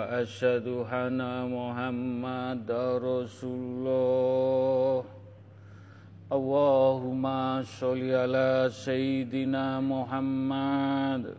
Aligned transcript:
wa 0.00 0.08
asyhadu 0.08 0.88
anna 0.88 1.44
Muhammadar 1.44 2.96
Rasulullah. 3.00 5.04
Allahumma 6.30 7.58
sholli 7.66 8.14
ala 8.14 8.70
sayyidina 8.70 9.82
Muhammad 9.82 11.34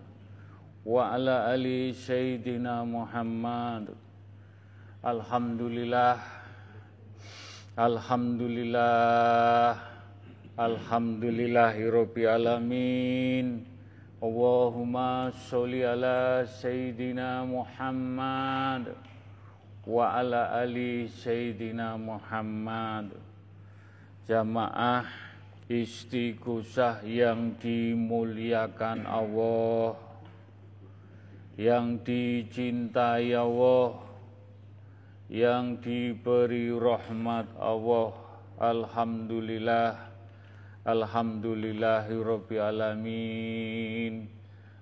wa 0.83 1.15
ala 1.15 1.47
ali 1.47 1.95
sayyidina 1.95 2.83
Muhammad. 2.85 3.95
Alhamdulillah 5.01 6.19
Alhamdulillah 7.77 9.79
Alhamdulillahirabbil 10.59 12.27
alamin 12.27 13.70
Allahumma 14.21 15.33
sholli 15.33 15.81
ala 15.81 16.45
sayyidina 16.45 17.41
Muhammad 17.41 18.93
wa 19.81 20.13
ala 20.13 20.61
ali 20.61 21.09
sayyidina 21.09 21.97
Muhammad. 21.97 23.17
Jamaah 24.29 25.09
istighosah 25.65 27.01
yang 27.01 27.57
dimuliakan 27.57 29.09
Allah 29.09 29.97
yang 31.57 31.97
dicintai 32.05 33.33
Allah 33.33 34.05
yang 35.33 35.81
diberi 35.81 36.69
rahmat 36.69 37.49
Allah. 37.57 38.13
Alhamdulillah 38.61 40.10
Alhamdulillahi 40.81 42.09
alamin. 42.57 44.25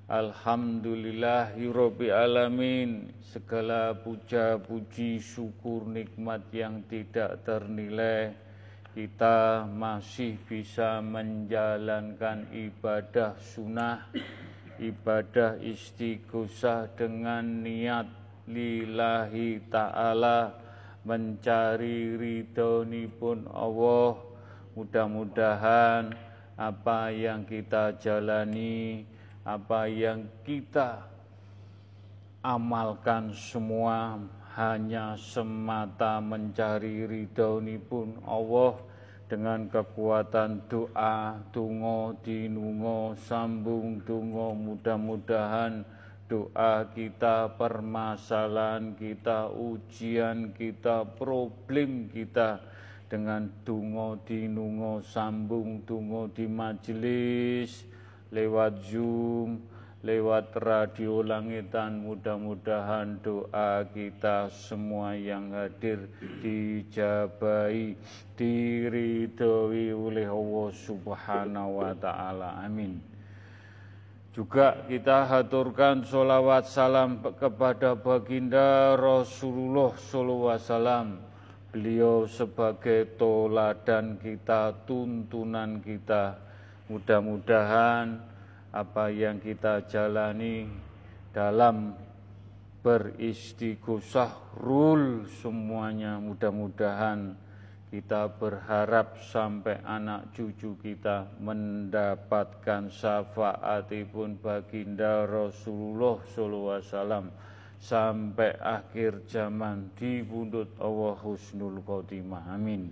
Alhamdulillahi 0.08 1.68
alamin. 2.08 3.12
Segala 3.20 3.92
puja 4.00 4.56
puji 4.64 5.20
syukur 5.20 5.84
nikmat 5.84 6.48
yang 6.56 6.88
tidak 6.88 7.44
ternilai 7.46 8.32
Kita 8.96 9.68
masih 9.70 10.40
bisa 10.50 11.04
menjalankan 11.04 12.48
ibadah 12.50 13.36
sunnah 13.38 14.10
Ibadah 14.80 15.62
istighosah 15.62 16.96
dengan 16.96 17.44
niat 17.62 18.08
lillahi 18.50 19.68
ta'ala 19.70 20.58
mencari 21.06 22.18
pun 23.20 23.46
Allah 23.52 24.29
mudah-mudahan 24.74 26.14
apa 26.60 27.10
yang 27.10 27.48
kita 27.48 27.96
jalani 27.98 29.08
apa 29.48 29.90
yang 29.90 30.28
kita 30.44 31.10
amalkan 32.46 33.34
semua 33.34 34.20
hanya 34.60 35.16
semata 35.16 36.20
mencari 36.20 37.08
pun 37.80 38.20
Allah. 38.28 38.76
Dengan 39.30 39.70
kekuatan 39.70 40.66
doa, 40.66 41.38
tungo, 41.54 42.18
dinungo, 42.26 43.14
sambung, 43.14 44.02
tungo, 44.02 44.58
mudah-mudahan 44.58 45.86
doa 46.26 46.90
kita, 46.98 47.54
permasalahan 47.54 48.98
kita, 48.98 49.54
ujian 49.54 50.50
kita, 50.58 51.06
problem 51.14 52.10
kita 52.10 52.69
dengan 53.10 53.50
dungo 53.66 54.22
dinungo 54.22 55.02
sambung 55.02 55.82
dungo 55.82 56.30
di 56.30 56.46
majelis 56.46 57.84
lewat 58.30 58.86
Zoom, 58.86 59.58
lewat 60.06 60.54
radio 60.62 61.26
langitan. 61.26 62.06
Mudah-mudahan 62.06 63.18
doa 63.26 63.84
kita 63.90 64.54
semua 64.54 65.18
yang 65.18 65.50
hadir 65.50 66.06
dijabai 66.40 67.98
diridhoi 68.38 69.90
oleh 69.90 70.30
Allah 70.30 70.70
Subhanahu 70.70 71.82
wa 71.82 71.94
taala. 71.98 72.62
Amin. 72.62 73.02
Juga 74.30 74.86
kita 74.86 75.26
haturkan 75.26 76.06
sholawat 76.06 76.70
salam 76.70 77.20
kepada 77.36 77.98
baginda 77.98 78.94
Rasulullah 78.94 79.92
SAW. 79.98 81.29
Beliau 81.70 82.26
sebagai 82.26 83.14
toladan 83.14 84.18
kita, 84.18 84.74
tuntunan 84.90 85.78
kita. 85.86 86.34
Mudah-mudahan 86.90 88.18
apa 88.74 89.14
yang 89.14 89.38
kita 89.38 89.86
jalani 89.86 90.66
dalam 91.30 91.94
beristighosah 92.82 94.58
rul 94.58 95.30
semuanya 95.30 96.18
mudah-mudahan 96.18 97.38
kita 97.90 98.30
berharap 98.34 99.18
sampai 99.30 99.82
anak 99.82 100.30
cucu 100.34 100.78
kita 100.78 101.26
mendapatkan 101.42 102.90
syafaatipun 102.94 104.38
baginda 104.42 105.26
Rasulullah 105.26 106.22
SAW 106.34 107.49
sampai 107.80 108.60
akhir 108.60 109.24
zaman 109.32 109.88
di 109.96 110.20
bundut 110.20 110.68
Allah 110.78 111.16
Husnul 111.24 111.80
Khotimah. 111.82 112.52
Amin. 112.52 112.92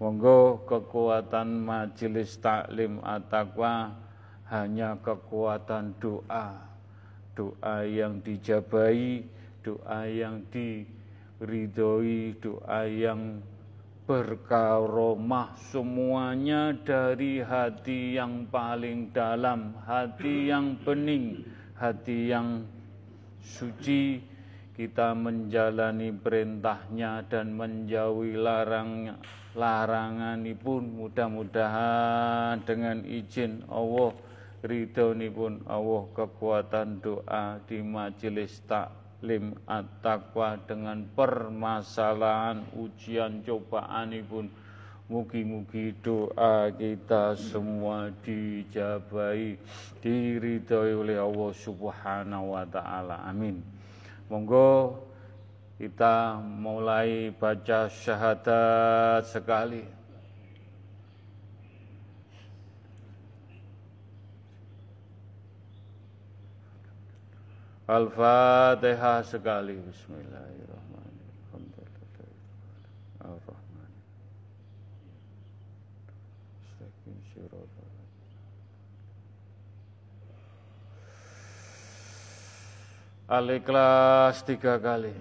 Monggo 0.00 0.64
kekuatan 0.64 1.60
majelis 1.60 2.38
taklim 2.40 3.02
at-taqwa 3.04 3.92
hanya 4.48 4.96
kekuatan 5.02 5.92
doa. 6.00 6.56
Doa 7.36 7.84
yang 7.84 8.22
dijabai, 8.24 9.26
doa 9.60 10.08
yang 10.08 10.40
diridhoi, 10.48 12.38
doa 12.40 12.82
yang 12.88 13.44
berkaromah 14.08 15.54
semuanya 15.70 16.74
dari 16.74 17.38
hati 17.38 18.18
yang 18.18 18.48
paling 18.50 19.14
dalam, 19.14 19.70
hati 19.86 20.50
yang 20.50 20.74
bening, 20.82 21.46
hati 21.78 22.34
yang 22.34 22.66
suci, 23.42 24.20
kita 24.76 25.12
menjalani 25.12 26.14
perintahnya 26.14 27.26
dan 27.28 27.52
menjauhi 27.52 28.36
larangnya, 28.38 29.20
larangan 29.58 30.40
pun 30.62 30.82
mudah-mudahan 30.94 32.62
dengan 32.62 33.02
izin 33.02 33.66
Allah 33.66 34.14
ridho 34.62 35.16
pun 35.32 35.64
Allah 35.66 36.02
kekuatan 36.14 37.00
doa 37.00 37.58
di 37.64 37.80
majelis 37.82 38.62
tak 38.68 38.92
lim 39.20 39.52
at-taqwa 39.68 40.56
dengan 40.64 41.04
permasalahan 41.12 42.64
ujian 42.76 43.44
cobaan 43.44 44.16
pun 44.24 44.46
mugi-mugi 45.10 45.90
doa 45.98 46.70
kita 46.70 47.34
semua 47.34 48.14
dijabai 48.22 49.58
diridhoi 49.98 50.94
oleh 50.94 51.18
Allah 51.18 51.50
Subhanahu 51.50 52.54
wa 52.54 52.62
taala. 52.62 53.26
Amin. 53.26 53.58
Monggo 54.30 55.02
kita 55.82 56.38
mulai 56.38 57.34
baca 57.34 57.90
syahadat 57.90 59.26
sekali. 59.26 59.82
Al-Fatihah 67.90 69.26
sekali. 69.26 69.74
Bismillahirrahmanirrahim 69.74 70.69
Al-Ikhlas 83.30 84.42
tiga 84.42 84.74
kali. 84.82 85.14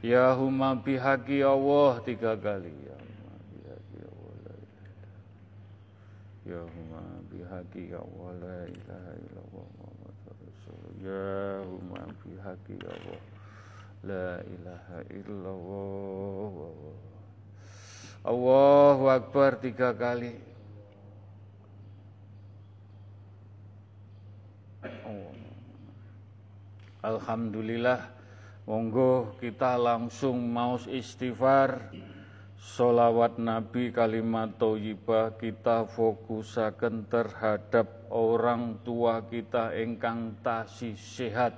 Ya 0.00 0.30
huma 0.38 0.78
bihaqi 0.78 1.42
Allah 1.42 1.98
tiga 2.06 2.38
kali. 2.38 2.70
Ya 2.86 2.94
huma 2.94 3.34
bihaqi 3.50 3.98
Allah 4.06 4.62
Ya 6.46 6.60
huma 6.62 7.02
bihaqi 7.26 7.98
Allah 7.98 8.30
la 8.38 8.58
ilaha 8.70 9.12
illallah 9.18 9.79
Ya 11.00 11.64
huma 11.64 12.04
bihaqi 12.20 12.76
Allah. 12.84 13.20
La 14.04 14.28
ilaha 14.44 14.98
illallah. 15.08 16.76
Allahu 18.20 19.04
Akbar 19.08 19.56
tiga 19.64 19.96
kali. 19.96 20.36
Alhamdulillah. 27.00 28.20
Monggo 28.68 29.40
kita 29.40 29.80
langsung 29.80 30.36
mau 30.52 30.76
istighfar. 30.84 31.96
Solawat 32.60 33.40
Nabi 33.40 33.88
kalimat 33.88 34.52
toyibah 34.60 35.32
kita 35.40 35.88
fokusaken 35.88 37.08
terhadap 37.08 37.99
orang 38.10 38.82
tua 38.82 39.24
kita 39.26 39.74
engkang 39.74 40.38
tasih 40.42 40.98
sehat 40.98 41.54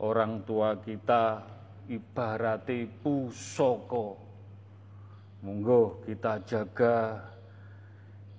Orang 0.00 0.48
tua 0.48 0.80
kita 0.80 1.44
ibarati 1.88 2.88
pusoko 2.88 4.16
Monggo 5.40 6.04
kita 6.04 6.40
jaga 6.44 7.20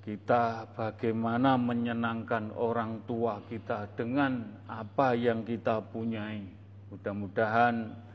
kita 0.01 0.65
bagaimana 0.73 1.61
menyenangkan 1.61 2.49
orang 2.57 3.05
tua 3.05 3.37
kita 3.45 3.85
dengan 3.93 4.65
apa 4.65 5.13
yang 5.13 5.45
kita 5.45 5.77
punyai. 5.77 6.41
Mudah-mudahan 6.89 8.09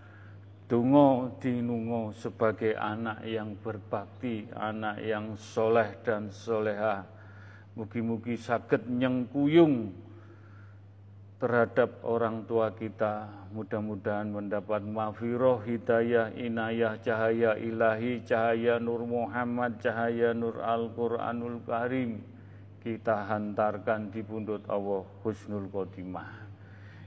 Dungo 0.66 1.38
dinungo 1.38 2.10
sebagai 2.10 2.74
anak 2.74 3.22
yang 3.22 3.54
berbakti, 3.54 4.50
anak 4.50 4.98
yang 4.98 5.38
soleh 5.38 5.94
dan 6.02 6.26
soleha. 6.26 7.06
Mugi-mugi 7.76 8.40
sakit 8.40 8.88
nyengkuyung 8.88 9.92
terhadap 11.36 12.00
orang 12.08 12.48
tua 12.48 12.72
kita. 12.72 13.28
Mudah-mudahan 13.52 14.32
mendapat 14.32 14.80
mafiroh, 14.80 15.60
hidayah, 15.60 16.32
inayah, 16.32 16.96
cahaya 17.04 17.52
ilahi, 17.60 18.24
cahaya 18.24 18.80
Nur 18.80 19.04
Muhammad, 19.04 19.76
cahaya 19.80 20.32
Nur 20.32 20.56
Al-Quranul 20.64 21.60
Karim. 21.68 22.24
Kita 22.80 23.28
hantarkan 23.28 24.08
di 24.08 24.24
pundut 24.24 24.64
Allah 24.72 25.04
Husnul 25.20 25.68
Khotimah. 25.68 26.45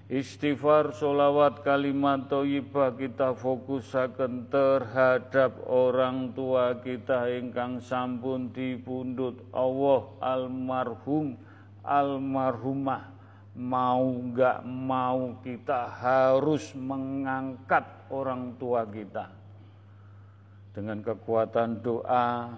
Istighfar, 0.09 0.97
solawat, 0.97 1.61
kalimat 1.61 2.25
toyibah 2.25 2.97
kita 2.97 3.38
fokusakan 3.38 4.50
terhadap 4.50 5.61
orang 5.69 6.33
tua 6.33 6.81
kita 6.81 7.29
ingkang 7.29 7.77
sampun 7.77 8.50
di 8.50 8.73
pundut 8.73 9.38
Allah 9.53 10.09
almarhum 10.17 11.38
almarhumah. 11.85 13.06
Mau 13.53 14.33
nggak 14.33 14.65
mau 14.65 15.38
kita 15.45 15.94
harus 16.01 16.73
mengangkat 16.73 17.85
orang 18.09 18.57
tua 18.57 18.89
kita. 18.89 19.29
Dengan 20.73 21.05
kekuatan 21.05 21.85
doa 21.85 22.57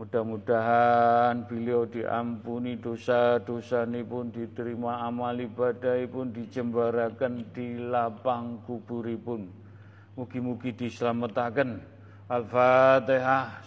mudah-mudahan 0.00 1.44
beliau 1.44 1.84
diampuni 1.84 2.80
dosa-dosa 2.80 3.84
ini 3.84 4.00
pun 4.00 4.32
diterima 4.32 5.04
amal 5.04 5.36
ibadah 5.36 6.00
pun 6.08 6.32
dijembarakan 6.32 7.44
di 7.52 7.76
lapang 7.76 8.64
kuburi 8.64 9.20
pun 9.20 9.44
mugi-mugi 10.16 10.72
diselamatkan. 10.72 11.84
Al-Fatihah. 12.32 13.60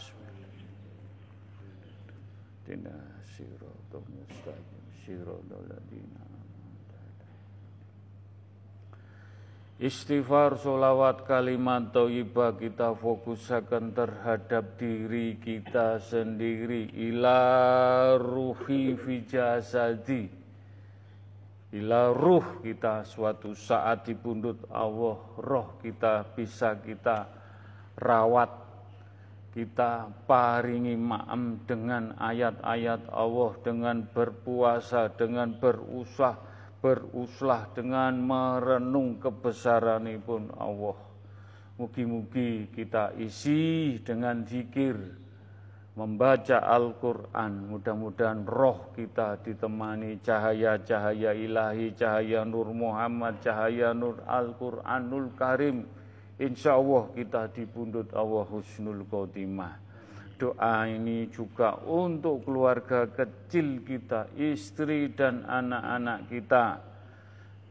Tina 2.65 2.97
siratul 3.37 4.01
mustaqim. 4.09 4.83
Siratul 5.05 5.69
ladina 5.69 6.23
Istighfar, 9.81 10.61
solawat, 10.61 11.25
kalimat 11.25 11.89
toibah 11.89 12.53
kita 12.53 12.93
fokuskan 12.93 13.97
terhadap 13.97 14.77
diri 14.77 15.33
kita 15.41 15.97
sendiri. 15.97 16.93
Ila 16.93 17.41
ruhi 18.21 18.93
fi 18.93 19.25
jasadi. 19.25 20.29
Ila 21.73 22.13
ruh 22.13 22.61
kita 22.61 23.01
suatu 23.01 23.57
saat 23.57 24.05
di 24.05 24.13
pundut 24.13 24.61
Allah. 24.69 25.17
Roh 25.41 25.81
kita 25.81 26.21
bisa 26.37 26.77
kita 26.77 27.25
rawat. 27.97 28.61
Kita 29.57 30.05
paringi 30.29 30.93
ma'am 30.93 31.65
dengan 31.65 32.13
ayat-ayat 32.21 33.09
Allah. 33.09 33.51
Dengan 33.65 34.05
berpuasa, 34.05 35.09
dengan 35.17 35.57
berusaha 35.57 36.52
beruslah 36.83 37.71
dengan 37.71 38.19
merenung 38.19 39.15
kebesaran 39.15 40.03
pun 40.19 40.51
Allah. 40.59 40.99
Mugi-mugi 41.79 42.67
kita 42.75 43.15
isi 43.15 43.95
dengan 44.03 44.43
zikir, 44.43 44.99
membaca 45.95 46.59
Al-Quran. 46.59 47.71
Mudah-mudahan 47.71 48.43
roh 48.43 48.91
kita 48.91 49.39
ditemani 49.39 50.19
cahaya-cahaya 50.19 51.31
ilahi, 51.31 51.95
cahaya 51.95 52.43
Nur 52.43 52.75
Muhammad, 52.75 53.39
cahaya 53.39 53.95
Nur 53.95 54.19
Al-Quranul 54.27 55.31
Karim. 55.39 55.87
Insya 56.35 56.75
Allah 56.75 57.07
kita 57.15 57.47
dipundut 57.47 58.11
Allah 58.11 58.43
Husnul 58.43 59.07
Khotimah. 59.07 59.92
Doa 60.33 60.89
ini 60.89 61.29
juga 61.29 61.77
untuk 61.85 62.43
keluarga 62.43 63.05
kecil 63.05 63.85
kita, 63.85 64.33
istri 64.35 65.13
dan 65.13 65.45
anak-anak 65.45 66.19
kita. 66.27 66.65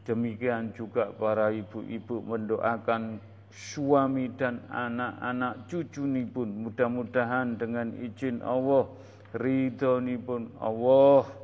Demikian 0.07 0.71
juga 0.71 1.11
para 1.11 1.51
ibu-ibu 1.51 2.23
mendoakan 2.23 3.19
suami 3.53 4.31
dan 4.33 4.63
anak-anak 4.71 5.69
cucu 5.69 6.03
ini 6.07 6.25
pun 6.25 6.49
mudah-mudahan 6.65 7.55
dengan 7.59 7.93
izin 7.99 8.41
Allah, 8.41 8.89
ridho 9.37 10.01
pun 10.23 10.49
Allah 10.57 11.42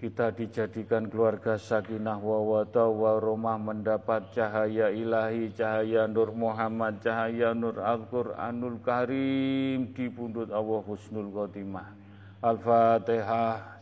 kita 0.00 0.32
dijadikan 0.32 1.12
keluarga 1.12 1.60
sakinah 1.60 2.16
wa 2.16 2.64
waromah 2.72 3.60
mendapat 3.60 4.32
cahaya 4.32 4.88
ilahi, 4.88 5.52
cahaya 5.52 6.08
Nur 6.08 6.32
Muhammad, 6.32 7.04
cahaya 7.04 7.52
Nur 7.52 7.76
Al-Quranul 7.76 8.80
Karim 8.80 9.92
di 9.92 10.08
pundut 10.08 10.48
Allah 10.48 10.80
Husnul 10.88 11.28
Khotimah. 11.28 11.92
Al-Fatihah. 12.40 13.76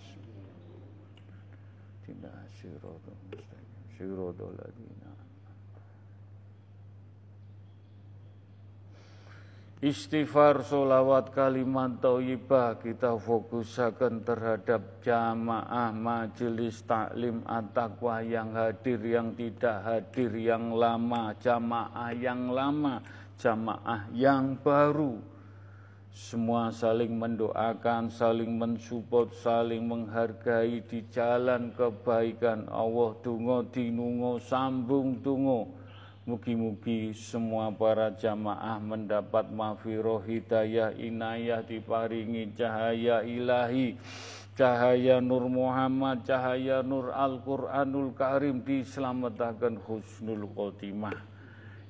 Tidak 2.03 2.39
sirotol 3.95 4.59
Istighfar, 9.79 10.67
solawat, 10.67 11.31
kalimat 11.31 12.03
tauyibah 12.03 12.83
kita 12.83 13.15
fokuskan 13.15 14.27
terhadap 14.27 14.99
jamaah 15.07 15.95
majelis 15.95 16.83
taklim 16.83 17.47
at-taqwa 17.47 18.19
yang 18.27 18.59
hadir, 18.59 18.99
yang 18.99 19.39
tidak 19.39 19.79
hadir, 19.87 20.35
yang 20.35 20.75
lama, 20.75 21.31
jamaah 21.39 22.11
yang 22.11 22.51
lama, 22.51 22.99
jamaah 23.39 24.11
yang 24.11 24.59
baru. 24.59 25.15
Semua 26.11 26.75
saling 26.75 27.15
mendoakan, 27.15 28.11
saling 28.11 28.59
mensupport, 28.59 29.31
saling 29.31 29.87
menghargai 29.87 30.83
di 30.91 31.07
jalan 31.07 31.71
kebaikan 31.71 32.67
Allah. 32.67 33.15
Dungo 33.23 33.63
dinungo 33.71 34.43
sambung 34.43 35.23
dungo 35.23 35.78
Mugi-mugi 36.29 37.17
semua 37.17 37.73
para 37.73 38.13
jamaah 38.13 38.77
mendapat 38.85 39.49
mafiroh 39.49 40.21
hidayah 40.21 40.93
inayah 40.93 41.65
diparingi 41.65 42.53
cahaya 42.53 43.25
ilahi 43.25 43.97
cahaya 44.53 45.25
Nur 45.25 45.49
Muhammad, 45.49 46.29
cahaya 46.29 46.85
Nur 46.85 47.17
Al-Quranul 47.17 48.13
Karim 48.13 48.61
diselamatkan 48.61 49.81
husnul 49.89 50.51
khotimah. 50.53 51.17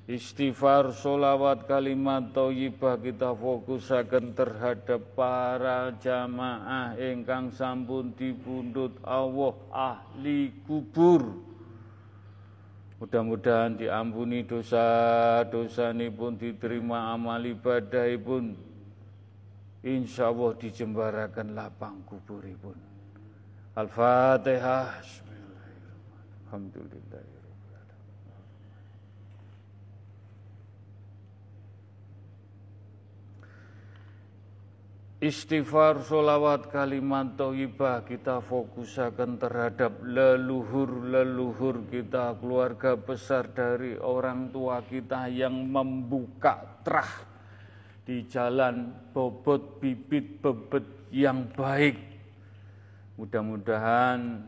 Istighfar, 0.07 0.95
solawat, 0.95 1.67
kalimat 1.67 2.31
thayyibah 2.31 2.95
kita 2.95 3.35
fokusaken 3.35 4.39
terhadap 4.39 5.03
para 5.19 5.91
jamaah 5.99 6.95
ingkang 6.95 7.51
sampun 7.51 8.15
dipundhut 8.15 8.95
Allah 9.03 9.53
ahli 9.69 10.49
kubur. 10.63 11.48
Mudah-mudahan 12.99 13.79
diampuni 13.79 14.43
dosa-dosa 14.43 15.95
pun 16.11 16.35
diterima 16.35 17.15
amal 17.15 17.39
ibadah 17.47 18.11
pun. 18.19 18.59
Insya 19.79 20.27
Allah 20.27 20.51
dijembarakan 20.59 21.55
lapang 21.55 22.03
kuburipun. 22.03 22.75
Al-Fatihah. 23.79 24.99
Alhamdulillah. 26.51 27.23
Istighfar, 35.19 35.99
solawat, 36.07 36.71
kalimat 36.71 37.35
toibah 37.35 38.07
kita 38.07 38.39
fokusakan 38.39 39.35
terhadap 39.35 39.99
leluhur-leluhur 39.99 41.91
kita, 41.91 42.39
keluarga 42.39 42.95
besar 42.95 43.51
dari 43.51 43.99
orang 43.99 44.47
tua 44.47 44.79
kita 44.79 45.27
yang 45.27 45.67
membuka 45.67 46.79
terah 46.87 47.11
di 48.07 48.31
jalan 48.31 48.95
bobot 49.11 49.83
bibit 49.83 50.39
bebet 50.39 50.87
yang 51.11 51.51
baik. 51.51 51.99
Mudah-mudahan 53.19 54.39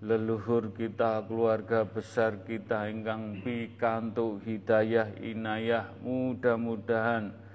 leluhur 0.00 0.72
kita, 0.80 1.28
keluarga 1.28 1.84
besar 1.84 2.40
kita 2.48 2.88
ingkang 2.88 3.44
pikantuk 3.44 4.40
hidayah 4.48 5.12
inayah, 5.20 5.92
mudah-mudahan 6.00 7.49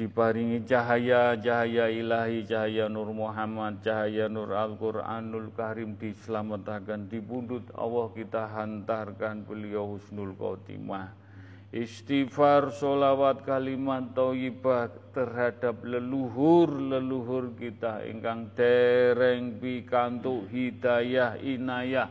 diparingi 0.00 0.64
cahaya 0.64 1.36
cahaya 1.36 1.92
ilahi 1.92 2.48
cahaya 2.48 2.88
Nur 2.88 3.12
Muhammad 3.12 3.84
cahaya 3.84 4.32
Nur 4.32 4.56
Al-Quranul 4.56 5.52
Karim 5.52 6.00
diselamatkan 6.00 7.12
dibundut 7.12 7.68
Allah 7.76 8.08
kita 8.16 8.48
hantarkan 8.48 9.44
beliau 9.44 10.00
husnul 10.00 10.32
khotimah. 10.40 11.12
Istighfar 11.70 12.72
solawat 12.72 13.44
kalimat 13.44 14.16
thayyibah 14.16 15.12
terhadap 15.12 15.84
leluhur-leluhur 15.84 17.54
kita. 17.60 18.02
Ingkang 18.08 18.56
dereng 18.56 19.60
pikantuk 19.60 20.48
hidayah 20.48 21.36
inayah. 21.38 22.08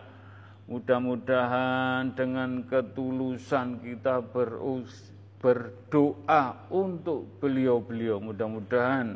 Mudah-mudahan 0.69 2.13
dengan 2.13 2.63
ketulusan 2.69 3.81
kita 3.81 4.21
berus 4.21 5.18
berdoa 5.39 6.67
untuk 6.67 7.25
beliau-beliau. 7.39 8.19
Mudah-mudahan 8.19 9.15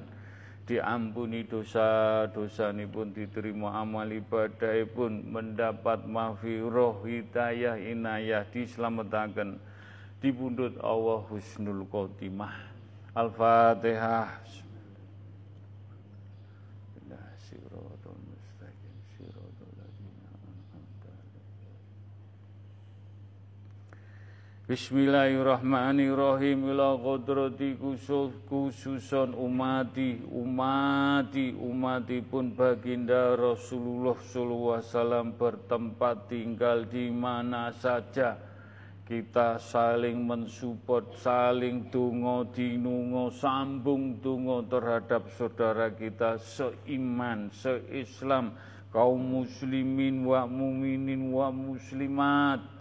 diampuni 0.63 1.43
dosa-dosa 1.43 2.71
ini 2.71 2.87
pun 2.87 3.11
diterima 3.11 3.83
amal 3.83 4.07
ibadah 4.07 4.71
pun 4.95 5.19
mendapat 5.27 6.07
mafiroh 6.07 7.03
hidayah 7.03 7.75
inayah 7.75 8.47
diselamatkan 8.47 9.59
dibundut 10.23 10.79
Allah 10.79 11.27
husnul 11.27 11.83
khotimah. 11.91 12.55
Al-Fatihah 13.13 14.39
Bismillahirrahmanirrahim. 24.63 26.71
Ila 26.71 26.95
qudrati 26.95 27.75
khususon 28.47 29.35
umati 29.35 30.23
umati 30.23 31.51
umati 31.51 32.23
pun 32.23 32.55
baginda 32.55 33.35
Rasulullah 33.35 34.15
sallallahu 34.15 34.79
alaihi 34.79 34.87
wasallam 34.87 35.27
bertempat 35.35 36.31
tinggal 36.31 36.87
di 36.87 37.11
mana 37.11 37.75
saja. 37.75 38.39
Kita 39.03 39.59
saling 39.59 40.23
mensupport 40.23 41.11
saling 41.19 41.91
tungo 41.91 42.47
dinungo 42.47 43.35
sambung 43.35 44.23
tungo 44.23 44.63
terhadap 44.63 45.27
saudara 45.35 45.91
kita 45.91 46.39
seiman 46.39 47.51
seislam 47.51 48.55
kaum 48.95 49.43
muslimin 49.43 50.23
wa 50.23 50.47
muminin 50.47 51.35
wa 51.35 51.51
muslimat 51.51 52.72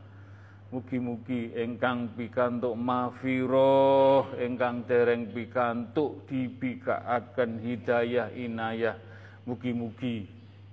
Mugi-mugi 0.72 1.52
engkang 1.52 2.16
pikantuk 2.16 2.72
mafiroh, 2.80 4.32
engkang 4.40 4.88
dereng 4.88 5.28
pikantuk 5.28 6.24
dibikaaken 6.24 7.60
hidayah 7.60 8.32
inayah. 8.32 8.96
Mugi-mugi 9.44 10.24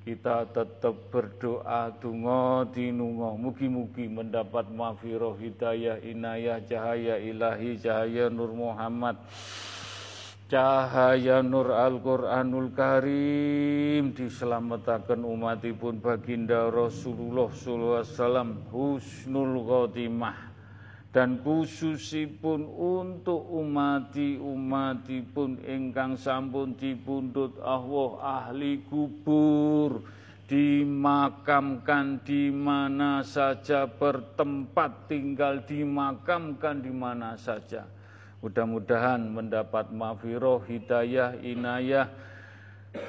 kita 0.07 0.47
tetap 0.55 1.11
berdoa 1.11 1.91
dungo 1.99 2.63
dinungo. 2.71 3.35
Mugi-mugi 3.35 4.07
mendapat 4.07 4.71
mafiroh 4.71 5.35
hidayah 5.35 5.99
inayah 5.99 6.63
cahaya 6.63 7.19
ilahi 7.19 7.75
cahaya 7.83 8.31
Nur 8.31 8.55
Muhammad 8.55 9.19
cahaya 10.49 11.45
nur 11.45 11.69
Al-Quranul 11.69 12.73
Karim 12.73 14.17
diselamatkan 14.17 15.21
umatipun 15.21 16.01
baginda 16.01 16.73
Rasulullah 16.73 17.53
SAW 17.53 18.73
husnul 18.73 19.61
khotimah. 19.61 20.49
Dan 21.09 21.41
khususipun 21.41 22.69
untuk 22.69 23.41
umati 23.49 24.37
pun 25.25 25.57
ingkang 25.65 26.13
sampun 26.13 26.77
dipundhut 26.77 27.57
Allah 27.65 28.09
ahli 28.45 28.85
kubur 28.85 30.05
dimakamkan 30.45 32.21
di 32.21 32.53
mana 32.53 33.25
saja 33.25 33.89
bertempat 33.89 35.09
tinggal 35.09 35.65
dimakamkan 35.65 36.77
di 36.77 36.93
mana 36.93 37.33
saja 37.41 37.89
Mudah-mudahan 38.39 39.19
mendapat 39.19 39.91
mafiroh, 39.91 40.63
hidayah, 40.63 41.35
inayah, 41.43 42.07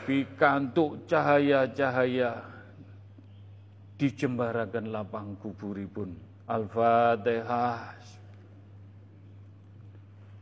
pikantuk 0.03 1.07
cahaya-cahaya 1.07 2.43
dijembarakan 3.95 4.91
lapang 4.91 5.39
kuburipun. 5.39 6.11
Al-Fatihah. 6.51 7.95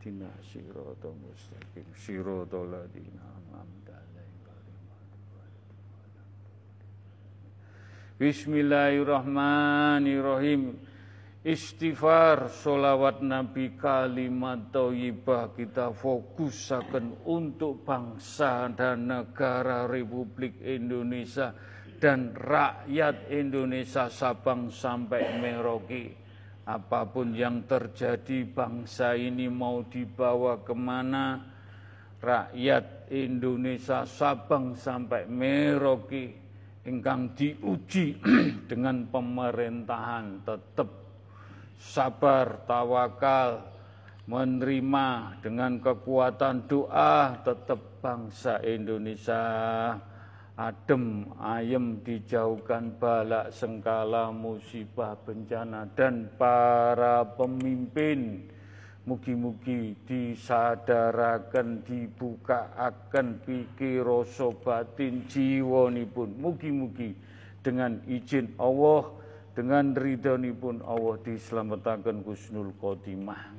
Dina 0.01 0.33
sirata 0.41 1.13
mustaqim 1.13 1.85
sirata 1.93 2.65
ladina 2.65 3.29
Bismillahirrahmanirrahim. 8.19 10.75
Istighfar, 11.39 12.51
solawat 12.51 13.23
Nabi, 13.23 13.79
kalimat 13.79 14.75
toyibah 14.75 15.55
kita 15.55 15.95
fokusakan 15.95 17.23
untuk 17.31 17.87
bangsa 17.87 18.67
dan 18.75 19.07
negara 19.07 19.87
Republik 19.87 20.59
Indonesia 20.67 21.55
dan 22.03 22.35
rakyat 22.35 23.31
Indonesia 23.31 24.11
Sabang 24.11 24.67
sampai 24.67 25.39
Merauke. 25.39 26.11
Apa 26.67 27.07
pun 27.07 27.31
yang 27.31 27.63
terjadi 27.71 28.43
bangsa 28.43 29.15
ini 29.15 29.47
mau 29.47 29.87
dibawa 29.87 30.59
ke 30.67 30.75
mana, 30.75 31.39
rakyat 32.19 33.15
Indonesia 33.15 34.03
Sabang 34.03 34.75
sampai 34.75 35.31
Merauke 35.31 36.35
engkang 36.83 37.31
diuji 37.39 38.19
dengan 38.71 39.07
pemerintahan 39.07 40.43
tetap 40.43 41.08
sabar, 41.79 42.67
tawakal, 42.67 43.63
menerima 44.29 45.41
dengan 45.41 45.81
kekuatan 45.81 46.69
doa 46.69 47.39
tetap 47.47 47.81
bangsa 48.05 48.61
Indonesia. 48.67 49.47
Adem, 50.59 51.23
ayem, 51.39 52.03
dijauhkan 52.03 52.99
balak, 52.99 53.55
sengkala, 53.55 54.35
musibah, 54.35 55.15
bencana, 55.23 55.87
dan 55.95 56.27
para 56.35 57.23
pemimpin. 57.39 58.43
Mugi-mugi 59.07 59.95
disadarakan, 60.05 61.81
dibuka 61.87 62.75
akan 62.75 63.41
pikir 63.47 64.03
rasa 64.03 64.51
batin 64.53 65.25
jiwa 65.31 65.89
pun 66.13 66.37
mugi-mugi 66.37 67.17
dengan 67.63 68.03
izin 68.05 68.53
Allah 68.61 69.18
dengan 69.59 69.91
pun 70.55 70.79
Allah 70.87 71.19
diselamatkan 71.19 72.23
husnul 72.23 72.71
khotimah. 72.79 73.51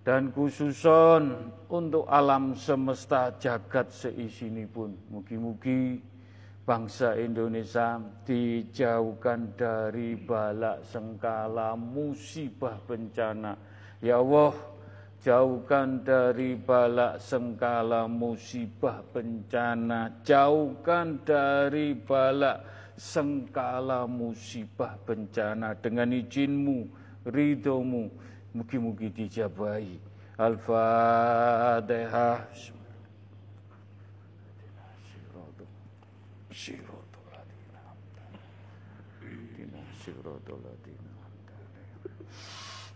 Dan 0.00 0.32
khususon 0.32 1.52
untuk 1.68 2.08
alam 2.08 2.56
semesta 2.56 3.36
jagat 3.36 3.92
seisini 3.92 4.64
pun 4.64 4.96
mugi-mugi 5.12 6.00
bangsa 6.64 7.20
Indonesia 7.20 8.00
dijauhkan 8.24 9.52
dari 9.60 10.16
balak 10.16 10.88
sengkala 10.88 11.76
musibah 11.76 12.80
bencana. 12.88 13.60
Ya 14.00 14.24
Allah, 14.24 14.56
jauhkan 15.20 16.00
dari 16.00 16.56
balak 16.56 17.20
sengkala 17.20 18.08
musibah 18.08 19.04
bencana, 19.12 20.24
jauhkan 20.24 21.20
dari 21.28 21.92
balak 21.92 22.79
sengkala 23.00 24.04
musibah 24.04 25.00
bencana 25.08 25.72
dengan 25.72 26.12
izinmu, 26.12 26.84
ridhomu, 27.24 28.12
mugi-mugi 28.52 29.08
dijabahi. 29.08 29.96
Al-Fatihah. 30.36 31.08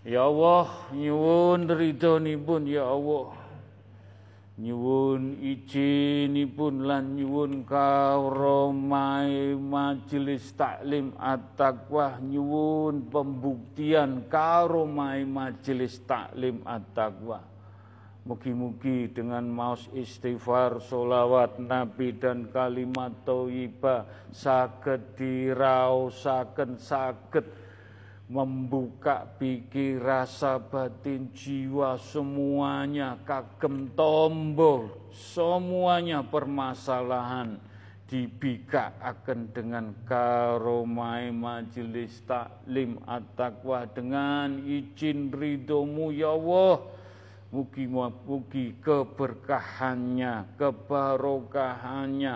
Ya 0.05 0.21
Allah, 0.29 0.69
nyuwun 0.93 1.65
ridhonipun 1.65 2.69
ya 2.69 2.85
Allah. 2.85 3.44
Nyuwun 4.55 5.43
izinipun 5.43 6.87
lan 6.87 7.19
nyuwun 7.19 7.67
karomai 7.67 9.59
majelis 9.59 10.55
taklim 10.55 11.11
at-taqwa 11.19 12.23
nyuwun 12.23 13.11
pembuktian 13.11 14.31
karomai 14.31 15.27
majelis 15.27 15.99
taklim 16.07 16.63
at-taqwa. 16.63 17.43
Mugi-mugi 18.31 19.11
dengan 19.11 19.43
maus 19.43 19.91
istighfar, 19.91 20.79
solawat 20.79 21.59
Nabi 21.59 22.15
dan 22.15 22.47
kalimat 22.55 23.27
thayyibah 23.27 24.31
saged 24.31 25.19
diraosaken 25.19 26.79
saged 26.79 27.64
membuka 28.25 29.29
pikir 29.37 30.01
rasa 30.01 30.57
batin 30.57 31.29
jiwa 31.37 32.01
semuanya 32.01 33.21
kagem 33.29 33.93
tombol 33.93 34.89
semuanya 35.13 36.25
permasalahan. 36.25 37.61
Dibika 38.05 38.93
akan 39.01 39.49
dengan 39.51 39.97
karomai 40.05 41.33
majelis 41.33 42.21
taklim 42.29 43.01
at-taqwa 43.09 43.89
dengan 43.91 44.61
izin 44.61 45.33
ridhomu 45.33 46.13
ya 46.13 46.37
Allah. 46.37 46.85
Mugi-mugi 47.49 48.77
keberkahannya 48.85 50.53
kebarokahannya. 50.61 52.35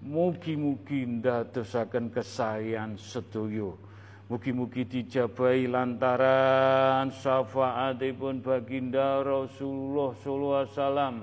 Mugi-mugi 0.00 1.06
ndadosaken 1.06 2.10
kesayangan 2.10 2.98
sedoyo 2.98 3.91
Mugi-mugi 4.30 4.86
dijabai 4.86 5.66
lantaran 5.66 7.10
syafaatipun 7.10 8.38
baginda 8.40 9.20
Rasulullah 9.20 10.14
sallallahu 10.18 10.62
alaihi 10.62 10.74
wasallam 10.78 11.16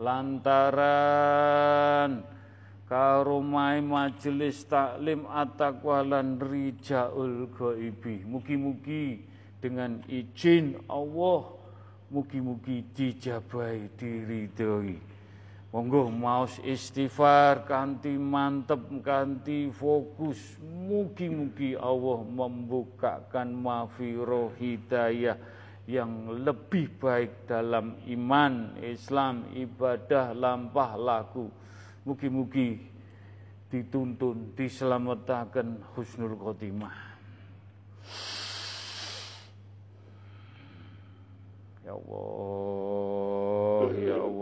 lantaran 0.00 1.30
karomai 2.88 3.80
majelis 3.80 4.64
taklim 4.68 5.24
at-taqwa 5.28 6.04
lan 6.04 6.36
rijaul 6.40 7.48
ghaibi. 7.52 8.24
Mugi-mugi 8.28 9.22
dengan 9.62 10.02
izin 10.10 10.76
Allah 10.90 11.46
mugi-mugi 12.12 12.84
dijabai 12.92 13.88
diridhoi. 13.96 15.11
Monggo 15.72 16.12
maus 16.12 16.60
istighfar 16.60 17.64
kanti 17.64 18.12
mantep 18.12 18.92
kanti 19.00 19.72
fokus 19.72 20.60
mugi-mugi 20.60 21.72
Allah 21.80 22.20
membukakan 22.28 23.56
mafiroh 23.56 24.52
hidayah 24.60 25.40
yang 25.88 26.44
lebih 26.44 26.92
baik 27.00 27.48
dalam 27.48 27.96
iman, 28.04 28.76
Islam, 28.84 29.48
ibadah, 29.56 30.36
lampah 30.36 30.92
laku. 31.00 31.48
Mugi-mugi 32.04 32.76
dituntun, 33.72 34.52
diselamatkan 34.52 35.80
husnul 35.96 36.36
khotimah. 36.36 37.16
Ya 41.82 41.96
Allah, 41.96 43.88
ya 43.96 44.20
Allah. 44.20 44.41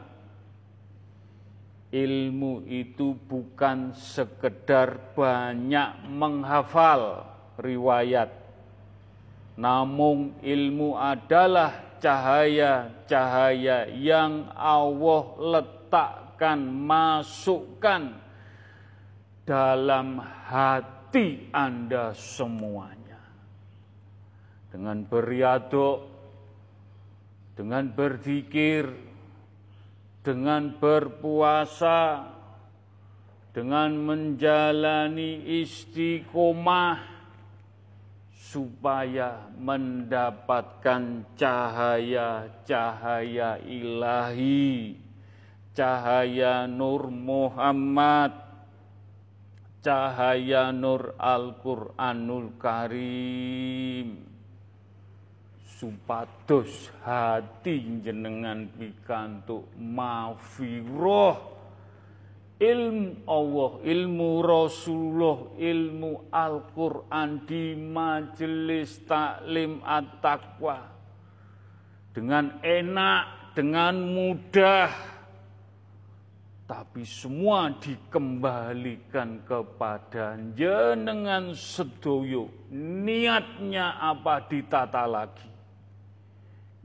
Ilmu 1.90 2.62
itu 2.70 3.10
bukan 3.26 3.90
sekedar 3.90 5.18
banyak 5.18 6.14
menghafal 6.14 7.34
riwayat, 7.56 8.30
namun 9.56 10.36
ilmu 10.44 10.96
adalah 10.96 11.96
cahaya-cahaya 11.96 13.88
yang 13.96 14.52
Allah 14.52 15.24
letakkan, 15.40 16.60
masukkan 16.60 18.12
dalam 19.48 20.20
hati 20.20 21.48
Anda 21.54 22.12
semuanya. 22.12 23.22
Dengan 24.68 25.08
beriaduk, 25.08 26.04
dengan 27.56 27.88
berzikir, 27.88 28.84
dengan 30.20 30.76
berpuasa, 30.76 32.28
dengan 33.56 33.96
menjalani 33.96 35.64
istiqomah, 35.64 37.15
supaya 38.46 39.50
mendapatkan 39.58 41.26
cahaya-cahaya 41.34 43.58
ilahi, 43.66 44.94
cahaya 45.74 46.70
Nur 46.70 47.10
Muhammad, 47.10 48.30
cahaya 49.82 50.70
Nur 50.70 51.18
Al-Quranul 51.18 52.54
Karim. 52.54 54.22
Supados 55.66 56.94
hati 57.02 57.98
jenengan 58.00 58.70
pikantuk 58.78 59.74
mafiroh 59.76 61.55
ilmu 62.56 63.28
Allah, 63.28 63.70
ilmu 63.84 64.30
Rasulullah, 64.40 65.38
ilmu 65.60 66.32
Al-Quran 66.32 67.44
di 67.44 67.76
majelis 67.76 69.04
taklim 69.04 69.84
at-taqwa 69.84 70.80
dengan 72.16 72.56
enak, 72.64 73.52
dengan 73.52 74.00
mudah, 74.00 74.88
tapi 76.64 77.04
semua 77.04 77.76
dikembalikan 77.76 79.44
kepada 79.44 80.40
jenengan 80.56 81.52
sedoyo. 81.52 82.48
Niatnya 82.72 84.00
apa 84.00 84.40
ditata 84.48 85.04
lagi. 85.04 85.46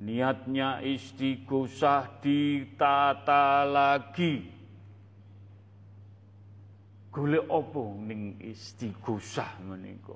Niatnya 0.04 0.84
istighosah 0.84 2.20
ditata 2.20 3.64
lagi. 3.66 4.61
Golek 7.12 7.44
apa 7.52 7.84
ning 8.08 8.40
istighosah 8.40 9.60
menika? 9.68 10.16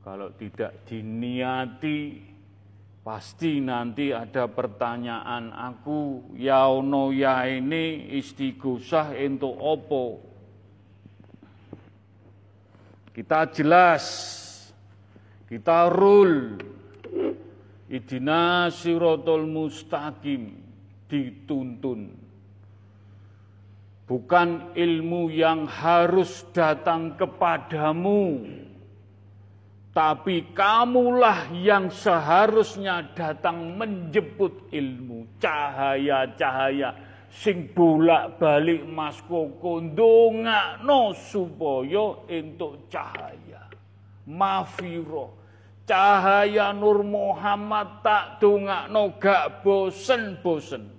Kalau 0.00 0.32
tidak 0.40 0.88
diniati 0.88 2.16
pasti 3.04 3.60
nanti 3.60 4.08
ada 4.08 4.48
pertanyaan 4.48 5.52
aku 5.52 6.32
ya 6.40 6.64
ono 6.72 7.12
ya 7.12 7.44
ini 7.44 8.08
istighosah 8.16 9.12
untuk 9.20 9.52
opo. 9.52 10.04
Kita 13.12 13.46
jelas, 13.52 14.04
kita 15.44 15.92
rule, 15.92 16.56
Idina 17.84 18.72
sirotol 18.72 19.44
mustaqim 19.44 20.56
dituntun. 21.06 22.23
Bukan 24.04 24.76
ilmu 24.76 25.32
yang 25.32 25.64
harus 25.64 26.44
datang 26.52 27.16
kepadamu, 27.16 28.44
tapi 29.96 30.52
kamulah 30.52 31.48
yang 31.56 31.88
seharusnya 31.88 33.00
datang 33.16 33.80
menjemput 33.80 34.68
ilmu, 34.68 35.24
cahaya-cahaya 35.40 36.92
sing 37.32 37.72
bolak-balik 37.72 38.84
Mas 38.86 39.18
Koko 39.24 39.80
ndongakno 39.80 41.16
supaya 41.16 42.28
entuk 42.28 42.86
cahaya. 42.92 43.66
Mafiro 44.24 45.44
Cahaya 45.84 46.72
Nur 46.72 47.04
Muhammad 47.04 48.00
tak 48.00 48.40
dongakno 48.40 49.20
gak 49.20 49.60
bosen-bosen. 49.60 50.93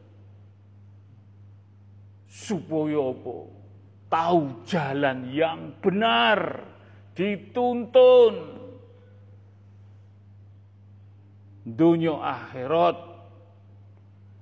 Supaya 2.35 3.15
apa? 3.15 3.37
Tahu 4.11 4.67
jalan 4.67 5.31
yang 5.31 5.71
benar, 5.79 6.67
dituntun. 7.15 8.59
Dunia 11.63 12.19
akhirat 12.19 12.99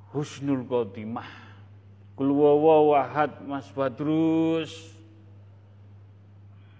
husnul 0.09 0.65
khotimah. 0.65 1.29
Kulwawa 2.17 2.75
wahad 2.93 3.45
Mas 3.45 3.69
Badrus 3.73 4.92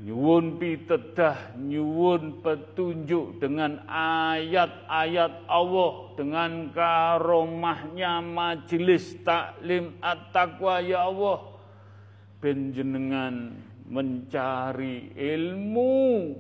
nyuwun 0.04 0.60
pitedah, 0.60 1.56
nyuwun 1.56 2.44
petunjuk 2.44 3.40
dengan 3.40 3.80
ayat-ayat 3.88 5.48
Allah, 5.48 5.92
dengan 6.20 6.76
karomahnya 6.76 8.20
majelis 8.20 9.16
taklim 9.24 9.96
at-taqwa 10.04 10.84
ya 10.84 11.08
Allah. 11.08 11.40
Benjenengan 12.44 13.56
mencari 13.88 15.16
ilmu 15.16 16.36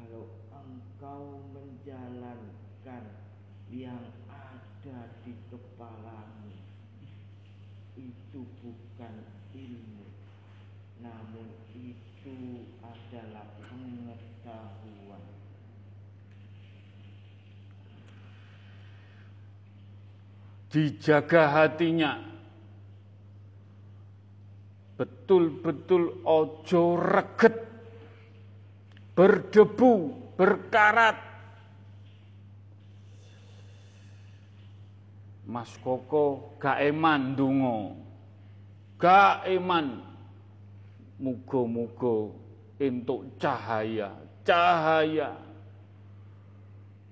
kalau 0.06 0.30
engkau 0.52 1.42
menjalankan 1.50 3.04
yang 3.72 4.04
ada 4.30 4.98
di 5.26 5.34
kepalamu 5.50 6.54
itu 7.96 8.44
bukan 8.60 9.16
ilmu 9.56 10.06
namun 11.00 11.48
adalah 13.06 13.46
pengetahuan 13.62 15.22
dijaga 20.74 21.42
hatinya 21.54 22.18
betul-betul 24.96 26.24
ojo 26.24 26.82
reget 26.98 27.66
berdebu, 29.16 30.12
berkarat. 30.36 31.16
Mas 35.48 35.72
Koko 35.80 36.58
gak 36.60 36.84
eman 36.84 37.32
dungo. 37.32 37.96
Gak 39.00 39.48
eman. 39.48 40.04
Mugo-mugo 41.16 42.36
untuk 42.76 43.40
cahaya, 43.40 44.12
cahaya. 44.44 45.32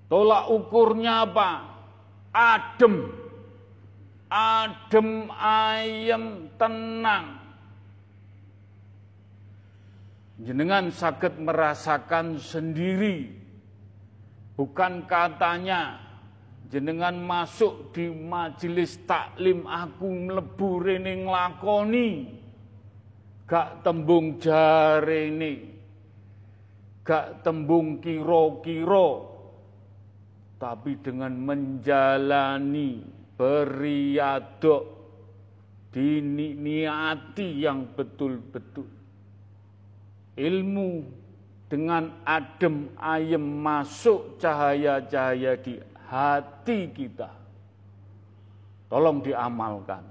Tolak 0.05 0.45
ukurnya 0.53 1.25
apa? 1.25 1.49
Adem. 2.29 3.09
Adem 4.29 5.29
ayem 5.33 6.49
tenang 6.59 7.45
jenengan 10.41 10.91
sakit 10.91 11.39
merasakan 11.39 12.35
sendiri 12.35 13.31
bukan 14.59 15.07
katanya 15.07 15.95
jenengan 16.67 17.15
masuk 17.15 17.95
di 17.95 18.11
majelis 18.11 18.99
taklim 19.07 19.63
aku 19.63 20.11
mlebu 20.11 20.69
rene 20.83 21.23
nglakoni 21.23 22.09
gak 23.45 23.85
tembung 23.85 24.41
jarene 24.41 25.53
gak 27.05 27.45
tembung 27.45 28.01
kiro-kiro 28.01 29.35
tapi 30.57 30.97
dengan 31.03 31.33
menjalani 31.37 33.05
beriadok 33.35 34.83
diniati 35.95 37.63
yang 37.63 37.87
betul-betul. 37.95 38.87
Ilmu 40.35 40.89
dengan 41.71 42.11
adem 42.27 42.91
ayem 42.99 43.43
masuk 43.43 44.35
cahaya-cahaya 44.43 45.55
di 45.55 45.79
hati 46.11 46.91
kita. 46.91 47.31
Tolong 48.91 49.23
diamalkan. 49.23 50.03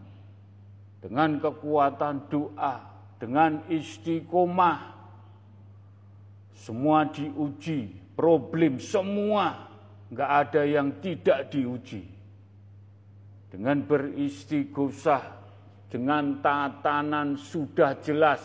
Dengan 1.05 1.37
kekuatan 1.37 2.33
doa, 2.33 2.81
dengan 3.25 3.65
istiqomah, 3.73 4.93
Semua 6.53 7.09
diuji, 7.09 7.89
problem 8.13 8.77
semua, 8.77 9.69
nggak 10.13 10.31
ada 10.45 10.63
yang 10.65 11.01
tidak 11.01 11.49
diuji. 11.53 12.05
Dengan 13.49 13.85
beristighosah, 13.85 15.25
dengan 15.89 16.41
tatanan 16.41 17.37
sudah 17.37 18.01
jelas, 18.01 18.45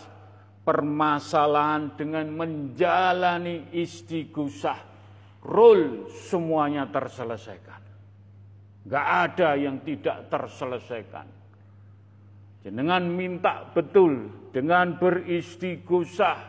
permasalahan 0.68 1.96
dengan 1.96 2.28
menjalani 2.32 3.72
istighosah, 3.72 4.80
role 5.44 6.12
semuanya 6.12 6.88
terselesaikan. 6.92 7.82
Gak 8.84 9.08
ada 9.28 9.60
yang 9.60 9.80
tidak 9.84 10.28
terselesaikan. 10.28 11.28
Dengan 12.64 13.08
minta 13.08 13.64
betul, 13.72 14.39
dengan 14.50 14.98
beristighosah, 14.98 16.40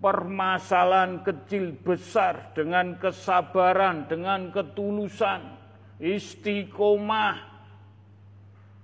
permasalahan 0.00 1.20
kecil 1.24 1.76
besar 1.80 2.52
dengan 2.56 2.96
kesabaran, 2.96 4.08
dengan 4.08 4.48
ketulusan, 4.52 5.40
istiqomah. 6.00 7.48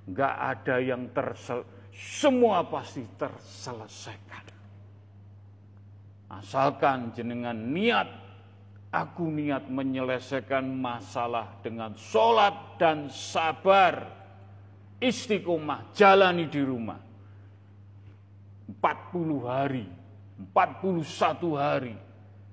Gak 0.06 0.34
ada 0.38 0.76
yang 0.78 1.10
terselesaikan 1.10 1.76
semua 1.96 2.60
pasti 2.68 3.00
terselesaikan. 3.16 4.44
Asalkan 6.28 7.16
jenengan 7.16 7.56
niat, 7.56 8.04
aku 8.92 9.24
niat 9.32 9.72
menyelesaikan 9.72 10.68
masalah 10.76 11.56
dengan 11.64 11.96
sholat 11.96 12.76
dan 12.76 13.08
sabar, 13.08 14.12
istiqomah, 15.00 15.96
jalani 15.96 16.44
di 16.52 16.60
rumah. 16.60 17.00
40 18.70 19.46
hari, 19.46 19.86
41 20.52 21.54
hari, 21.54 21.94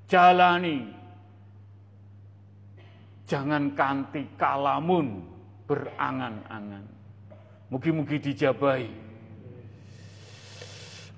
jalani. 0.06 0.94
Jangan 3.24 3.72
kanti 3.74 4.28
kalamun 4.38 5.26
berangan-angan. 5.66 6.86
Mugi-mugi 7.74 8.22
dijabahi 8.22 8.86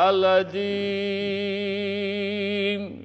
Astaghfirullahaladzim 0.07 3.03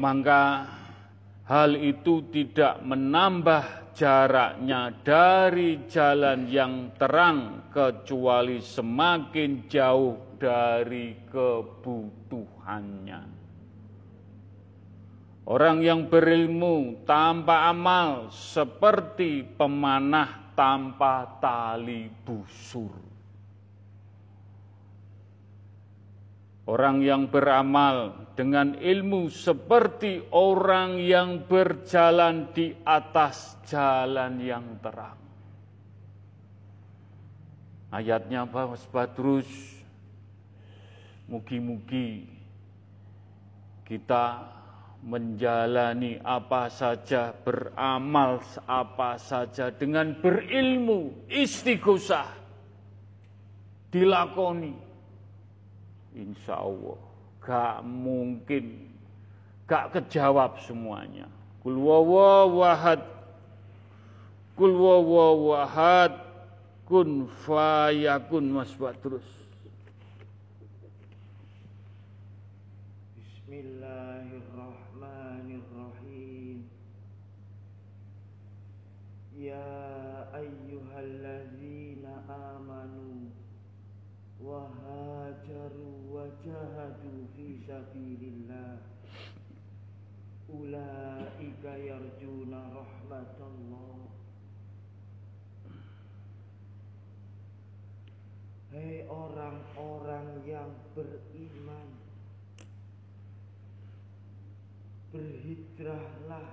maka 0.00 0.64
hal 1.44 1.76
itu 1.76 2.24
tidak 2.32 2.80
menambah 2.80 3.83
jaraknya 3.94 4.90
dari 5.06 5.86
jalan 5.86 6.50
yang 6.50 6.92
terang 6.98 7.70
kecuali 7.70 8.58
semakin 8.58 9.70
jauh 9.70 10.34
dari 10.34 11.14
kebutuhannya. 11.30 13.22
Orang 15.44 15.84
yang 15.84 16.08
berilmu 16.10 17.06
tanpa 17.06 17.68
amal 17.70 18.32
seperti 18.32 19.44
pemanah 19.44 20.56
tanpa 20.56 21.38
tali 21.38 22.08
busur. 22.24 23.13
Orang 26.64 27.04
yang 27.04 27.28
beramal 27.28 28.24
dengan 28.32 28.72
ilmu 28.80 29.28
seperti 29.28 30.32
orang 30.32 30.96
yang 30.96 31.44
berjalan 31.44 32.48
di 32.56 32.72
atas 32.88 33.60
jalan 33.68 34.40
yang 34.40 34.80
terang. 34.80 35.20
Ayatnya 37.92 38.48
apa 38.48 38.74
Mas 38.74 38.84
Badrus? 38.88 39.48
Mugi-mugi 41.28 42.26
kita 43.84 44.44
menjalani 45.04 46.16
apa 46.24 46.72
saja, 46.72 47.36
beramal 47.36 48.40
apa 48.64 49.20
saja 49.20 49.68
dengan 49.68 50.16
berilmu, 50.16 51.28
istighosah, 51.28 52.28
dilakoni. 53.92 54.83
Insya 56.14 56.62
Allah, 56.62 56.98
gak 57.42 57.82
mungkin, 57.82 58.86
gak 59.66 59.98
kejawab 59.98 60.62
semuanya. 60.62 61.26
Kul 61.66 61.74
wawahad, 61.74 63.02
kul 64.54 64.78
wawahad, 64.78 66.14
kun 66.86 67.26
fayakun 67.42 68.54
mas 68.54 68.70
terus. 69.02 69.26
sabilillah 73.54 74.34
Hei 98.84 99.00
orang-orang 99.08 100.44
yang 100.44 100.68
beriman 100.92 101.88
Berhijrahlah 105.08 106.52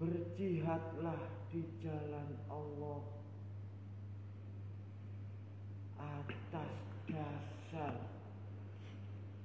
Berjihadlah 0.00 1.20
di 1.52 1.68
jalan 1.84 2.32
Allah 2.48 3.04
Atas 6.00 6.72
dasar 7.04 8.00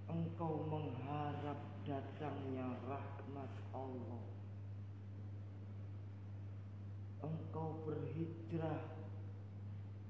engkau 0.07 0.71
mengharap 0.71 1.59
datangnya 1.83 2.79
rahmat 2.87 3.51
Allah. 3.75 4.23
berhijrah 7.85 8.94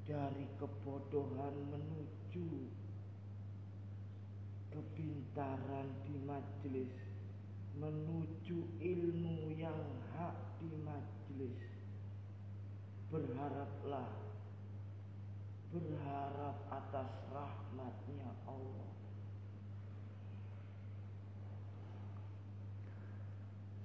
dari 0.05 0.45
kebodohan 0.61 1.55
menuju 1.73 2.49
kepintaran 4.69 5.89
di 6.05 6.15
majelis 6.21 6.93
menuju 7.75 8.79
ilmu 8.79 9.51
yang 9.59 9.83
hak 10.15 10.37
di 10.63 10.71
majelis. 10.79 11.59
Berharaplah 13.11 14.11
berharap 15.75 16.55
atas 16.71 17.11
rahmatnya 17.35 18.31
Allah. 18.47 18.91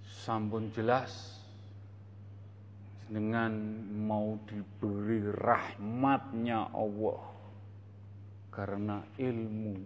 Sampun 0.06 0.70
jelas 0.70 1.39
dengan 3.11 3.51
mau 4.07 4.38
diberi 4.46 5.27
rahmatnya 5.35 6.70
Allah. 6.70 7.23
Karena 8.55 9.03
ilmu 9.18 9.77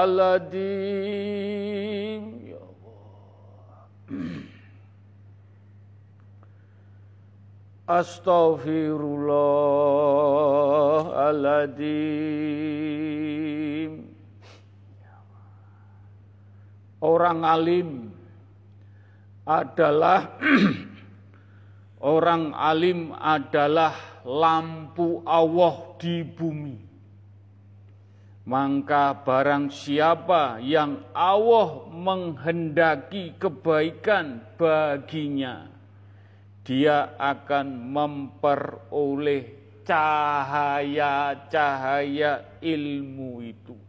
العظيم. 0.04 0.62
يا 2.46 2.58
الله. 2.62 3.12
أستغفر 7.88 9.00
الله 9.00 9.70
العظيم. 11.30 12.92
Orang 17.02 17.42
alim 17.42 18.14
adalah 19.42 20.38
orang 22.14 22.54
alim 22.54 23.10
adalah 23.10 24.22
lampu 24.22 25.18
Allah 25.26 25.98
di 25.98 26.22
bumi. 26.22 26.78
Maka 28.42 29.22
barang 29.22 29.70
siapa 29.70 30.58
yang 30.62 30.98
Allah 31.14 31.86
menghendaki 31.90 33.34
kebaikan 33.38 34.42
baginya, 34.58 35.70
dia 36.66 37.14
akan 37.18 37.66
memperoleh 37.90 39.44
cahaya-cahaya 39.86 42.58
ilmu 42.62 43.42
itu. 43.46 43.81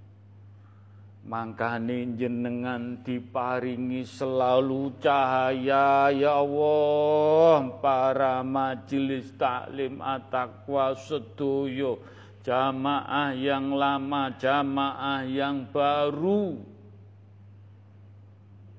Makanya 1.24 2.20
jenengan 2.20 3.00
diparingi 3.00 4.04
selalu 4.04 4.92
cahaya 5.00 6.12
ya 6.12 6.44
Allah. 6.44 7.80
Para 7.80 8.44
majelis 8.44 9.32
taklim 9.40 10.04
at-taqwa 10.04 10.92
sedoyo. 11.00 12.04
Jamaah 12.44 13.32
yang 13.40 13.72
lama 13.72 14.36
jamaah 14.36 15.24
yang 15.24 15.64
baru. 15.72 16.60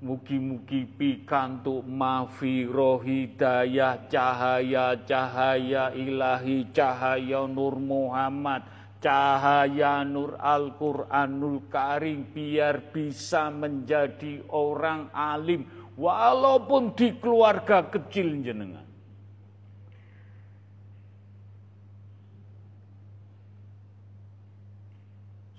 Mugi-mugi 0.05 0.85
pikantuk 0.85 1.81
mafiro 1.89 3.01
hidayah 3.01 4.05
cahaya-cahaya 4.13 5.97
ilahi 5.97 6.69
cahaya 6.77 7.49
Nur 7.49 7.81
Muhammad 7.81 8.74
cahaya 9.05 10.01
Nur 10.01 10.41
Al-Quranul 10.41 11.69
Karim 11.69 12.33
biar 12.33 12.89
bisa 12.89 13.53
menjadi 13.53 14.41
orang 14.49 15.13
alim 15.13 15.69
walaupun 15.93 16.97
di 16.97 17.13
keluarga 17.21 17.85
kecil 17.85 18.41
jenengan. 18.41 18.89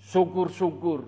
Syukur-syukur 0.01 1.05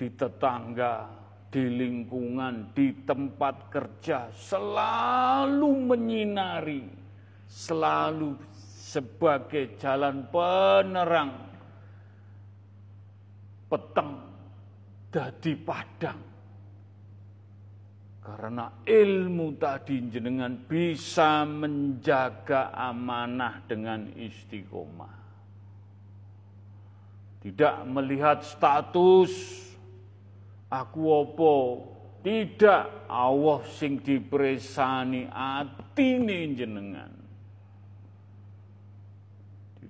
di 0.00 0.08
tetangga, 0.16 1.12
di 1.50 1.66
lingkungan, 1.66 2.72
di 2.72 3.04
tempat 3.04 3.68
kerja 3.68 4.30
selalu 4.32 5.92
menyinari, 5.92 6.86
selalu 7.50 8.38
sebagai 8.96 9.76
jalan 9.76 10.24
penerang 10.32 11.36
peteng 13.68 14.16
dadi 15.12 15.52
padang. 15.52 16.20
Karena 18.24 18.82
ilmu 18.82 19.54
tadi 19.60 20.00
jenengan 20.08 20.56
bisa 20.64 21.44
menjaga 21.44 22.72
amanah 22.72 23.62
dengan 23.68 24.10
istiqomah. 24.16 25.16
Tidak 27.44 27.76
melihat 27.86 28.42
status 28.42 29.30
aku 30.72 31.00
opo, 31.06 31.56
tidak 32.26 33.06
Allah 33.06 33.62
sing 33.70 34.02
dipresani 34.02 35.30
atine 35.30 36.50
jenengan. 36.58 37.15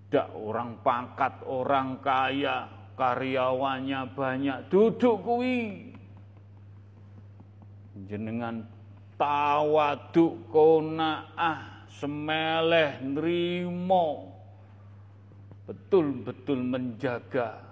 Tidak 0.07 0.39
orang 0.39 0.79
pangkat, 0.87 1.43
orang 1.51 1.99
kaya, 1.99 2.71
karyawannya 2.95 4.01
banyak, 4.15 4.59
duduk 4.71 5.19
kui. 5.27 5.91
Jenengan 8.07 8.63
tawaduk 9.19 10.47
konaah, 10.53 11.91
semeleh, 11.91 13.03
nrimo. 13.03 14.31
Betul-betul 15.67 16.63
menjaga 16.63 17.67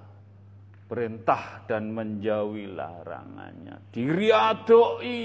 perintah 0.91 1.62
dan 1.70 1.95
menjauhi 1.95 2.66
larangannya. 2.74 3.95
Diriadoi 3.95 5.20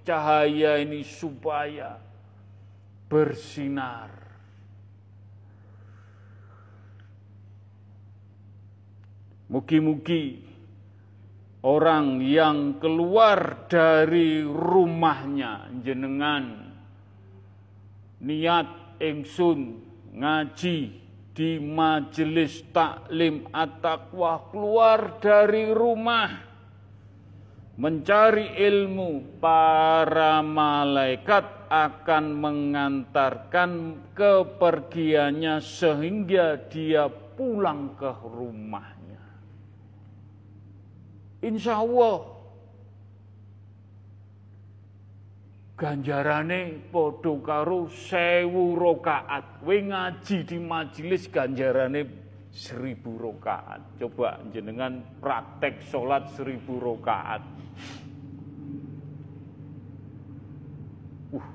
cahaya 0.00 0.80
ini 0.80 1.04
supaya 1.04 2.00
bersinar 3.04 4.23
Mugi-mugi 9.54 10.42
orang 11.62 12.18
yang 12.18 12.82
keluar 12.82 13.70
dari 13.70 14.42
rumahnya 14.42 15.70
jenengan 15.78 16.74
niat 18.18 18.98
ingsun 18.98 19.78
ngaji 20.10 20.78
di 21.38 21.62
majelis 21.62 22.66
taklim 22.74 23.46
at-taqwa 23.54 24.50
keluar 24.50 25.22
dari 25.22 25.70
rumah 25.70 26.34
mencari 27.78 28.58
ilmu 28.58 29.38
para 29.38 30.42
malaikat 30.42 31.70
akan 31.70 32.24
mengantarkan 32.42 33.70
kepergiannya 34.18 35.62
sehingga 35.62 36.58
dia 36.70 37.06
pulang 37.34 37.98
ke 37.98 38.10
rumahnya. 38.22 38.93
Insya 41.44 41.84
Allah 41.84 42.34
ganjarane 45.76 46.88
podo 46.88 47.44
karo 47.44 47.92
sewu 47.92 48.72
rokaat. 48.72 49.60
We 49.60 49.84
ngaji 49.84 50.48
di 50.48 50.56
majelis 50.56 51.28
ganjarane 51.28 52.08
seribu 52.48 53.20
rokaat. 53.20 54.00
Coba 54.00 54.40
jenengan 54.56 55.04
praktek 55.20 55.84
sholat 55.84 56.32
seribu 56.32 56.80
rokaat. 56.80 57.44
Uh, 61.28 61.48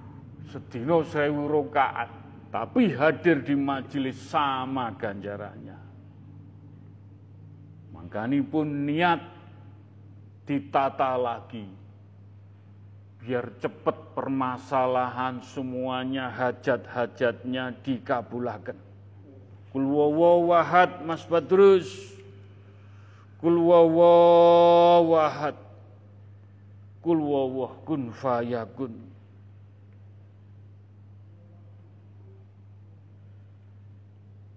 sedino 0.53 1.01
sewu 1.01 1.49
rokaat. 1.49 2.13
Tapi 2.53 2.93
hadir 2.93 3.41
di 3.41 3.57
majelis 3.57 4.21
sama 4.21 4.93
ganjarannya. 4.93 5.77
Makanya 7.93 8.41
pun 8.45 8.89
niat 8.89 9.38
ditata 10.49 11.13
lagi 11.13 11.61
biar 13.21 13.53
cepat 13.61 14.17
permasalahan 14.17 15.45
semuanya 15.45 16.33
hajat-hajatnya 16.33 17.77
dikabulkan. 17.85 18.73
Kul 19.69 19.85
wawahad 19.85 21.05
Mas 21.05 21.21
Badrus. 21.29 21.93
Kul 23.37 23.61
wawahad. 23.61 25.53
Kul 27.05 27.21
wawah 27.21 27.77
kun 27.85 28.09
fayakun. 28.09 28.97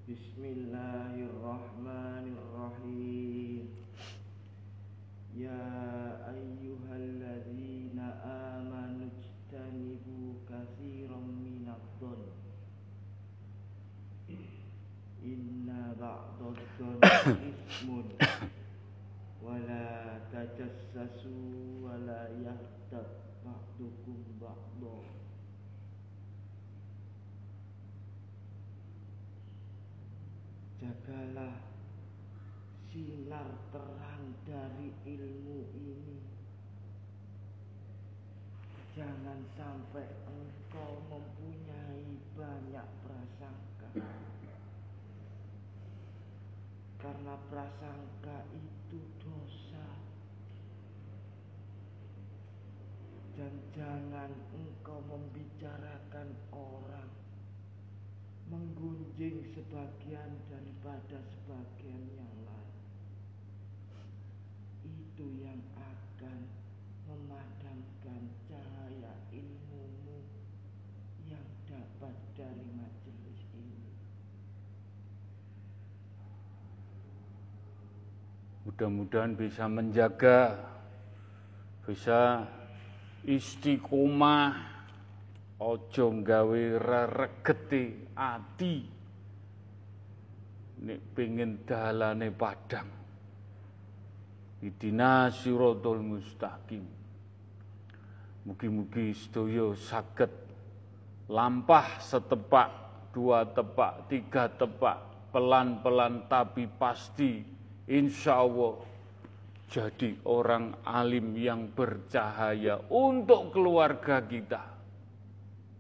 Bismillahirrahmanirrahim. 0.08 1.11
Jagalah 31.22 31.54
sinar 32.90 33.46
terang 33.70 34.34
dari 34.42 34.90
ilmu 35.06 35.70
ini. 35.70 36.18
Jangan 38.98 39.38
sampai 39.54 40.02
engkau 40.26 40.98
mempunyai 41.06 42.18
banyak 42.34 42.86
prasangka. 43.06 44.02
Karena 46.98 47.34
prasangka 47.46 48.38
itu 48.58 48.98
dosa. 49.22 49.86
Dan 53.38 53.62
jangan 53.70 54.34
engkau 54.58 54.98
membicarakan 55.06 56.02
menggunjing 58.82 59.46
sebagian 59.54 60.42
daripada 60.50 61.22
sebagian 61.30 62.02
yang 62.18 62.34
lain. 62.42 62.74
Itu 64.82 65.22
yang 65.38 65.62
akan 65.78 66.50
memadamkan 67.06 68.26
cahaya 68.50 69.14
ilmumu 69.30 70.26
yang 71.30 71.46
dapat 71.70 72.10
dari 72.34 72.66
majelis 72.74 73.38
ini. 73.54 73.86
Mudah-mudahan 78.66 79.38
bisa 79.38 79.70
menjaga, 79.70 80.58
bisa 81.86 82.50
istiqomah, 83.22 84.58
ojo 85.62 86.06
gawe 86.26 86.62
reregeti 86.82 88.01
ati. 88.16 88.76
Nek 90.82 91.00
pengen 91.14 91.62
dalane 91.62 92.28
padang. 92.34 92.90
Idina 94.62 95.30
siratal 95.30 96.02
mustaqim. 96.02 96.84
Mugi-mugi 98.42 99.14
sedaya 99.14 99.70
saged 99.78 100.30
lampah 101.30 102.02
setepak, 102.02 102.70
dua 103.14 103.46
tepak, 103.46 104.10
tiga 104.10 104.50
tepak, 104.50 105.30
pelan-pelan 105.30 106.26
tapi 106.26 106.66
pasti 106.66 107.42
insya 107.86 108.42
Allah 108.42 108.82
jadi 109.72 110.20
orang 110.28 110.84
alim 110.84 111.32
yang 111.32 111.72
bercahaya 111.72 112.76
untuk 112.92 113.56
keluarga 113.56 114.20
kita, 114.20 114.60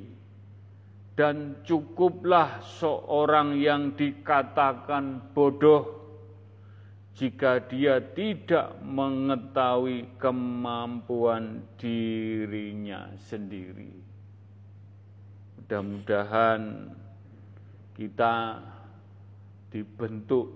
dan 1.17 1.57
cukuplah 1.65 2.61
seorang 2.61 3.57
yang 3.57 3.97
dikatakan 3.97 5.33
bodoh 5.33 6.05
jika 7.17 7.65
dia 7.65 7.97
tidak 7.97 8.77
mengetahui 8.85 10.05
kemampuan 10.21 11.65
dirinya 11.81 13.09
sendiri. 13.17 14.14
Mudah-mudahan 15.57 16.91
kita 17.95 18.59
dibentuk 19.71 20.51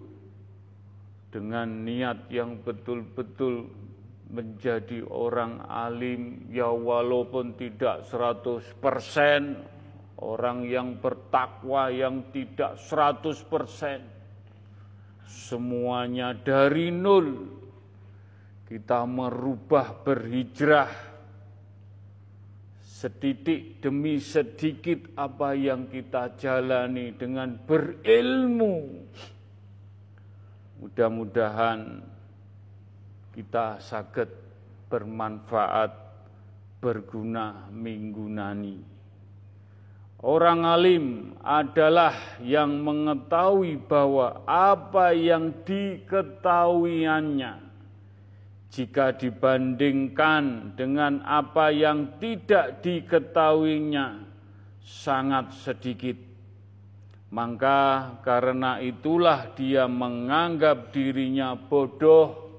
dengan 1.29 1.85
niat 1.85 2.29
yang 2.29 2.61
betul-betul 2.61 3.69
menjadi 4.29 5.01
orang 5.09 5.65
alim. 5.65 6.47
Ya 6.53 6.69
walaupun 6.69 7.57
tidak 7.57 8.05
100% 8.07 8.77
orang 10.19 10.67
yang 10.67 10.99
bertakwa 10.99 11.87
yang 11.89 12.27
tidak 12.35 12.75
100% 12.75 13.39
semuanya 15.29 16.33
dari 16.33 16.91
nol 16.91 17.47
kita 18.67 19.05
merubah 19.07 20.03
berhijrah 20.03 21.08
setitik 22.99 23.79
demi 23.79 24.19
sedikit 24.19 25.07
apa 25.15 25.55
yang 25.55 25.87
kita 25.87 26.35
jalani 26.35 27.15
dengan 27.15 27.55
berilmu 27.63 29.07
Mudah-mudahan 30.83 32.03
kita 33.35 33.83
sakit 33.83 34.31
bermanfaat, 34.87 35.91
berguna, 36.79 37.67
minggunani. 37.71 38.79
Orang 40.23 40.63
alim 40.63 41.35
adalah 41.43 42.15
yang 42.43 42.83
mengetahui 42.83 43.75
bahwa 43.79 44.43
apa 44.47 45.13
yang 45.15 45.51
diketahuiannya 45.67 47.68
jika 48.69 49.17
dibandingkan 49.17 50.77
dengan 50.77 51.25
apa 51.25 51.73
yang 51.73 52.21
tidak 52.21 52.85
diketahuinya 52.85 54.29
sangat 54.85 55.51
sedikit 55.57 56.29
maka 57.29 58.17
karena 58.25 58.81
itulah 58.81 59.53
dia 59.53 59.85
menganggap 59.85 60.89
dirinya 60.89 61.53
bodoh, 61.53 62.49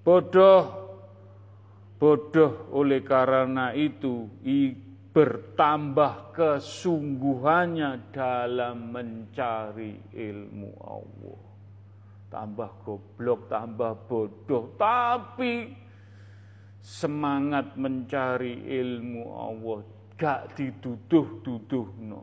bodoh, 0.00 0.64
bodoh 2.00 2.72
oleh 2.72 3.04
karena 3.04 3.76
itu 3.76 4.32
bertambah 5.12 6.32
kesungguhannya 6.32 8.12
dalam 8.12 8.96
mencari 8.96 10.12
ilmu 10.12 10.70
Allah. 10.80 11.45
Tambah 12.26 12.70
goblok, 12.82 13.46
tambah 13.46 13.92
bodoh, 14.10 14.74
tapi 14.74 15.72
semangat 16.82 17.74
mencari 17.74 18.62
ilmu 18.66 19.24
Allah 19.34 19.78
gak 20.14 20.54
diduduh-duduh 20.54 21.88
no. 22.06 22.22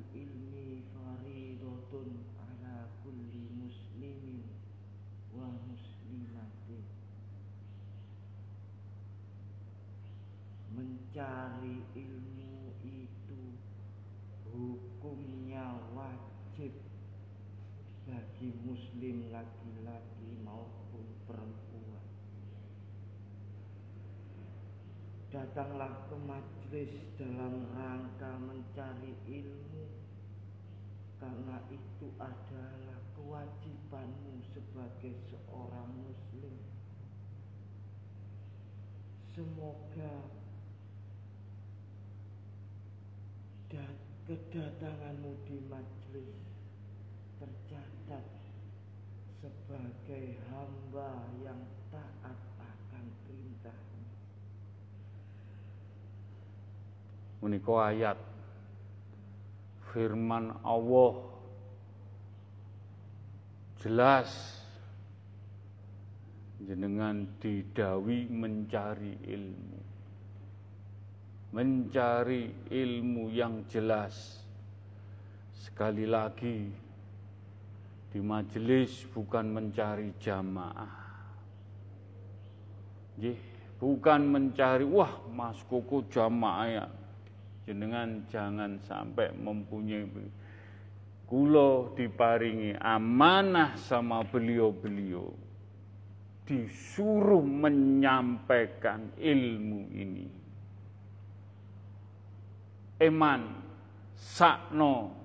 mencari 10.71 11.83
ilmu 11.99 12.71
itu 12.87 13.59
hukumnya 14.47 15.75
wajib 15.91 16.71
bagi 18.07 18.55
muslim 19.01 19.33
laki-laki 19.33 20.29
maupun 20.45 21.01
perempuan. 21.25 22.05
Datanglah 25.33 26.05
ke 26.05 26.13
majlis 26.21 26.93
dalam 27.17 27.65
rangka 27.73 28.37
mencari 28.37 29.17
ilmu 29.25 29.89
karena 31.17 31.65
itu 31.73 32.13
adalah 32.21 33.01
kewajibanmu 33.17 34.45
sebagai 34.53 35.17
seorang 35.33 35.89
muslim. 35.97 36.61
Semoga 39.33 40.29
kedatanganmu 44.29 45.41
di 45.49 45.57
majlis 45.65 46.00
sebagai 49.71 50.35
hamba 50.51 51.31
yang 51.39 51.63
taat 51.87 52.35
akan 52.59 53.05
perintah. 53.23 53.77
Menika 57.39 57.75
ayat 57.87 58.19
firman 59.95 60.59
Allah 60.67 61.23
jelas 63.79 64.59
jenengan 66.67 67.23
didawi 67.39 68.27
mencari 68.27 69.15
ilmu 69.23 69.79
mencari 71.51 72.71
ilmu 72.71 73.27
yang 73.31 73.67
jelas. 73.67 74.39
Sekali 75.51 76.07
lagi, 76.07 76.71
di 78.11 78.19
majelis 78.19 79.07
bukan 79.09 79.47
mencari 79.47 80.11
jamaah. 80.19 80.99
Jih, 83.15 83.39
bukan 83.79 84.21
mencari, 84.27 84.83
wah 84.83 85.23
mas 85.31 85.57
koko 85.65 86.03
jamaah 86.11 86.67
ya. 86.67 86.85
Jenengan 87.63 88.27
jangan 88.27 88.75
sampai 88.83 89.31
mempunyai 89.31 90.03
kulo 91.31 91.95
diparingi 91.95 92.75
amanah 92.75 93.79
sama 93.79 94.19
beliau-beliau 94.27 95.31
disuruh 96.43 97.39
menyampaikan 97.39 99.15
ilmu 99.15 99.81
ini 99.95 100.27
eman 102.99 103.41
sakno 104.19 105.20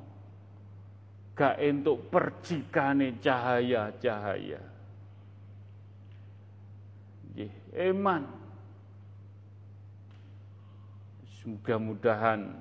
gak 1.36 1.60
entuk 1.60 2.08
percikane 2.08 3.20
cahaya-cahaya. 3.20 4.60
Nggih, 7.36 7.52
eman. 7.76 8.24
Mudah-mudahan 11.46 12.58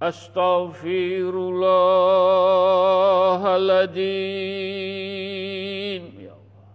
أستغفر 0.01 1.33
الله 1.35 3.55
العظيم. 3.55 3.99
يا 6.19 6.33
الله. 6.39 6.67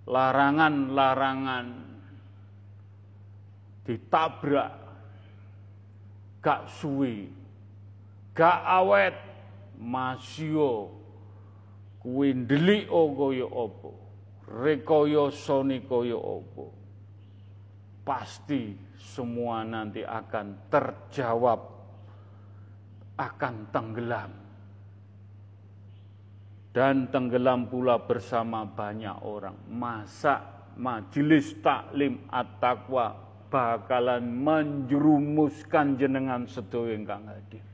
larangan-larangan 0.05 1.86
ditabrak. 3.87 4.73
Gak 6.43 6.69
suwe 6.69 7.47
gak 8.37 8.61
awet. 8.69 9.17
Masio. 9.77 10.93
Kuwi 12.01 12.33
ndelik 12.33 12.89
kaya 12.89 13.45
apa? 13.45 13.91
Rekaya 14.47 15.25
sone 15.33 15.85
kaya 15.85 16.17
apa? 16.17 16.67
Pasti 18.07 18.73
semua 18.97 19.67
nanti 19.67 20.07
akan 20.07 20.71
terjawab 20.71 21.61
akan 23.21 23.55
tenggelam. 23.69 24.33
Dan 26.73 27.09
tenggelam 27.09 27.69
pula 27.69 28.01
bersama 28.01 28.65
banyak 28.65 29.25
orang. 29.25 29.57
Masa 29.73 30.41
majelis 30.77 31.57
taklim 31.61 32.21
at-taqwa 32.29 33.26
bakalan 33.49 34.23
menjerumuskan 34.23 35.97
jenengan 35.97 36.45
sedaya 36.47 36.95
ingkang 36.95 37.25
hadir. 37.27 37.65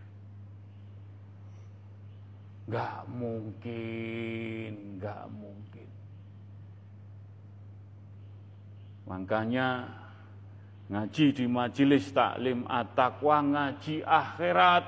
Gak 2.70 3.04
mungkin, 3.10 4.96
gak 5.02 5.26
mungkin. 5.28 5.88
Makanya 9.04 9.92
ngaji 10.88 11.26
di 11.36 11.44
majelis 11.50 12.08
taklim 12.14 12.64
at-taqwa 12.70 13.38
ngaji 13.44 14.06
akhirat. 14.06 14.84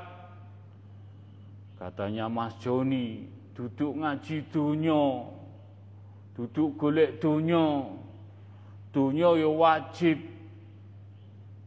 Katanya 1.76 2.30
Mas 2.30 2.56
Joni, 2.62 3.28
duduk 3.52 4.00
ngaji 4.00 4.48
dunya, 4.48 5.28
duduk 6.32 6.78
golek 6.78 7.20
dunya. 7.20 7.84
Dunya 8.94 9.42
ya 9.42 9.50
wajib, 9.50 10.22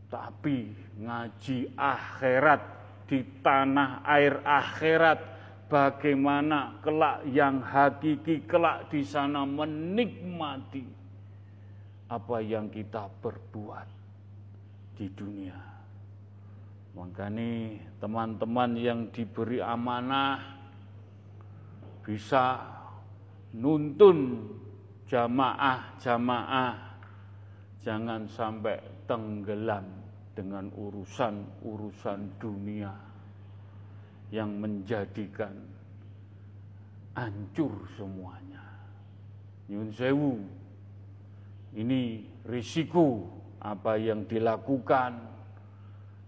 tapi 0.07 0.71
ngaji 0.99 1.75
akhirat 1.75 2.61
di 3.07 3.23
tanah 3.43 4.03
air 4.03 4.39
akhirat 4.43 5.19
bagaimana 5.67 6.79
kelak 6.79 7.27
yang 7.27 7.59
hakiki 7.59 8.43
kelak 8.47 8.87
di 8.87 9.03
sana 9.03 9.43
menikmati 9.43 10.83
apa 12.07 12.39
yang 12.39 12.71
kita 12.71 13.11
perbuat 13.19 13.87
di 14.95 15.07
dunia. 15.11 15.59
Makanya 16.95 17.77
teman-teman 18.01 18.71
yang 18.79 18.99
diberi 19.13 19.61
amanah 19.61 20.39
bisa 22.01 22.57
nuntun 23.53 24.49
jamaah-jamaah 25.05 26.73
jangan 27.83 28.25
sampai 28.25 28.81
tenggelam 29.05 29.96
dengan 30.37 30.69
urusan-urusan 30.69 32.37
dunia 32.37 32.93
yang 34.29 34.53
menjadikan 34.61 35.57
hancur 37.17 37.73
semuanya. 37.97 38.61
Nyun 39.65 39.89
sewu, 39.89 40.37
ini 41.73 42.21
risiko 42.45 43.25
apa 43.57 43.97
yang 43.97 44.29
dilakukan 44.29 45.25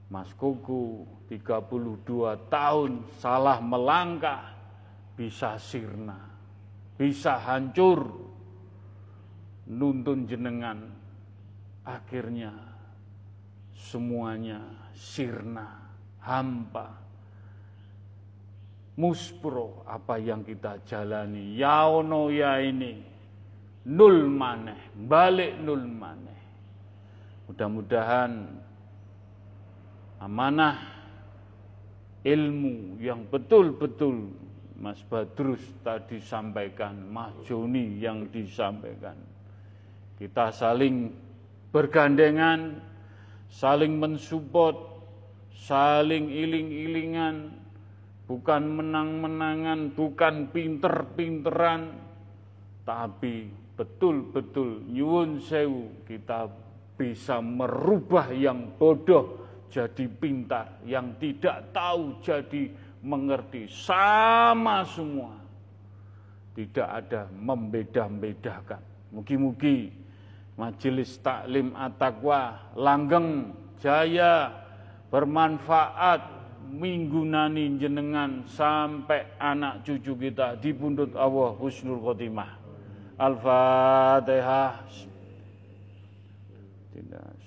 Mas 0.09 0.33
Koko 0.33 1.05
32 1.29 2.49
tahun 2.49 2.91
salah 3.21 3.61
melangkah 3.61 4.57
bisa 5.13 5.61
sirna, 5.61 6.17
bisa 6.97 7.37
hancur, 7.37 8.09
nuntun 9.69 10.25
jenengan, 10.25 10.81
akhirnya 11.85 12.68
semuanya 13.79 14.59
sirna, 14.91 15.79
hampa, 16.19 16.99
muspro 18.99 19.87
apa 19.87 20.19
yang 20.19 20.43
kita 20.43 20.83
jalani, 20.83 21.55
yaono 21.55 22.27
ya 22.27 22.59
ini, 22.59 22.99
nul 23.87 24.27
maneh, 24.27 24.91
balik 25.07 25.55
nul 25.63 25.87
maneh. 25.87 26.39
Mudah-mudahan 27.47 28.31
amanah 30.19 30.77
ilmu 32.27 32.99
yang 32.99 33.23
betul-betul 33.31 34.35
Mas 34.79 35.03
Badrus 35.07 35.59
tadi 35.83 36.23
sampaikan, 36.23 36.95
Mas 37.11 37.35
Joni 37.43 37.99
yang 37.99 38.31
disampaikan. 38.31 39.15
Kita 40.15 40.55
saling 40.55 41.11
bergandengan, 41.71 42.79
saling 43.49 43.97
mensupport, 43.97 44.77
saling 45.51 46.29
iling-ilingan, 46.29 47.51
bukan 48.29 48.63
menang-menangan, 48.77 49.91
bukan 49.97 50.53
pinter-pinteran, 50.53 51.97
tapi 52.85 53.49
betul-betul 53.73 54.85
nyuwun 54.85 55.41
sewu 55.41 56.05
kita 56.05 56.45
bisa 56.93 57.41
merubah 57.41 58.29
yang 58.29 58.75
bodoh 58.77 59.39
jadi 59.69 60.05
pintar, 60.09 60.81
yang 60.85 61.15
tidak 61.21 61.69
tahu 61.73 62.17
jadi 62.19 62.69
mengerti 63.05 63.69
sama 63.69 64.83
semua. 64.83 65.37
Tidak 66.57 66.83
ada 66.83 67.29
membeda-bedakan. 67.31 68.81
Mugi-mugi 69.15 69.87
majelis 70.59 71.15
taklim 71.23 71.71
at-taqwa 71.71 72.75
langgeng 72.75 73.55
jaya 73.79 74.51
bermanfaat 75.07 76.19
minggu 76.67 77.23
nani 77.23 77.79
jenengan 77.79 78.43
sampai 78.45 79.23
anak 79.39 79.87
cucu 79.87 80.13
kita 80.19 80.59
di 80.59 80.75
pundut 80.75 81.15
Allah 81.15 81.55
husnul 81.55 82.03
khotimah. 82.03 82.59
Al-Fatihah. 83.19 84.83
Tidak 86.93 87.39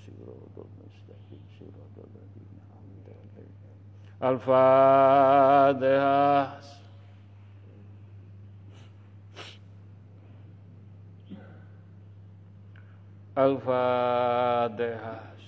الفاتحة 13.38 14.78
الفاتحة 14.78 15.38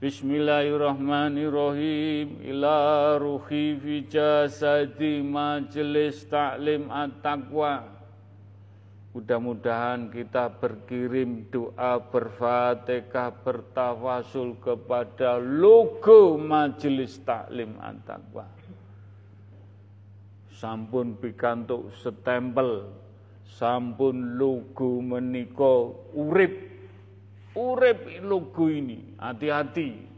Bismillahirrahmanirrahim 0.00 2.40
ila 2.40 3.20
ruhi 3.20 3.76
fi 3.76 4.00
jasadi 4.08 5.20
majelis 5.20 6.24
taklim 6.24 6.88
at-taqwa 6.88 7.84
Mudah-mudahan 9.12 10.08
kita 10.08 10.56
berkirim 10.56 11.52
doa 11.52 12.00
berfatihah 12.00 13.44
bertawasul 13.44 14.56
kepada 14.64 15.36
logo 15.36 16.40
majelis 16.40 17.20
taklim 17.20 17.76
at-taqwa 17.76 18.48
Sampun 20.55 21.19
pikantuk 21.19 21.91
setempel 21.99 22.87
sampun 23.43 24.39
logo 24.39 25.03
meniko 25.03 26.07
urip 26.15 26.55
urip 27.55 27.99
logo 28.23 28.71
ini. 28.71 29.19
Hati-hati. 29.19 30.15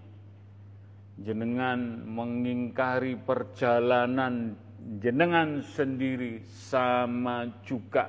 Jenengan 1.17 2.05
mengingkari 2.05 3.17
perjalanan 3.17 4.53
jenengan 5.01 5.65
sendiri 5.65 6.45
sama 6.45 7.49
juga 7.65 8.05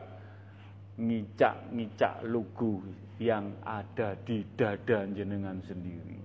ngicak-ngicak 1.01 2.29
logo 2.29 2.85
yang 3.16 3.57
ada 3.64 4.12
di 4.29 4.45
dada 4.53 5.09
jenengan 5.09 5.57
sendiri. 5.64 6.20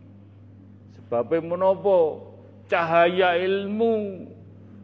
Sebab 0.99 1.32
menopo 1.39 2.28
cahaya 2.68 3.39
ilmu 3.39 4.28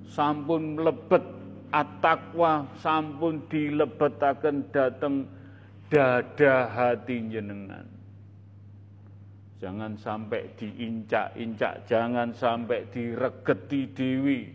sampun 0.09 0.81
lebet 0.81 1.21
atakwa 1.69 2.65
sampun 2.81 3.45
dilebetaken 3.45 4.65
dateng 4.73 5.29
dada 5.89 6.69
hati 6.69 7.17
jenengan. 7.29 7.85
Jangan 9.59 9.93
sampai 9.99 10.55
diincak-incak, 10.55 11.83
jangan 11.83 12.31
sampai 12.31 12.87
diregeti 12.95 13.91
dewi, 13.91 14.47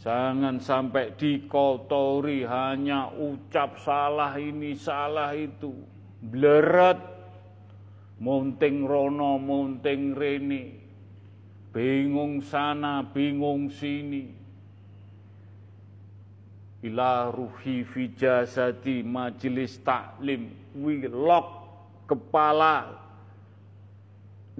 jangan 0.00 0.56
sampai 0.56 1.12
dikotori 1.12 2.48
hanya 2.48 3.12
ucap 3.12 3.76
salah 3.84 4.32
ini, 4.40 4.72
salah 4.72 5.36
itu. 5.36 5.76
Bleret, 6.24 6.96
munting 8.16 8.88
rono, 8.88 9.36
munting 9.36 10.16
reni, 10.16 10.72
bingung 11.68 12.40
sana, 12.40 13.04
bingung 13.04 13.68
sini. 13.68 14.39
Ila 16.80 17.28
ruhi 17.28 17.84
fi 17.84 18.16
jasadi 18.16 19.04
majelis 19.04 19.84
taklim, 19.84 20.48
wilok 20.72 21.46
kepala 22.08 23.00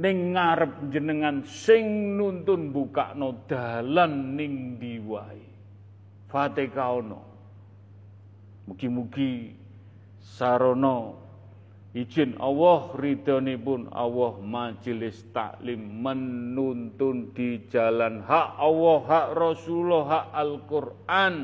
ning 0.00 0.36
ngarep 0.36 0.92
jenengan 0.92 1.44
sing 1.44 2.16
nuntun 2.16 2.72
bukakno 2.72 3.44
dalan 3.48 4.36
ning 4.36 4.76
diwai 4.80 5.40
Fatihah 6.30 6.90
ono. 6.94 7.20
Mugi-mugi 8.70 9.50
sarana 10.22 11.10
izin 11.90 12.38
Allah 12.38 12.94
pun 13.58 13.90
Allah 13.90 14.32
majelis 14.38 15.26
taklim 15.34 16.06
menuntun 16.06 17.34
di 17.34 17.66
jalan 17.66 18.22
hak 18.22 18.62
Allah 18.62 18.98
hak 19.10 19.26
Rasulullah 19.34 20.04
hak 20.06 20.26
Al-Qur'an 20.38 21.34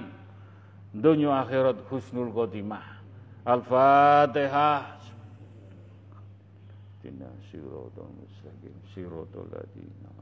dunia 1.03 1.45
akhirat 1.45 1.77
husnul 1.89 2.33
khotimah. 2.33 2.85
Al-fatihah. 3.47 4.97
Tina 7.03 7.31
siratal 7.53 8.11
mustaqim. 8.19 8.75
Siratal 8.91 9.47
ladzina 9.53 10.17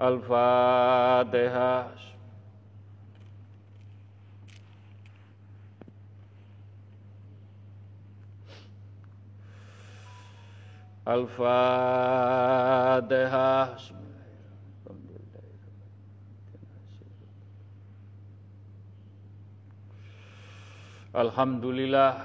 Al-Fatihah. 0.00 1.92
Al-Fatihah. 11.04 11.60
Alhamdulillah 21.10 22.22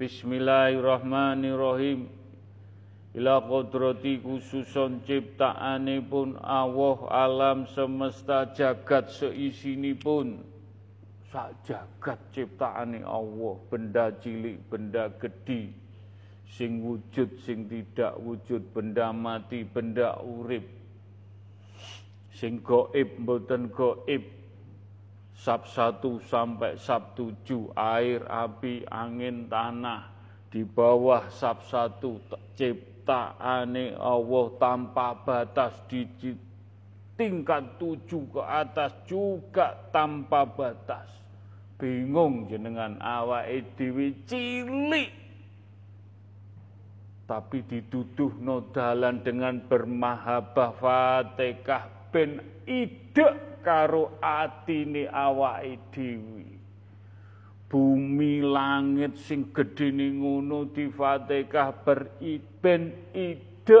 Bismillahirrahmanirrahim. 0.00 2.08
Ila 3.12 3.44
kodrati 3.44 4.24
khususon 4.24 5.04
pun 6.08 6.40
Allah 6.40 6.96
alam 7.12 7.68
semesta 7.68 8.48
jagat 8.56 9.12
pun 10.00 10.40
sak 11.28 11.60
jagat 11.68 12.16
ciptaane 12.32 13.04
Allah 13.04 13.60
benda 13.68 14.08
cilik 14.16 14.64
benda 14.64 15.12
gede 15.20 15.76
sing 16.56 16.80
wujud 16.80 17.36
sing 17.44 17.68
tidak 17.68 18.16
wujud 18.16 18.64
benda 18.72 19.12
mati 19.12 19.60
benda 19.60 20.16
urip. 20.24 20.64
Sing 22.32 22.64
goib 22.64 23.12
mboten 23.20 23.68
goib 23.68 24.24
sab 25.42 25.66
satu 25.66 26.22
sampai 26.22 26.78
sab 26.78 27.18
tujuh 27.18 27.74
air, 27.74 28.22
api, 28.30 28.86
angin, 28.86 29.50
tanah. 29.50 30.14
Di 30.46 30.62
bawah 30.62 31.26
sab 31.34 31.66
satu 31.66 32.22
ciptaane 32.54 33.98
Allah 33.98 34.46
tanpa 34.62 35.18
batas 35.18 35.74
di 35.90 36.06
tingkat 37.18 37.82
tujuh 37.82 38.22
ke 38.30 38.42
atas 38.46 38.94
juga 39.02 39.74
tanpa 39.90 40.46
batas. 40.46 41.10
Bingung 41.74 42.46
jenengan 42.46 43.02
awak 43.02 43.50
dhewe 43.74 44.14
cilik. 44.30 45.10
Tapi 47.26 47.58
dituduh 47.66 48.30
nodalan 48.38 49.18
dengan 49.24 49.58
bermahabah 49.66 50.70
fatihah 50.78 52.01
ben 52.12 52.38
ide 52.68 53.58
karo 53.64 54.20
atine 54.20 55.08
awake 55.08 55.80
dhewe. 55.90 56.46
Bumi 57.72 58.44
langit 58.44 59.16
sing 59.16 59.48
gedene 59.48 60.12
ngono 60.12 60.68
di 60.68 60.92
Fatihah 60.92 61.72
beriben 61.72 62.92
ide 63.16 63.80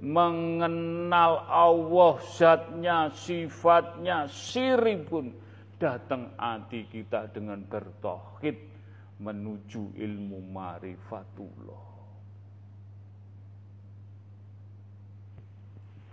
mengenal 0.00 1.44
Allah 1.44 2.16
zatnya, 2.24 3.12
sifatnya, 3.12 4.24
siripun 4.30 5.34
datang 5.76 6.32
hati 6.40 6.88
kita 6.88 7.28
dengan 7.28 7.60
bertauhid 7.68 8.56
menuju 9.18 9.98
ilmu 9.98 10.38
marifatullah. 10.48 11.87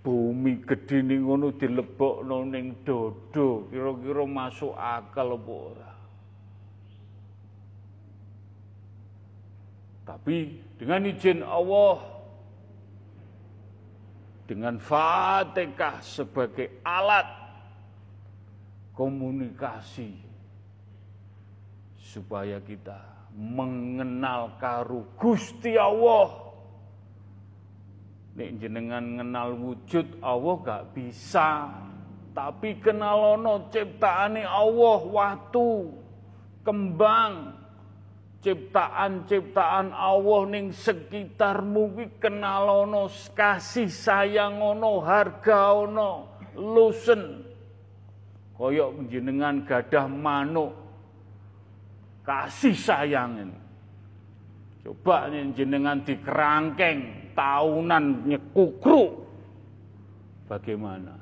Bumi 0.06 0.62
gede 0.62 1.02
ning 1.02 1.26
ngono 1.26 1.50
dilebokno 1.58 2.46
ning 2.46 2.86
dodo 2.86 3.66
kira-kira 3.74 4.22
masuk 4.30 4.78
akal 4.78 5.34
apa 5.34 5.54
ora? 5.74 5.92
Tapi 10.06 10.62
dengan 10.78 11.10
izin 11.10 11.42
Allah 11.42 11.98
dengan 14.46 14.78
Fatihah 14.78 16.06
sebagai 16.06 16.86
alat 16.86 17.26
komunikasi 18.94 20.14
supaya 21.98 22.62
kita 22.62 23.02
mengenal 23.34 24.54
karu 24.62 25.18
Gusti 25.18 25.74
Allah 25.74 26.45
Nek 28.36 28.60
jenengan 28.60 29.16
kenal 29.16 29.56
wujud 29.56 30.20
Allah 30.20 30.56
gak 30.60 30.84
bisa. 30.92 31.72
Tapi 32.36 32.84
kenalono 32.84 33.72
ciptaane 33.72 34.44
Allah 34.44 35.00
waktu 35.08 35.68
kembang. 36.68 37.64
Ciptaan-ciptaan 38.46 39.90
Allah 39.90 40.42
ning 40.46 40.70
sekitarmu 40.70 41.98
kuwi 41.98 42.06
kenalono 42.22 43.10
kasih 43.34 43.90
sayang 43.90 44.62
ono 44.62 45.02
harga 45.02 45.74
ono 45.74 46.38
lusen. 46.54 47.42
Koyok 48.54 49.10
jenengan 49.10 49.66
gadah 49.66 50.06
manuk 50.06 50.78
kasih 52.22 52.78
sayang 52.78 53.50
ini. 53.50 53.58
Coba 54.86 55.26
jenengan 55.34 56.06
dikerangkeng 56.06 57.25
tahunan 57.36 58.26
nyekukru. 58.26 59.28
Bagaimana? 60.50 61.14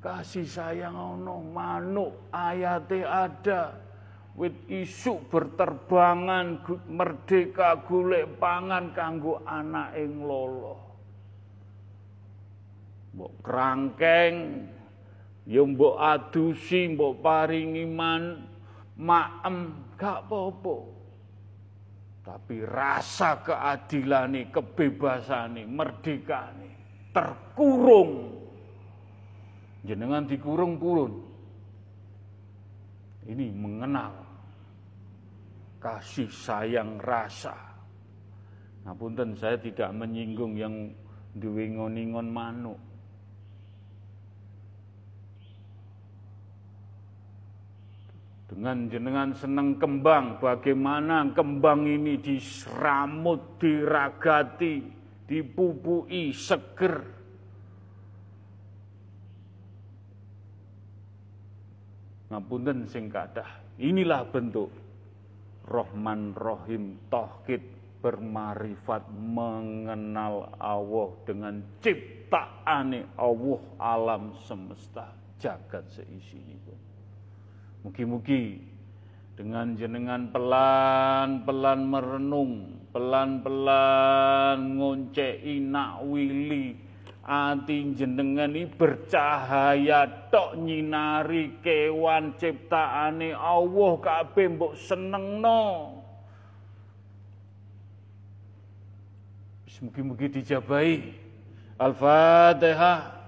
Kasih 0.00 0.48
sayang 0.48 0.96
ono 0.96 1.44
manuk 1.44 2.32
ayate 2.32 3.04
ada. 3.04 3.90
wit 4.38 4.56
isuk 4.70 5.26
berterbangan 5.28 6.62
merdeka 6.86 7.82
golek 7.84 8.38
pangan 8.38 8.94
kanggo 8.94 9.42
anak 9.44 9.92
ing 9.98 10.22
lolo 10.22 10.78
mbok 13.10 13.32
krangkeng 13.42 14.64
ya 15.44 15.60
mbok 15.66 15.98
adusi 15.98 16.94
mbok 16.94 17.18
paringi 17.20 17.84
man 17.84 18.46
maem 18.94 19.76
gak 19.98 20.24
apa-apa 20.30 20.76
tapi 22.20 22.62
rasa 22.64 23.40
keadilan 23.40 24.52
kebebasan 24.52 25.64
merdeka 25.64 26.52
terkurung. 27.16 28.36
Jenengan 29.80 30.28
dikurung 30.28 30.76
purun. 30.76 31.12
Ini 33.24 33.46
mengenal 33.56 34.12
kasih 35.80 36.28
sayang 36.28 37.00
rasa. 37.00 37.56
Nah 38.84 38.92
punten 38.92 39.32
saya 39.36 39.56
tidak 39.56 39.88
menyinggung 39.96 40.56
yang 40.56 40.92
diwingon-ingon 41.32 42.28
manuk. 42.28 42.89
Dengan 48.50 48.90
jenengan 48.90 49.30
seneng 49.30 49.78
kembang, 49.78 50.42
bagaimana 50.42 51.22
kembang 51.30 51.86
ini 51.86 52.18
diseramut, 52.18 53.62
diragati, 53.62 54.82
dipupui, 55.30 56.34
seger. 56.34 56.98
Ngapunten 62.34 62.90
sing 62.90 63.06
kadah. 63.06 63.78
Inilah 63.78 64.26
bentuk 64.26 64.74
Rohman 65.70 66.34
Rohim 66.34 67.06
Tauhid 67.06 67.62
bermarifat 68.02 69.06
mengenal 69.14 70.50
Allah 70.58 71.10
dengan 71.22 71.62
ciptaane 71.78 73.14
Allah 73.14 73.62
alam 73.78 74.34
semesta 74.42 75.14
jagat 75.38 75.86
seisi 75.94 76.42
ini. 76.42 76.89
Mugi-mugi 77.80 78.60
dengan 79.36 79.72
jenengan 79.72 80.28
pelan-pelan 80.28 81.80
merenung, 81.88 82.52
pelan-pelan 82.92 84.76
ngonceki 84.76 85.64
nak 85.64 86.04
wili 86.04 86.76
ati 87.24 87.94
jenengan 87.94 88.52
ini 88.52 88.68
bercahaya 88.68 90.28
tok 90.34 90.58
nyinari 90.58 91.62
kewan 91.62 92.36
ciptaane 92.36 93.32
Allah 93.32 93.92
kabeh 94.02 94.46
mbok 94.56 94.74
senengno. 94.76 95.96
Mugi-mugi 99.80 100.28
dijabahi. 100.28 100.96
Al-Fatihah. 101.80 103.19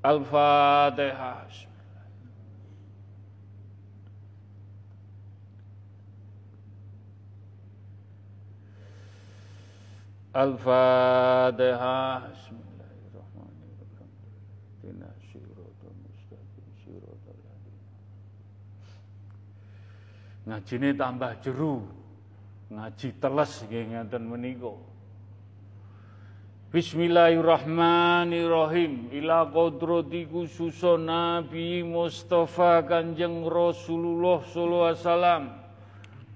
Al-Fatihah. 0.00 1.44
Al-Fatihah. 10.32 12.22
Ngaji 20.50 20.74
ini 20.82 20.90
tambah 20.98 21.30
jeru. 21.44 21.86
Ngaji 22.74 23.08
teles 23.22 23.52
nggih 23.68 23.84
ngeten 23.94 24.24
menika. 24.26 24.89
Bismillahirrahmanirrahim. 26.70 29.10
Ila 29.10 29.50
kodrati 29.50 30.22
khususun 30.22 31.10
Nabi 31.10 31.82
Mustafa 31.82 32.86
Kanjeng 32.86 33.42
Rasulullah 33.42 34.38
wasallam. 34.38 35.50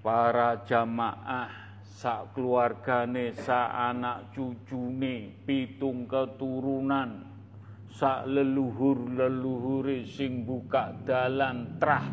Para 0.03 0.59
jamaah 0.67 1.79
sak 1.87 2.35
keluargane 2.35 3.31
sak 3.31 3.95
anak 3.95 4.35
cucune 4.35 5.39
pitung 5.47 6.11
keturunan 6.11 7.31
sak 7.95 8.27
leluhur-leluhure 8.27 10.03
sing 10.03 10.43
buka 10.43 10.99
dalan 11.07 11.79
trah 11.79 12.11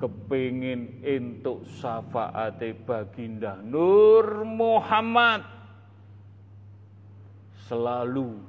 kepingin 0.00 1.04
entuk 1.04 1.68
syafaate 1.68 2.72
baginda 2.80 3.60
Nur 3.60 4.48
Muhammad 4.48 5.57
selalu 7.68 8.40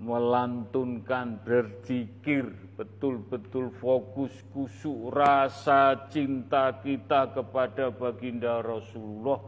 melantunkan 0.00 1.36
berzikir 1.44 2.48
betul-betul 2.74 3.68
fokus 3.76 4.32
kusuk 4.50 5.12
rasa 5.12 6.08
cinta 6.08 6.72
kita 6.80 7.30
kepada 7.36 7.92
baginda 7.92 8.64
Rasulullah 8.64 9.38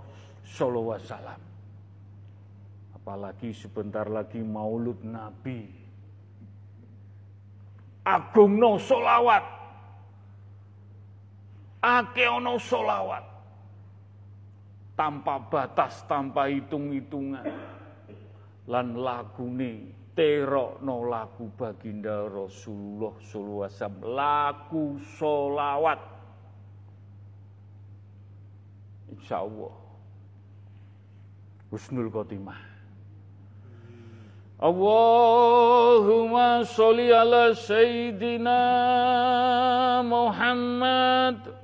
Sallallahu 0.44 0.94
Alaihi 0.94 1.08
Wasallam. 1.08 1.40
Apalagi 3.00 3.50
sebentar 3.56 4.06
lagi 4.06 4.44
Maulud 4.44 5.00
Nabi. 5.00 5.82
Agung 8.04 8.60
no 8.60 8.76
solawat, 8.76 9.44
akeono 11.80 12.60
solawat, 12.60 13.24
tanpa 14.92 15.40
batas, 15.40 16.04
tanpa 16.04 16.52
hitung-hitungan 16.52 17.73
lan 18.68 18.96
lagune 18.96 19.92
terokno 20.14 21.10
lagu 21.10 21.50
baginda 21.58 22.30
Rasulullah 22.30 23.18
sallallahu 23.18 23.66
alaihi 23.66 23.74
wasallam. 23.74 24.02
Lagu 24.14 24.84
solawat 25.18 26.00
insyaallah. 29.10 29.74
Husnul 31.74 32.10
khotimah. 32.14 32.60
Allahumma 34.62 36.62
sholli 36.62 37.10
ala 37.10 37.50
sayyidina 37.52 38.62
Muhammad 40.06 41.63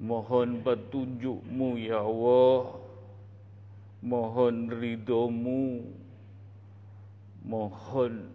Mohon 0.00 0.60
petunjukmu 0.64 1.76
ya 1.76 2.04
Allah. 2.04 2.84
Mohon 4.00 4.72
ridhomu, 4.72 5.84
mohon 7.44 8.32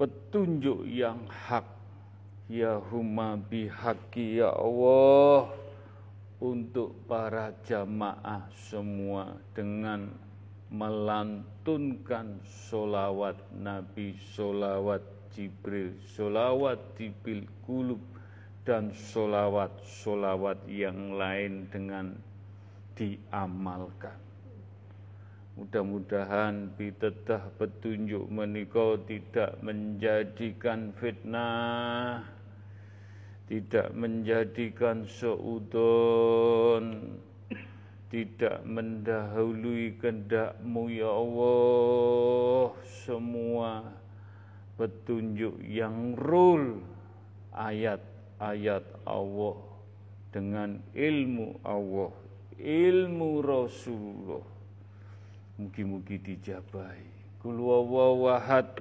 petunjuk 0.00 0.88
yang 0.88 1.20
hak, 1.28 1.68
ya 2.48 2.80
huma 2.80 3.36
bihaqi 3.36 4.40
ya 4.40 4.56
Allah, 4.56 5.52
untuk 6.40 6.96
para 7.04 7.52
jamaah 7.68 8.48
semua 8.56 9.36
dengan 9.52 10.08
melantunkan 10.72 12.40
solawat 12.44 13.36
Nabi, 13.52 14.16
solawat 14.32 15.04
Jibril, 15.36 15.94
solawat 16.16 16.80
Jibril 16.96 17.44
Kulub, 17.62 18.00
dan 18.64 18.92
solawat-solawat 18.92 20.68
yang 20.68 21.16
lain 21.16 21.66
dengan 21.72 22.12
diamalkan. 22.94 24.16
Mudah-mudahan 25.58 26.72
pitedah 26.76 27.52
petunjuk 27.56 28.30
menikah 28.30 29.00
tidak 29.04 29.58
menjadikan 29.60 30.94
fitnah, 30.96 32.22
tidak 33.50 33.90
menjadikan 33.98 35.02
seudon, 35.10 37.18
tidak 38.14 38.62
mendahului 38.62 39.98
kehendakmu 39.98 40.86
ya 40.86 41.10
Allah 41.10 42.78
semua 42.86 43.90
petunjuk 44.78 45.58
yang 45.66 46.14
rule 46.14 46.78
ayat-ayat 47.50 48.86
Allah 49.02 49.58
dengan 50.30 50.78
ilmu 50.94 51.58
Allah 51.66 52.14
ilmu 52.60 53.40
Rasulullah. 53.40 54.44
Mugi-mugi 55.58 56.20
dijabai. 56.20 57.08
Kul 57.40 57.56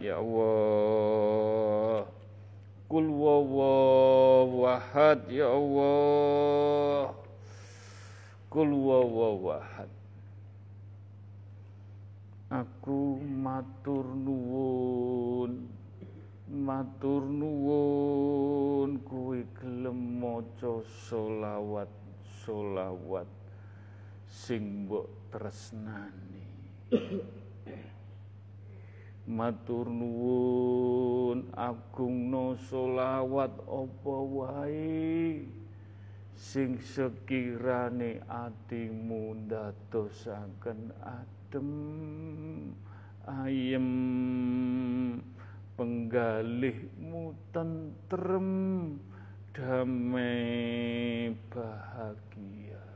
ya 0.03 0.19
Allah. 0.19 2.03
Kul 2.89 3.05
wawahad 3.05 3.69
ya 5.29 5.45
Allah. 5.45 7.13
Kul 8.49 8.73
wawahad. 8.73 9.93
Aku 12.49 13.21
matur 13.21 14.09
nuwun 14.09 15.69
matur 16.49 17.29
nuwun 17.29 18.97
kuwi 19.05 19.45
gelem 19.53 20.17
maca 20.17 20.81
selawat 21.05 21.93
selawat 22.41 23.29
sing 24.25 24.89
mbok 24.89 25.05
tresnani 25.29 26.41
matur 29.29 29.85
nuwun 29.85 31.53
agungno 31.53 32.57
selawat 32.57 33.53
apa 33.61 34.15
wae? 34.25 35.45
Sing 36.33 36.81
sekirane 36.81 38.25
atimu 38.25 39.45
ndadosaken 39.45 40.89
adem 41.05 41.69
ayem 43.29 43.89
penggalihmu 45.77 47.37
tentrem 47.53 48.49
damai 49.53 51.35
bahagia. 51.53 52.87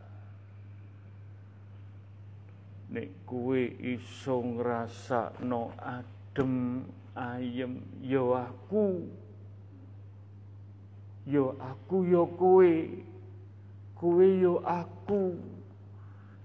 Nek 2.90 3.12
kuwe 3.30 3.70
iso 3.86 4.42
ngrasakno 4.42 5.78
adem 5.78 6.23
ayem 7.14 7.82
yo 8.02 8.34
ya 8.34 8.50
aku. 8.50 9.06
Yo 11.30 11.54
ya 11.54 11.72
aku 11.72 11.98
yo 12.04 12.26
ya 12.26 12.38
kowe. 12.38 12.74
Kowe 13.94 14.28
yo 14.42 14.54
aku. 14.66 15.38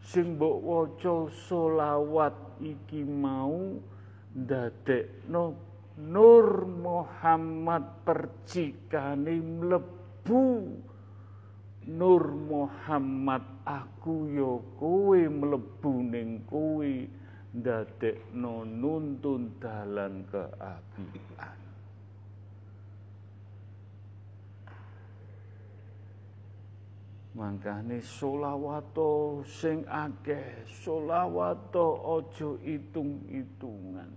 Sing 0.05 0.37
mbok 0.37 0.57
waca 0.65 1.29
selawat 1.29 2.33
iki 2.61 3.05
mau 3.05 3.77
ndadekno 4.33 5.69
Nur 5.99 6.63
Muhammad 6.63 8.07
percikane 8.07 9.43
mlebu. 9.43 10.47
Nur 11.91 12.25
Muhammad 12.39 13.43
aku 13.67 14.31
yo 14.31 14.63
kowe 14.79 15.19
mlebu 15.19 15.93
ning 16.07 16.47
kowe 16.47 16.87
ndadekno 17.59 18.63
nuntun 18.65 19.59
dalan 19.59 20.23
keapian 20.31 21.59
Mangkane 27.39 28.03
solawato 28.03 29.47
sing 29.47 29.87
akeh 29.87 30.67
solawato 30.67 31.87
ojo 32.19 32.59
itung-itungan. 32.67 34.11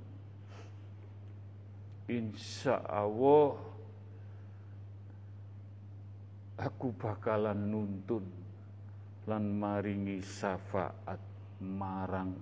Insya 2.10 2.82
Allah 2.82 3.62
aku 6.58 6.98
bakalan 6.98 7.62
nuntun 7.62 8.26
lan 9.30 9.54
maringi 9.54 10.26
syafaat 10.26 11.22
marang 11.62 12.34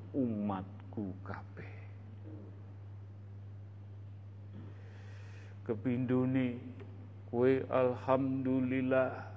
umatku 0.89 1.13
kabeh. 1.21 1.69
Kepindune 5.65 6.57
kue 7.29 7.61
alhamdulillah. 7.69 9.29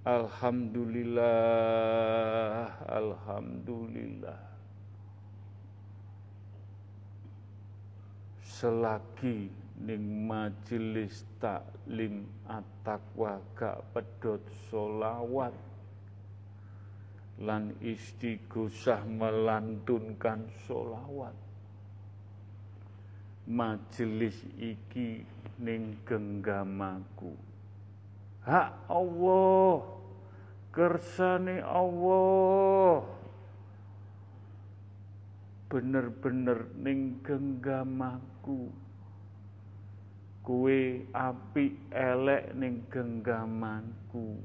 Alhamdulillah 0.00 2.72
alhamdulillah. 2.88 4.40
Selagi 8.40 9.52
ning 9.76 10.24
majelis 10.24 11.28
taklim 11.36 12.24
at-taqwa 12.48 13.44
gak 13.56 13.80
pedot 13.92 14.40
solawat 14.72 15.52
lan 17.40 17.72
istighosah 17.80 19.04
melantunkan 19.08 20.44
solawat 20.68 21.32
majelis 23.50 24.38
iki 24.54 25.26
ning 25.58 25.98
genggamaku. 26.06 27.34
Hak 28.46 28.86
Allah 28.86 29.82
kersane 30.70 31.58
Allah. 31.60 33.02
Bener-bener 35.66 36.70
ning 36.78 37.18
genggamaku. 37.26 38.70
Kue 40.40 41.04
api 41.12 41.92
elek 41.94 42.56
ning 42.56 42.82
genggamanku 42.88 44.40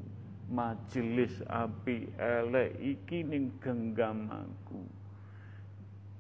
majelis 0.50 1.42
api 1.50 2.10
elek 2.18 2.78
iki 2.78 3.26
ning 3.26 3.54
genggamanku. 3.62 4.86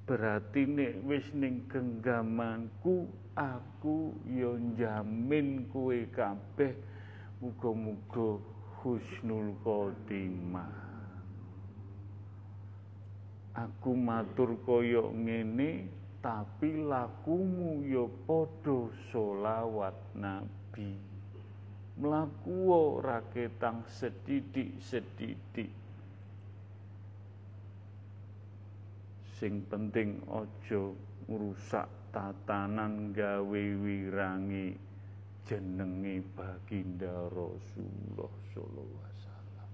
Berarti 0.06 0.70
nek 0.70 1.02
wis 1.06 1.26
ning 1.34 1.66
genggamanku 1.66 3.10
aku 3.34 4.14
yo 4.30 4.58
jamin 4.78 5.66
kue 5.70 6.06
kabeh 6.14 6.74
muga-muga 7.42 8.38
husnul 8.82 9.58
khotimah. 9.66 10.86
Aku 13.56 13.96
matur 13.96 14.60
kaya 14.68 15.10
ngene 15.16 15.88
tapi 16.20 16.76
lakumu 16.84 17.86
ya 17.88 18.04
podo 18.28 18.92
solawat 19.10 19.96
nabi 20.12 21.15
mlaku 21.96 22.72
ora 22.72 23.24
ketang 23.32 23.88
sedidik-sedidik. 23.88 25.72
Sing 29.36 29.64
penting 29.68 30.24
ojo 30.32 30.96
ngrusak 31.28 31.88
tatanan 32.16 33.12
gawe 33.12 33.64
wirangi 33.84 34.76
jenenge 35.44 36.24
baginda 36.34 37.12
Rasulullah 37.28 38.32
sallallahu 38.56 39.04
alaihi 39.04 39.20
wasallam. 39.20 39.70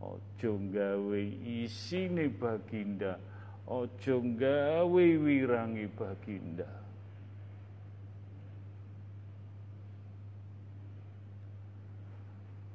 Ojo 0.00 0.52
gawe 0.72 1.22
isine 1.44 2.32
baginda 2.32 3.20
ojo 3.68 4.16
gawe 4.40 5.06
wirangi 5.20 5.86
baginda 5.92 6.87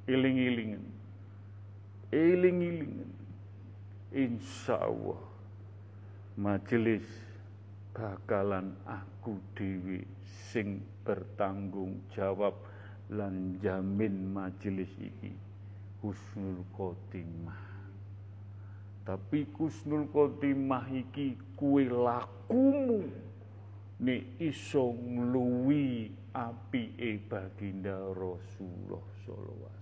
iling-ilingen. 0.07 0.84
Iling-ilingen. 2.11 3.11
Insyaallah 4.13 5.21
majelis 6.38 7.05
bakalan 7.93 8.77
aku 8.85 9.41
dewi 9.57 10.05
sing 10.53 10.81
bertanggung 11.01 11.97
jawab 12.13 12.53
lan 13.09 13.57
jamin 13.57 14.30
majelis 14.30 14.89
iki 15.01 15.34
husnul 16.01 16.61
khotimah. 16.77 17.73
Tapi 19.03 19.49
husnul 19.57 20.07
khotimah 20.13 20.88
iki 20.93 21.35
kue 21.57 21.89
lakumu 21.89 23.03
ni 24.01 24.25
iso 24.41 24.93
ngluwi 24.93 26.11
e 26.97 27.11
baginda 27.30 27.97
Rasulullah 28.13 29.05
sallallahu 29.21 29.73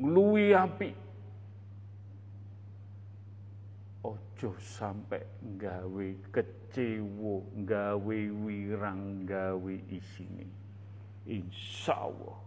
ngluwi 0.00 0.56
api. 0.56 0.90
Ojo 4.02 4.50
sampai 4.56 5.20
gawe 5.60 6.06
kecewo 6.32 7.44
gawe 7.68 8.18
wirang 8.40 9.28
gawe 9.28 9.74
isini 9.92 10.48
insya 11.28 12.08
Allah 12.08 12.40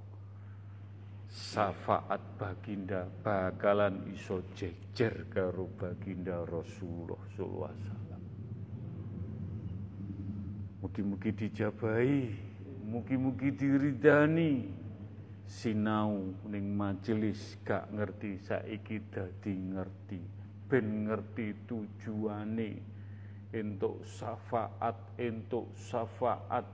syafaat 1.30 2.22
baginda 2.38 3.06
bakalan 3.22 4.06
iso 4.10 4.42
jejer 4.58 5.30
karo 5.30 5.70
baginda 5.78 6.46
Rasulullah 6.46 7.22
sallallahu 7.34 7.70
alaihi 7.70 7.86
wasallam. 7.86 8.22
Mugi-mugi 10.82 11.32
dijabahi 11.38 12.22
mugi-mugi 12.86 13.50
diridani 13.56 14.52
sinau 15.44 16.34
ning 16.48 16.74
majelis 16.74 17.60
gak 17.64 17.92
ngerti 17.92 18.40
saiki 18.40 18.98
dadi 19.12 19.54
ngerti. 19.54 20.22
Ben 20.68 21.08
ngerti 21.08 21.68
tujuane. 21.68 22.72
Entuk 23.54 24.02
syafaat 24.02 25.14
entuk 25.22 25.70
syafaat 25.78 26.66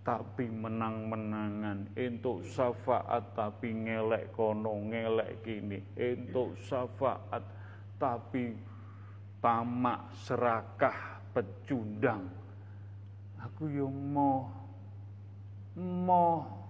tapi 0.00 0.48
menang-menangan. 0.48 1.92
Entuk 1.92 2.48
syafaat 2.48 3.36
tapi 3.36 3.76
ngelek 3.76 4.32
kono 4.32 4.80
ngelek 4.88 5.44
kini. 5.44 5.84
Entuk 5.92 6.56
syafaat 6.64 7.44
tapi 8.00 8.56
tamak 9.44 10.08
serakah 10.24 11.20
pecundang. 11.36 12.24
Aku 13.44 13.68
yo 13.68 13.92
mau 13.92 14.48
mau 15.76 16.63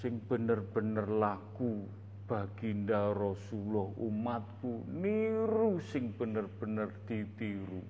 sing 0.00 0.22
bener-bener 0.26 1.06
laku 1.06 1.86
baginda 2.24 3.12
Rasulullah 3.12 3.92
umatku 4.00 4.88
niru 4.88 5.78
sing 5.92 6.16
bener-bener 6.16 6.88
ditiru. 7.04 7.84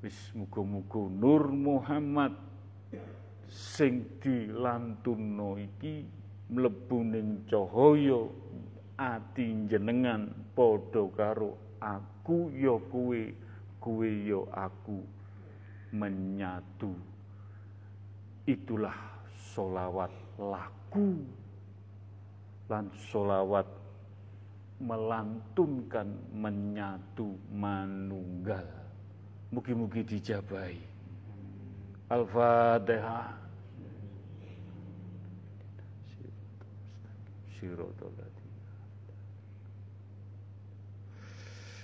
Wis 0.00 0.16
muga-muga 0.32 1.12
Nur 1.12 1.52
Muhammad 1.52 2.32
sing 3.50 4.06
dilantunno 4.22 5.60
iki 5.60 6.06
mlebu 6.48 6.98
ning 7.04 7.44
cahaya 7.50 8.30
ati 8.96 9.68
jenengan 9.68 10.32
padha 10.56 11.04
karo 11.12 11.58
aku 11.82 12.48
ya 12.54 12.80
kuwe 12.88 13.34
kuwe 13.80 14.08
ya 14.24 14.40
aku 14.54 15.04
menyatu 15.92 16.94
itulah 18.50 18.94
solawat 19.54 20.10
laku 20.38 20.80
aku 20.90 21.22
lan 22.66 22.90
solawat 23.10 23.66
melantunkan 24.82 26.08
menyatu 26.34 27.38
manunggal 27.54 28.66
mugi-mugi 29.54 30.02
dijabai 30.02 30.78
Al-Fatihah 32.10 33.38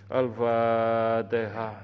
Al-Fatihah 0.06 1.78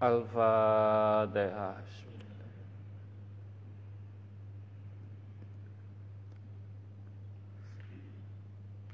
Al-Fatihah. 0.00 1.76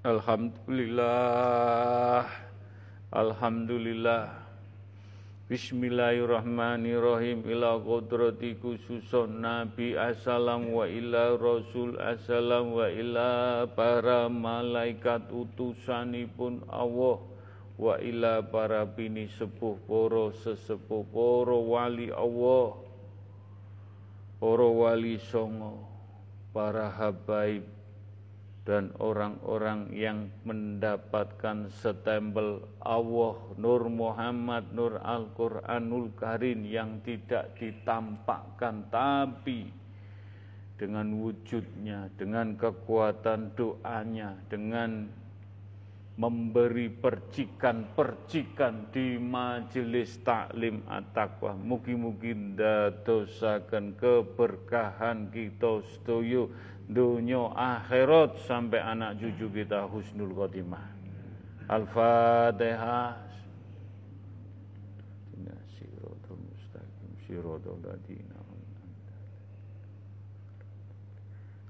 Alhamdulillah. 0.02 2.26
Alhamdulillah. 3.14 4.34
Bismillahirrahmanirrahim. 5.46 7.46
Ila 7.54 7.78
qudrati 7.78 8.58
khususun 8.58 9.46
Nabi 9.46 9.94
Assalam 9.94 10.74
wa 10.74 10.90
ila 10.90 11.38
Rasul 11.38 12.02
Assalam 12.02 12.74
wa 12.74 12.90
ila 12.90 13.62
para 13.70 14.26
malaikat 14.26 15.30
utusanipun 15.30 16.66
Allah 16.66 17.35
wa 17.76 18.00
ila 18.00 18.40
para 18.40 18.88
bini 18.88 19.28
sepuh 19.28 19.76
poro 19.84 20.32
sesepuh 20.32 21.04
poro 21.12 21.60
wali 21.76 22.08
Allah 22.08 22.72
poro 24.40 24.68
wali 24.80 25.20
songo 25.20 25.84
para 26.56 26.88
habaib 26.88 27.76
dan 28.66 28.90
orang-orang 28.98 29.94
yang 29.94 30.26
mendapatkan 30.42 31.70
setempel 31.70 32.66
Allah 32.82 33.38
Nur 33.54 33.86
Muhammad 33.86 34.74
Nur 34.74 34.98
Al-Quranul 34.98 36.10
Karim 36.18 36.66
yang 36.66 36.98
tidak 37.06 37.54
ditampakkan 37.54 38.90
tapi 38.90 39.70
dengan 40.76 41.08
wujudnya, 41.16 42.12
dengan 42.20 42.52
kekuatan 42.58 43.56
doanya, 43.56 44.36
dengan 44.52 45.08
memberi 46.16 46.88
percikan-percikan 46.88 48.88
di 48.88 49.20
majelis 49.20 50.16
taklim 50.24 50.80
at-taqwa. 50.88 51.52
Mugi-mugi 51.52 52.32
ndadosaken 52.32 54.00
keberkahan 54.00 55.28
kita 55.28 55.84
sedaya 55.84 56.48
dunia 56.88 57.52
akhirat 57.52 58.40
sampai 58.48 58.80
anak 58.80 59.20
cucu 59.20 59.60
kita 59.60 59.84
husnul 59.92 60.32
khotimah. 60.32 60.88
Al-Fatihah. 61.68 63.28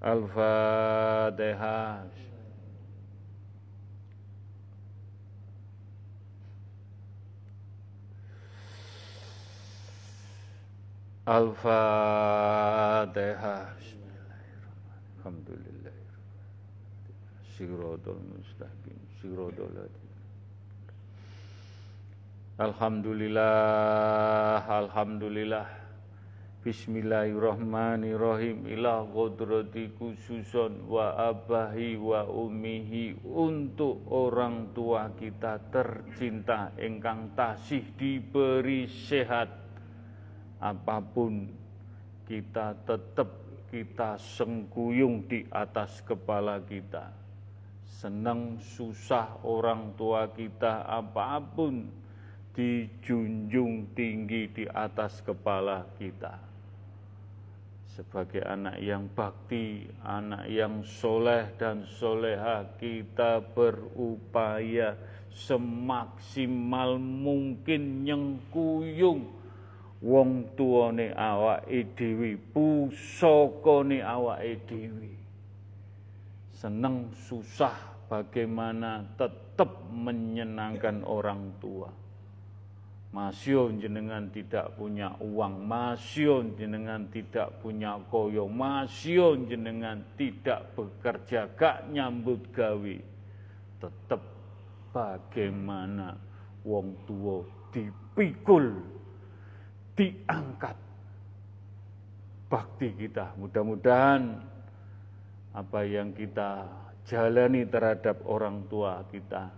Al-Fatihah. 0.06 2.06
Al-Fatihah. 11.26 13.10
Alhamdulillah. 15.18 15.90
Alhamdulillah, 22.62 24.70
Alhamdulillah. 24.70 25.66
Bismillahirrahmanirrahim 26.62 28.70
ila 28.78 29.02
qudrati 29.10 29.98
khususon 29.98 30.86
wa 30.86 31.10
abahi 31.26 31.98
wa 31.98 32.22
umihi 32.22 33.18
untuk 33.26 34.06
orang 34.14 34.70
tua 34.70 35.10
kita 35.18 35.58
tercinta 35.74 36.70
engkang 36.78 37.34
tasih 37.34 37.82
diberi 37.98 38.86
sehat 38.86 39.65
apa 40.60 40.98
pun 41.02 41.46
kita 42.26 42.74
tetap 42.88 43.46
kita 43.70 44.16
sengkuyung 44.16 45.26
di 45.28 45.44
atas 45.52 46.00
kepala 46.00 46.62
kita. 46.64 47.12
Senang 47.86 48.60
susah 48.60 49.40
orang 49.44 49.94
tua 49.96 50.30
kita 50.30 50.84
apa 50.86 51.40
pun 51.42 51.86
dijunjung 52.56 53.92
tinggi 53.92 54.48
di 54.48 54.64
atas 54.64 55.20
kepala 55.20 55.84
kita. 56.00 56.40
Sebagai 57.96 58.44
anak 58.44 58.76
yang 58.80 59.08
bakti, 59.08 59.88
anak 60.04 60.48
yang 60.52 60.84
soleh 60.84 61.48
dan 61.56 61.88
soleha, 61.88 62.76
kita 62.76 63.40
berupaya 63.56 64.92
semaksimal 65.32 67.00
mungkin 67.00 68.04
nyengkuyung 68.04 69.35
wong 70.06 70.54
tuane 70.54 71.10
awake 71.10 71.98
dhewe, 71.98 72.38
pusakane 72.54 73.98
awake 74.06 74.62
dhewe. 74.70 75.10
Seneng 76.54 77.10
susah 77.26 77.74
bagaimana 78.06 79.02
tetap 79.18 79.90
menyenangkan 79.90 81.02
orang 81.02 81.50
tua 81.58 81.90
Masio 83.16 83.72
jenengan 83.72 84.28
tidak 84.28 84.76
punya 84.76 85.08
uang, 85.24 85.64
masio 85.64 86.44
jenengan 86.52 87.08
tidak 87.08 87.48
punya 87.64 87.96
koyo, 88.12 88.44
masio 88.44 89.32
jenengan 89.48 90.04
tidak 90.20 90.76
bekerja, 90.76 91.48
gak 91.56 91.88
nyambut 91.88 92.44
gawe. 92.52 92.96
Tetap 93.80 94.20
bagaimana 94.92 96.12
wong 96.60 96.92
tua 97.08 97.40
dipikul, 97.72 98.84
diangkat 99.96 100.76
bakti 102.46 102.94
kita. 102.94 103.34
Mudah-mudahan 103.40 104.38
apa 105.56 105.80
yang 105.88 106.12
kita 106.12 106.68
jalani 107.08 107.64
terhadap 107.64 108.20
orang 108.28 108.68
tua 108.68 109.02
kita 109.08 109.50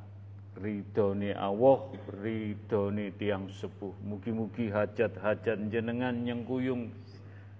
ridhone 0.59 1.33
Allah, 1.39 1.79
ridhone 2.19 3.15
tiang 3.15 3.47
sepuh. 3.51 3.95
Mugi-mugi 4.03 4.69
hajat-hajat 4.69 5.71
jenengan 5.71 6.15
yang 6.27 6.43
kuyung 6.43 6.91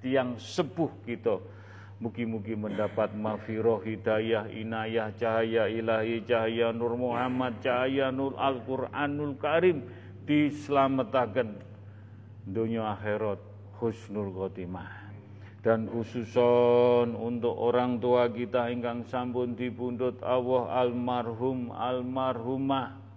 tiang 0.03 0.35
sepuh 0.39 0.91
kita. 1.07 1.39
Mugi-mugi 1.99 2.55
mendapat 2.55 3.11
mafiroh, 3.19 3.83
hidayah, 3.83 4.47
inayah, 4.47 5.11
cahaya 5.19 5.67
ilahi, 5.67 6.23
cahaya 6.23 6.71
Nur 6.71 6.95
Muhammad, 6.95 7.59
cahaya 7.59 8.15
Nur 8.15 8.39
Al-Quranul 8.39 9.35
Karim 9.35 9.83
diselamatkan 10.23 11.68
dunia 12.49 12.97
akhirat 12.97 13.41
husnul 13.77 14.33
khotimah 14.33 14.89
dan 15.61 15.85
khususon 15.87 17.13
untuk 17.13 17.53
orang 17.53 18.01
tua 18.01 18.33
kita 18.33 18.73
ingkang 18.73 19.05
sampun 19.05 19.53
dipundhut 19.53 20.17
Allah 20.25 20.83
almarhum 20.83 21.71
almarhumah 21.71 23.09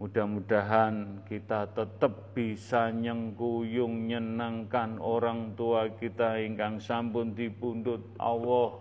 Mudah-mudahan 0.00 1.28
kita 1.28 1.76
tetap 1.76 2.32
bisa 2.32 2.88
nyengkuyung 2.88 4.08
nyenangkan 4.08 4.96
orang 4.96 5.52
tua 5.52 5.92
kita 5.92 6.40
ingkang 6.40 6.80
sampun 6.80 7.36
dipundhut 7.36 8.00
Allah. 8.16 8.80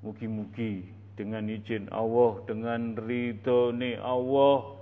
Mugi-mugi 0.00 0.88
dengan 1.20 1.52
izin 1.52 1.92
Allah, 1.92 2.40
dengan 2.48 2.96
ridhone 2.96 4.00
Allah, 4.00 4.79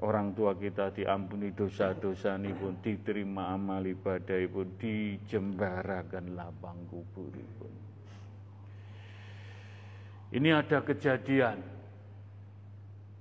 orang 0.00 0.32
tua 0.32 0.56
kita 0.56 0.88
diampuni 0.96 1.52
dosa-dosa 1.52 2.40
ini 2.40 2.56
pun 2.56 2.80
diterima 2.80 3.52
amal 3.52 3.84
ibadah 3.84 4.40
pun 4.48 4.68
dijembarakan 4.80 6.24
lapang 6.32 6.78
kubur 6.88 7.32
pun. 7.60 7.72
Ini 10.30 10.48
ada 10.56 10.78
kejadian 10.80 11.58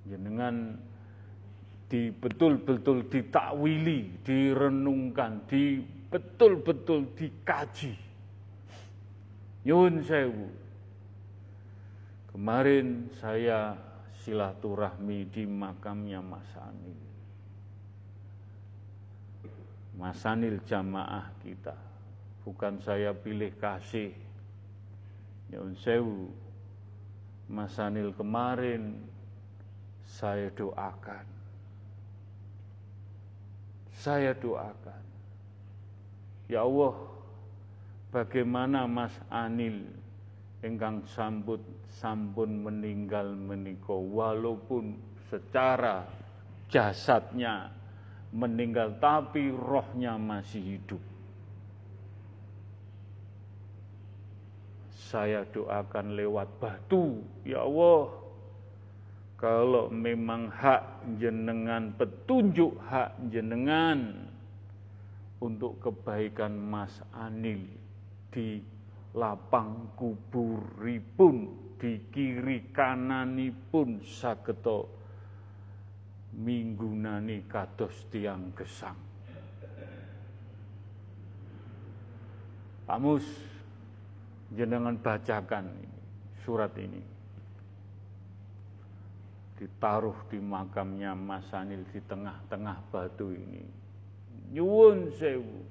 jenengan 0.06 0.77
di 1.89 2.14
betul-betul 2.14 3.10
ditakwili, 3.10 4.22
direnungkan, 4.22 5.49
di 5.49 5.81
betul-betul 6.07 7.10
dikaji. 7.18 7.97
Nyun 9.65 10.06
sewu. 10.06 10.47
Kemarin 12.30 13.10
saya 13.18 13.73
silaturahmi 14.23 15.27
di 15.31 15.43
makamnya 15.47 16.19
Mas 16.19 16.51
Anil. 16.59 16.99
Mas 19.95 20.21
Anil 20.23 20.59
jamaah 20.63 21.27
kita. 21.43 21.75
Bukan 22.43 22.79
saya 22.83 23.11
pilih 23.11 23.51
kasih. 23.59 24.15
Nyun 25.51 25.75
sewu. 25.75 26.31
Mas 27.49 27.75
Anil 27.81 28.15
kemarin 28.15 28.95
saya 30.07 30.47
doakan. 30.55 31.25
Saya 33.99 34.31
doakan. 34.31 35.03
Ya 36.47 36.63
Allah, 36.63 36.95
bagaimana 38.09 38.87
Mas 38.87 39.13
Anil 39.27 39.98
engkang 40.60 41.03
sambut 41.07 41.64
sampun 41.88 42.68
meninggal 42.68 43.31
meniko 43.31 44.03
walaupun 44.03 44.99
secara 45.31 46.03
jasadnya 46.68 47.72
meninggal 48.36 48.94
tapi 49.02 49.49
rohnya 49.49 50.19
masih 50.19 50.77
hidup. 50.77 51.02
Saya 55.10 55.41
doakan 55.49 56.14
lewat 56.14 56.48
batu, 56.61 57.26
ya 57.41 57.65
Allah, 57.65 58.14
kalau 59.41 59.90
memang 59.90 60.53
hak 60.53 61.18
jenengan, 61.18 61.90
petunjuk 61.98 62.77
hak 62.86 63.18
jenengan 63.34 64.30
untuk 65.41 65.81
kebaikan 65.81 66.53
Mas 66.53 66.94
Anil 67.10 67.65
di 68.30 68.61
lapang 69.19 69.99
kuburipun 69.99 71.35
di 71.75 72.07
kiri 72.07 72.71
kananipun 72.71 73.99
sageto 73.99 74.87
minggunani 76.39 77.43
kados 77.43 78.07
tiang 78.07 78.55
gesang. 78.55 78.95
Pak 82.87 82.97
Mus, 82.97 83.27
jenengan 84.55 84.97
bacakan 84.97 85.69
surat 86.41 86.73
ini. 86.79 87.03
Ditaruh 89.59 90.25
di 90.31 90.39
makamnya 90.41 91.13
Mas 91.13 91.51
Anil 91.53 91.85
di 91.91 91.99
tengah-tengah 92.01 92.89
batu 92.89 93.29
ini. 93.29 93.61
Nyuwun 94.55 95.13
sewu 95.13 95.68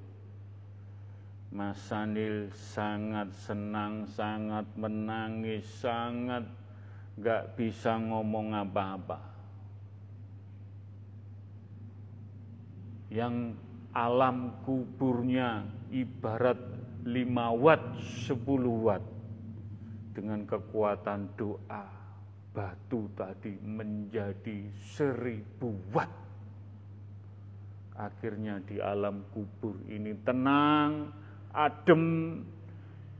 Mas 1.49 1.81
Sanil 1.89 2.53
sangat 2.53 3.33
senang, 3.33 4.05
sangat 4.05 4.69
menangis, 4.77 5.65
sangat 5.81 6.45
gak 7.17 7.57
bisa 7.57 7.97
ngomong 7.97 8.53
apa-apa. 8.53 9.17
Yang 13.09 13.57
alam 13.97 14.61
kuburnya 14.61 15.65
ibarat 15.89 16.61
5 17.01 17.49
watt, 17.57 17.97
10 17.97 18.85
watt. 18.85 19.05
Dengan 20.13 20.45
kekuatan 20.45 21.33
doa, 21.33 21.85
batu 22.53 23.09
tadi 23.17 23.57
menjadi 23.57 24.69
seribu 24.77 25.73
watt. 25.89 26.13
Akhirnya 27.97 28.61
di 28.61 28.77
alam 28.77 29.25
kubur 29.33 29.75
ini 29.89 30.13
tenang, 30.23 31.09
adem. 31.53 32.03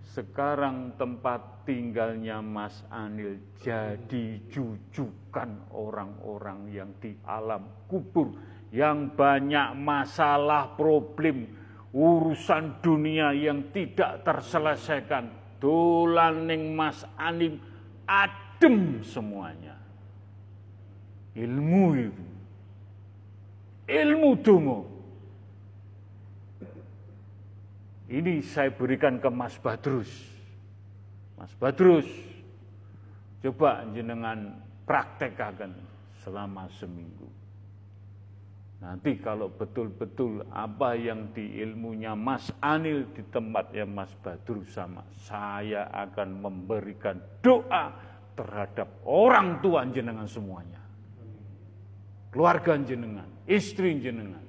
Sekarang 0.09 0.97
tempat 0.97 1.69
tinggalnya 1.69 2.41
Mas 2.41 2.81
Anil 2.89 3.37
jadi 3.61 4.41
jujukan 4.49 5.69
orang-orang 5.69 6.65
yang 6.73 6.89
di 6.97 7.13
alam 7.21 7.85
kubur 7.85 8.33
yang 8.69 9.13
banyak 9.13 9.73
masalah, 9.77 10.73
problem, 10.77 11.49
urusan 11.93 12.81
dunia 12.81 13.33
yang 13.33 13.69
tidak 13.73 14.21
terselesaikan. 14.25 15.57
Dolaning 15.59 16.71
Mas 16.73 17.03
Anil 17.19 17.59
adem 18.07 19.03
semuanya. 19.03 19.75
Ilmu 21.35 21.85
itu. 21.97 22.25
ilmu 23.89 24.29
dungo. 24.45 24.98
Ini 28.09 28.41
saya 28.41 28.73
berikan 28.73 29.21
ke 29.21 29.29
Mas 29.29 29.53
Badrus. 29.61 30.09
Mas 31.37 31.53
Badrus, 31.61 32.09
coba 33.45 33.85
jenengan 33.93 34.57
praktekkan 34.89 35.77
selama 36.25 36.65
seminggu. 36.73 37.29
Nanti 38.81 39.19
kalau 39.21 39.53
betul-betul 39.53 40.41
apa 40.49 40.97
yang 40.97 41.29
di 41.37 41.61
ilmunya 41.61 42.17
Mas 42.17 42.49
Anil 42.63 43.13
di 43.13 43.21
tempatnya 43.29 43.85
Mas 43.85 44.09
Badrus 44.25 44.73
sama, 44.73 45.05
saya 45.29 45.85
akan 45.93 46.41
memberikan 46.41 47.19
doa 47.45 47.93
terhadap 48.33 49.05
orang 49.05 49.61
tua 49.61 49.85
jenengan 49.85 50.25
semuanya. 50.25 50.81
Keluarga 52.33 52.73
jenengan, 52.81 53.29
istri 53.45 54.01
jenengan. 54.01 54.48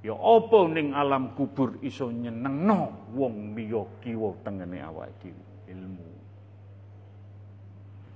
Ya 0.00 0.16
apa 0.16 0.58
ning 0.72 0.96
alam 0.96 1.36
kubur 1.36 1.76
iso 1.84 2.08
nyenengno 2.08 3.12
wong 3.12 3.52
liya 3.52 3.84
kiwa 4.00 4.32
tengene 4.40 4.80
awake 4.80 5.28
ilmu 5.68 6.10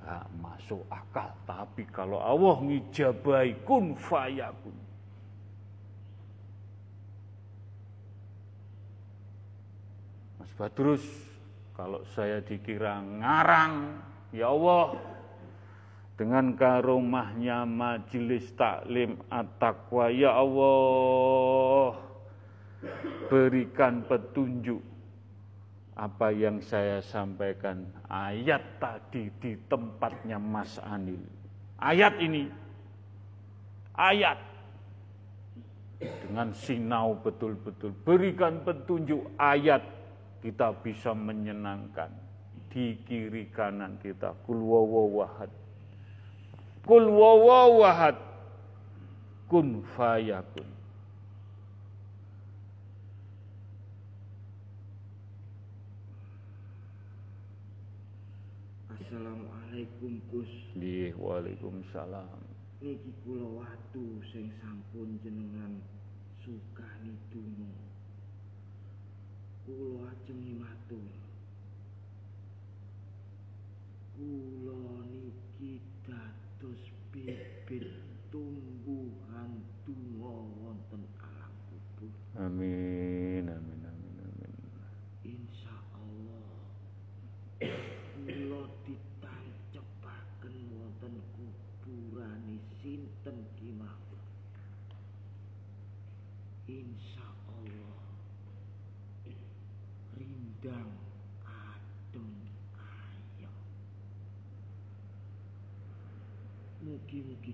gak 0.05 0.29
masuk 0.37 0.85
akal. 0.93 1.33
Tapi 1.49 1.89
kalau 1.89 2.21
Allah 2.21 2.61
ngijabai 2.61 3.65
kun 3.65 3.97
fayakun. 3.97 4.77
Mas 10.41 10.53
Badrus, 10.61 11.05
kalau 11.73 12.05
saya 12.13 12.45
dikira 12.45 13.01
ngarang, 13.01 13.97
ya 14.37 14.53
Allah, 14.53 15.01
dengan 16.15 16.55
karomahnya 16.55 17.67
majelis 17.67 18.55
taklim 18.55 19.19
at-taqwa, 19.27 20.15
ya 20.15 20.31
Allah, 20.31 21.99
berikan 23.27 24.07
petunjuk 24.07 24.79
apa 25.99 26.31
yang 26.31 26.63
saya 26.63 27.03
sampaikan. 27.03 27.83
Ayat 28.07 28.63
tadi 28.79 29.27
di 29.43 29.59
tempatnya 29.67 30.39
Mas 30.39 30.79
Anil. 30.79 31.23
Ayat 31.83 32.15
ini, 32.23 32.47
ayat. 33.99 34.39
Dengan 35.99 36.55
sinau 36.55 37.19
betul-betul. 37.19 37.91
Berikan 38.07 38.63
petunjuk 38.63 39.35
ayat. 39.35 39.83
Kita 40.45 40.77
bisa 40.79 41.17
menyenangkan. 41.17 42.13
Di 42.69 43.01
kiri 43.07 43.49
kanan 43.49 43.97
kita. 44.03 44.37
Kul 44.45 44.61
wawahad 44.61 45.64
kul 46.85 47.05
wawahad 47.09 48.17
kun 49.49 49.81
fayakun 49.97 50.69
Assalamualaikum 58.93 60.21
Gus. 60.31 60.51
Nggih, 60.77 61.15
Waalaikumsalam. 61.19 62.41
Niki 62.85 63.11
kula 63.25 63.65
watu 63.65 64.21
sing 64.35 64.53
sampun 64.61 65.17
jenengan 65.25 65.81
sukani 66.45 67.17
donga. 67.33 67.73
Kula 69.65 70.13
ajeng 70.13 70.61
matur. 70.61 71.09
Kula 74.19 75.09
niki 75.09 75.81
bibit 77.15 77.87
tumbuhan 78.35 79.63
donga 79.87 80.35
wonten 80.59 81.07
alam 81.23 81.55
kubur. 81.71 82.11
Amin, 82.35 83.47
amin, 83.47 83.81
amin. 83.87 84.19
Insya 85.23 85.71
Allah 85.95 86.51
kula 88.19 88.67
ditancepaken 88.83 90.57
wonten 90.75 91.15
kuburane 91.39 92.59
sinten 92.83 93.47
kemawon. 93.63 94.27
Insya 96.67 97.31
Allah 97.47 98.03
rindang 100.19 100.91
adem 101.47 102.31
ayem. 102.75 103.55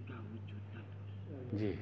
Mugi-mugi 0.07 0.57
kawujudan. 0.71 0.85
Nggih, 1.53 1.79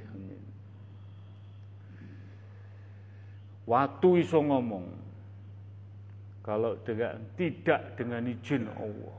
iso 4.16 4.40
ngomong. 4.40 4.86
Kalau 6.40 6.80
dengan 6.80 7.20
tidak 7.36 8.00
dengan 8.00 8.24
izin 8.24 8.64
Allah. 8.72 9.18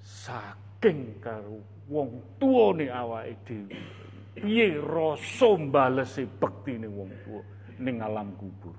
Saking 0.00 1.20
karo 1.20 1.60
wong 1.92 2.40
tuane 2.40 2.88
awake 2.88 3.36
dhewe. 3.44 3.76
Piye 4.32 4.80
rasa 4.80 5.60
mbalesi 5.60 6.24
bektine 6.24 6.88
wong 6.88 7.12
tuwa 7.28 7.44
ning 7.76 8.00
alam 8.00 8.32
kubur. 8.40 8.72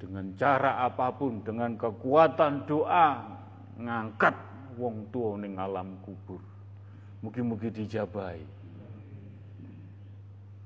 Dengan 0.00 0.32
cara 0.40 0.80
apa 0.80 1.12
pun, 1.12 1.44
dengan 1.44 1.76
kekuatan 1.76 2.64
doa, 2.64 3.20
ngangkat 3.76 4.32
wong 4.80 5.12
tua 5.12 5.36
ning 5.36 5.60
alam 5.60 6.00
kubur. 6.00 6.40
Mugi-mugi 7.20 7.68
dijabai. 7.68 8.40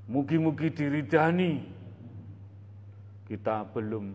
Mugi-mugi 0.06 0.70
diridani. 0.70 1.52
Kita 3.26 3.66
belum 3.74 4.14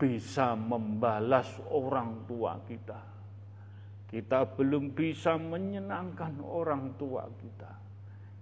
bisa 0.00 0.56
membalas 0.56 1.52
orang 1.68 2.24
tua 2.24 2.56
kita. 2.64 3.00
Kita 4.08 4.48
belum 4.56 4.96
bisa 4.96 5.36
menyenangkan 5.36 6.40
orang 6.40 6.96
tua 6.96 7.28
kita. 7.36 7.72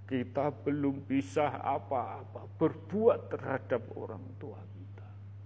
Kita 0.05 0.53
belum 0.53 1.09
bisa 1.09 1.59
apa-apa 1.59 2.45
berbuat 2.61 3.33
terhadap 3.33 3.83
orang 3.97 4.23
tua 4.37 4.61
kita. 4.61 4.74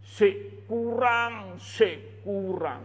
Sik 0.08 0.64
kurang, 0.64 1.60
sik 1.60 2.24
kurang. 2.24 2.80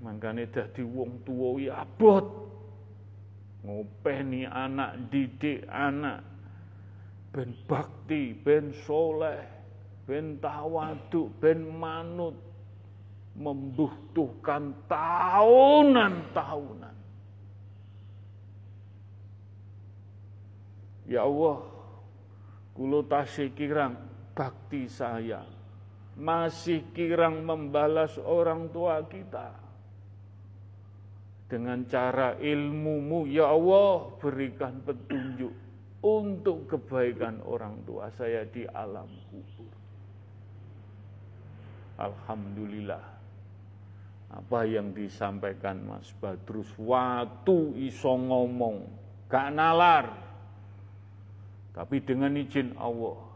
Mangkane 0.00 0.48
dadi 0.48 0.80
wong 0.80 1.20
tuwa 1.20 1.60
ya 1.60 1.84
abot. 1.84 2.48
Ngopeni 3.60 4.48
anak, 4.48 5.12
didik 5.12 5.68
anak. 5.68 6.24
Ben 7.28 7.52
bakti, 7.68 8.32
ben 8.32 8.72
soleh, 8.88 9.44
ben 10.08 10.40
tawaduk, 10.40 11.28
ben 11.36 11.68
manut. 11.68 12.40
Membutuhkan 13.36 14.72
tahunan-tahunan. 14.88 16.96
Ya 21.06 21.22
Allah, 21.22 21.62
kulo 22.74 23.06
tasih 23.06 23.54
kirang 23.54 24.08
bakti 24.38 24.86
saya. 24.86 25.42
Masih 26.14 26.86
kirang 26.94 27.42
membalas 27.42 28.14
orang 28.22 28.70
tua 28.70 29.02
kita. 29.10 29.50
Dengan 31.50 31.82
cara 31.90 32.38
ilmumu, 32.38 33.26
ya 33.26 33.50
Allah, 33.50 34.14
berikan 34.22 34.78
petunjuk 34.86 35.50
untuk 36.04 36.70
kebaikan 36.70 37.42
orang 37.42 37.82
tua 37.82 38.06
saya 38.14 38.46
di 38.46 38.62
alam 38.70 39.08
kubur. 39.30 39.72
Alhamdulillah. 41.98 43.18
Apa 44.28 44.68
yang 44.68 44.92
disampaikan 44.92 45.88
Mas 45.88 46.12
Badrus, 46.20 46.68
waktu 46.76 47.88
iso 47.88 48.12
ngomong, 48.12 48.84
gak 49.24 49.48
nalar, 49.56 50.12
tapi 51.72 52.04
dengan 52.04 52.36
izin 52.36 52.76
Allah, 52.76 53.27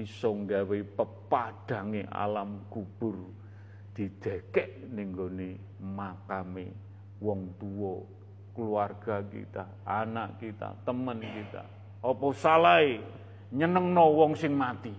iso 0.00 0.32
gawe 0.48 0.78
pepadange 0.96 2.08
alam 2.08 2.64
kubur 2.72 3.20
didekek 3.92 4.88
ning 4.88 5.12
gone 5.12 5.60
makame 5.76 6.72
wong 7.20 7.52
tuwa, 7.60 8.00
keluarga 8.56 9.20
kita, 9.20 9.64
anak 9.84 10.40
kita, 10.40 10.72
teman 10.88 11.20
kita. 11.20 11.62
Apa 12.00 12.26
salah 12.32 12.80
nyenengno 13.52 14.04
wong 14.16 14.32
sing 14.32 14.56
mati? 14.56 14.92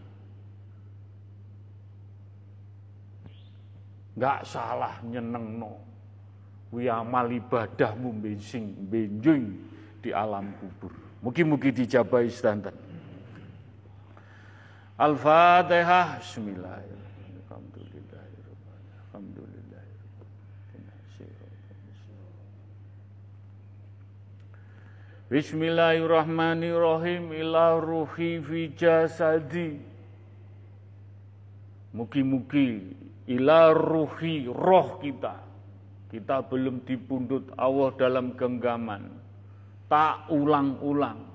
Enggak 4.13 4.45
salah 4.45 5.01
nyenengno. 5.01 5.89
Kuwi 6.69 6.87
amal 6.87 7.27
ibadahmu 7.27 8.15
bensin 8.21 8.71
benjing 8.87 9.59
di 9.99 10.13
alam 10.15 10.55
kubur. 10.55 10.93
Mugi-mugi 11.19 11.73
dijabai 11.83 12.31
sedanten. 12.31 12.90
Al-Fatihah. 15.01 16.21
Bismillahirrahmanirrahim. 25.31 27.33
Ilah 27.33 27.81
Ila 27.81 27.81
ruhi 27.81 28.45
fi 28.45 28.69
jasadi. 28.77 29.81
Mugi-mugi 31.97 32.93
ila 33.25 33.73
ruhi 33.73 34.45
roh 34.45 35.01
kita. 35.01 35.33
Kita 36.13 36.45
belum 36.45 36.85
dipundut 36.85 37.49
Allah 37.57 37.89
dalam 37.97 38.37
genggaman. 38.37 39.09
Tak 39.89 40.29
ulang-ulang 40.29 41.30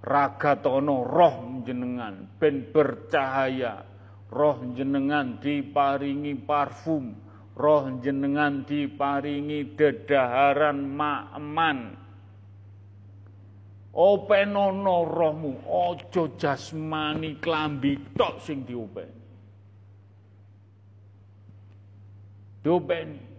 Raga 0.00 0.56
tono 0.56 1.04
roh 1.04 1.64
jenengan 1.64 2.26
ben 2.40 2.72
bercahaya. 2.72 3.84
Roh 4.32 4.58
jenengan 4.72 5.36
diparingi 5.42 6.34
parfum. 6.40 7.12
Roh 7.56 7.84
jenengan 8.00 8.64
diparingi 8.64 9.76
dedaharan 9.76 10.80
ma'aman 10.80 12.00
Openono 13.90 15.02
rohmu, 15.02 15.66
ojo 15.66 16.38
jasmani 16.38 17.42
klambi 17.42 18.14
tok 18.14 18.38
sing 18.38 18.62
diopeni. 18.62 19.18
Diopeni. 22.62 23.29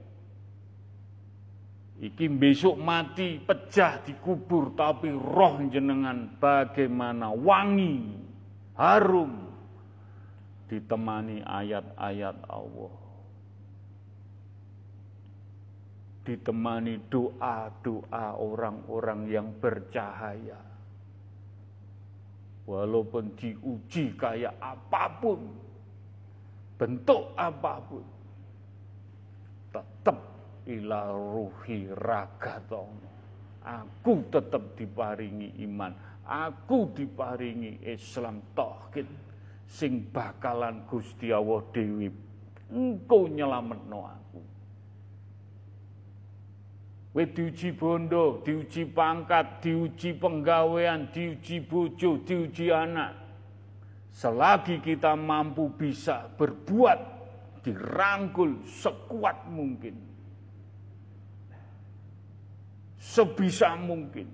Iki 2.01 2.25
besok 2.33 2.81
mati 2.81 3.37
pecah 3.37 4.01
dikubur 4.01 4.73
tapi 4.73 5.13
roh 5.13 5.61
jenengan 5.69 6.33
bagaimana 6.41 7.29
wangi, 7.29 8.17
harum 8.73 9.53
ditemani 10.65 11.45
ayat-ayat 11.45 12.37
Allah. 12.49 13.01
ditemani 16.21 17.09
doa-doa 17.09 18.37
orang-orang 18.37 19.25
yang 19.29 19.47
bercahaya. 19.57 20.61
Walaupun 22.69 23.33
diuji 23.35 24.13
kayak 24.15 24.53
apa 24.61 25.03
pun, 25.17 25.49
bentuk 26.77 27.33
apa 27.33 27.73
pun, 27.83 28.05
tetap 29.73 30.17
ila 30.79 31.11
ruhi 31.11 31.91
ragatono. 31.91 33.09
Aku 33.61 34.25
tetap 34.33 34.73
diparingi 34.73 35.61
iman, 35.67 35.93
aku 36.25 36.89
diparingi 36.97 37.83
Islam 37.85 38.41
tauhid 38.57 39.05
sing 39.69 40.09
bakalan 40.09 40.83
Gusti 40.89 41.29
Allah 41.29 41.61
dewi 41.69 42.09
engkau 42.71 43.27
nyelametno 43.29 43.99
aku. 44.07 44.41
Kowe 47.11 47.27
diuji 47.27 47.75
bondo, 47.75 48.39
diuji 48.39 48.87
pangkat, 48.87 49.59
diuji 49.59 50.15
penggawean, 50.15 51.11
diuji 51.11 51.59
bojo, 51.59 52.23
diuji 52.23 52.71
anak. 52.71 53.19
Selagi 54.15 54.79
kita 54.79 55.19
mampu 55.19 55.67
bisa 55.75 56.31
berbuat, 56.39 56.99
dirangkul 57.67 58.63
sekuat 58.63 59.43
mungkin. 59.51 60.10
Sebisa 63.01 63.73
mungkin. 63.73 64.29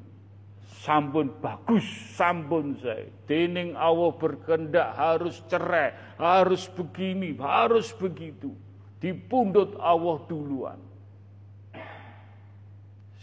Sampun 0.84 1.32
bagus, 1.40 1.88
sampun 2.16 2.76
saya. 2.84 3.08
Dening 3.24 3.80
Allah 3.80 4.12
berkendak 4.12 4.92
harus 4.96 5.40
cerai, 5.48 5.96
harus 6.20 6.68
begini, 6.68 7.32
harus 7.40 7.96
begitu. 7.96 8.52
Dipundut 9.00 9.78
Allah 9.78 10.18
duluan 10.26 10.82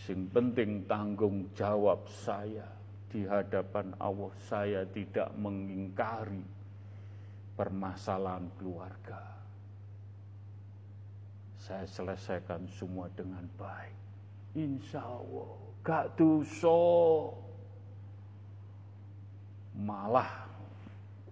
Sing 0.05 0.29
penting 0.29 0.85
tanggung 0.85 1.49
jawab 1.57 2.05
saya 2.13 2.69
di 3.09 3.25
hadapan 3.25 3.89
Allah. 3.97 4.29
Saya 4.37 4.85
tidak 4.93 5.33
mengingkari 5.41 6.45
permasalahan 7.57 8.45
keluarga. 8.61 9.25
Saya 11.57 11.89
selesaikan 11.89 12.69
semua 12.69 13.09
dengan 13.17 13.49
baik. 13.57 14.04
Insya 14.55 15.03
Allah 15.03 15.51
gak 15.83 16.15
dosa. 16.17 16.81
Malah 19.75 20.47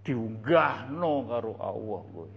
diunggah 0.03 0.91
no 0.91 1.23
karo 1.23 1.53
Allah 1.63 2.01
gue. 2.11 2.31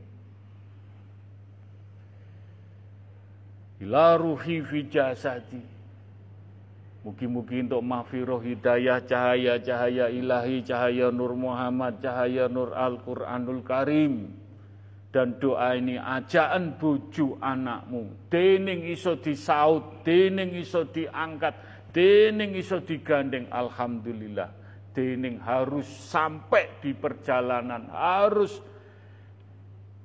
Ila 3.85 4.17
ruhi 4.17 4.65
fi 4.65 4.89
jasadi 4.89 5.77
Mugi-mugi 7.07 7.63
untuk 7.63 7.87
mahfirah 7.87 8.43
hidayah 8.43 8.99
cahaya-cahaya 8.99 10.11
ilahi, 10.11 10.59
cahaya 10.67 11.07
Nur 11.15 11.39
Muhammad, 11.39 12.03
cahaya 12.03 12.51
Nur 12.51 12.75
Al-Quranul 12.75 13.63
Karim. 13.63 14.35
Dan 15.16 15.40
doa 15.40 15.72
ini 15.72 15.97
ajaan 15.97 16.76
buju 16.76 17.40
anakmu. 17.40 18.28
Dening 18.28 18.84
iso 18.93 19.16
disaut, 19.16 20.05
dening 20.05 20.52
iso 20.60 20.84
diangkat, 20.84 21.56
dening 21.88 22.52
iso 22.52 22.84
digandeng. 22.84 23.48
Alhamdulillah. 23.48 24.52
Dening 24.93 25.40
harus 25.40 25.88
sampai 25.88 26.84
di 26.84 26.93
perjalanan, 26.93 27.88
harus 27.93 28.60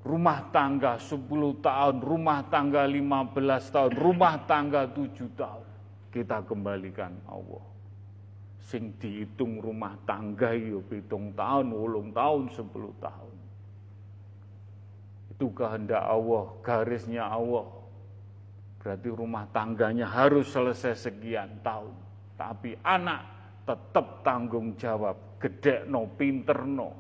rumah 0.04 0.48
tangga 0.52 0.96
10 0.96 1.28
tahun, 1.60 1.96
rumah 2.00 2.48
tangga 2.48 2.88
15 2.88 3.72
tahun, 3.72 3.92
rumah 3.96 4.36
tangga 4.48 4.88
7 4.88 5.32
tahun 5.36 5.72
kita 6.12 6.44
kembalikan 6.44 7.16
Allah. 7.26 7.64
Sing 8.62 8.94
dihitung 9.00 9.64
rumah 9.64 9.96
tangga 10.04 10.54
yo 10.54 10.84
pitung 10.86 11.32
tahun, 11.34 11.72
ulung 11.72 12.12
tahun, 12.12 12.52
sepuluh 12.52 12.92
tahun. 13.00 13.41
Itu 15.42 15.58
kehendak 15.58 16.06
Allah, 16.06 16.54
garisnya 16.62 17.26
Allah. 17.26 17.66
Berarti 18.78 19.10
rumah 19.10 19.50
tangganya 19.50 20.06
harus 20.06 20.54
selesai 20.54 21.10
sekian 21.10 21.66
tahun. 21.66 21.98
Tapi 22.38 22.78
anak 22.86 23.26
tetap 23.66 24.22
tanggung 24.22 24.78
jawab, 24.78 25.42
gede 25.42 25.90
no, 25.90 26.14
pinter 26.14 26.62
no. 26.62 26.94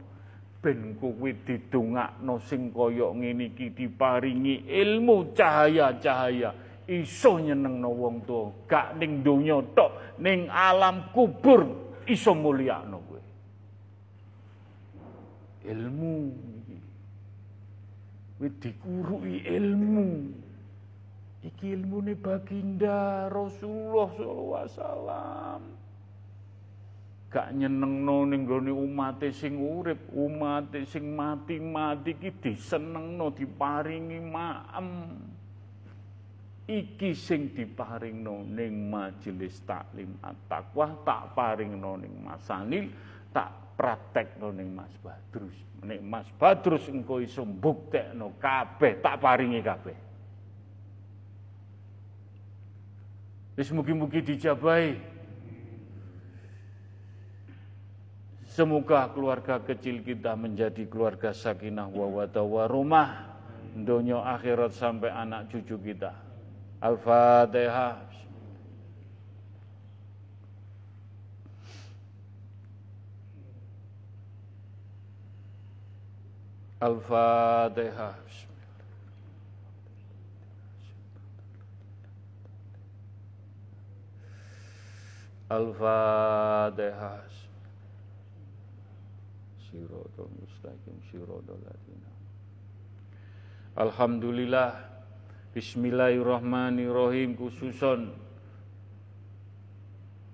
Ben 0.57 0.97
kowe 0.97 1.30
didongakno 1.30 2.41
sing 2.41 2.73
kaya 2.73 3.13
ngene 3.13 3.53
iki 3.53 3.77
diparingi 3.77 4.65
ilmu 4.73 5.38
cahaya-cahaya 5.38 6.49
iso 6.89 7.38
nyenengno 7.38 7.93
wong 7.93 8.26
tuwa, 8.26 8.65
gak 8.65 8.97
ning 8.97 9.22
donya 9.22 9.61
tok, 9.77 10.18
ning 10.18 10.49
alam 10.49 11.13
kubur 11.13 11.93
iso 12.09 12.34
mulyakno 12.34 12.97
kowe. 13.05 13.22
Ilmu 15.61 16.13
iki. 18.47 18.49
Kowe 18.49 18.49
dikuruki 18.61 19.38
ilmu. 19.45 20.09
Iki 21.41 21.68
ilmune 21.73 22.13
baginda 22.18 23.30
Rasulullah 23.30 24.09
sallallahu 24.13 24.53
alaihi 24.53 24.73
wasallam. 24.77 25.61
Gak 27.31 27.47
nyenengno 27.55 28.27
ning 28.27 28.43
gone 28.43 28.69
umate 28.76 29.31
sing 29.31 29.55
urip, 29.55 29.97
umate 30.11 30.84
sing 30.84 31.15
mati-mati 31.15 32.11
iki 32.11 32.30
disenengno, 32.43 33.31
diparingi 33.31 34.19
maem 34.19 34.89
iki 36.68 37.11
sing 37.15 37.55
diparingno 37.55 38.47
ning 38.47 38.91
majelis 38.91 39.63
taklim 39.63 40.15
at-taqwa 40.23 41.03
tak 41.07 41.35
paringno 41.35 41.99
ning 41.99 42.13
masanil 42.23 42.88
tak 43.35 43.60
praktekno 43.82 44.53
ning 44.53 44.70
Mas 44.70 44.94
Badrus 45.02 45.58
nek 45.82 45.99
Mas 46.06 46.30
Badrus 46.38 46.86
engko 46.86 47.18
iso 47.18 47.41
mbuktekno 47.41 48.38
kabeh 48.38 49.02
tak 49.02 49.18
paringi 49.18 49.58
kabeh 49.66 49.98
wis 53.58 53.74
mugi-mugi 53.74 54.22
dijabahi 54.22 55.10
Semoga 58.52 59.08
keluarga 59.16 59.64
kecil 59.64 60.03
kita 60.03 60.36
menjadi 60.36 60.84
keluarga 60.84 61.32
sakinah 61.32 61.88
wa 61.88 62.68
rumah 62.68 63.32
dunia 63.72 64.20
akhirat 64.28 64.76
sampai 64.76 65.08
anak 65.08 65.48
cucu 65.48 65.80
kita. 65.80 66.12
Al-Fatihah. 66.84 68.10
Al-Fatihah. 76.82 78.18
Al-Fatihah. 85.45 87.22
Siratul 89.62 90.34
mustaqim, 90.41 90.98
siratul 91.14 91.62
Alhamdulillah. 93.78 94.82
Bismillahirrahmanirrahim. 95.53 97.38
Khususon 97.38 98.10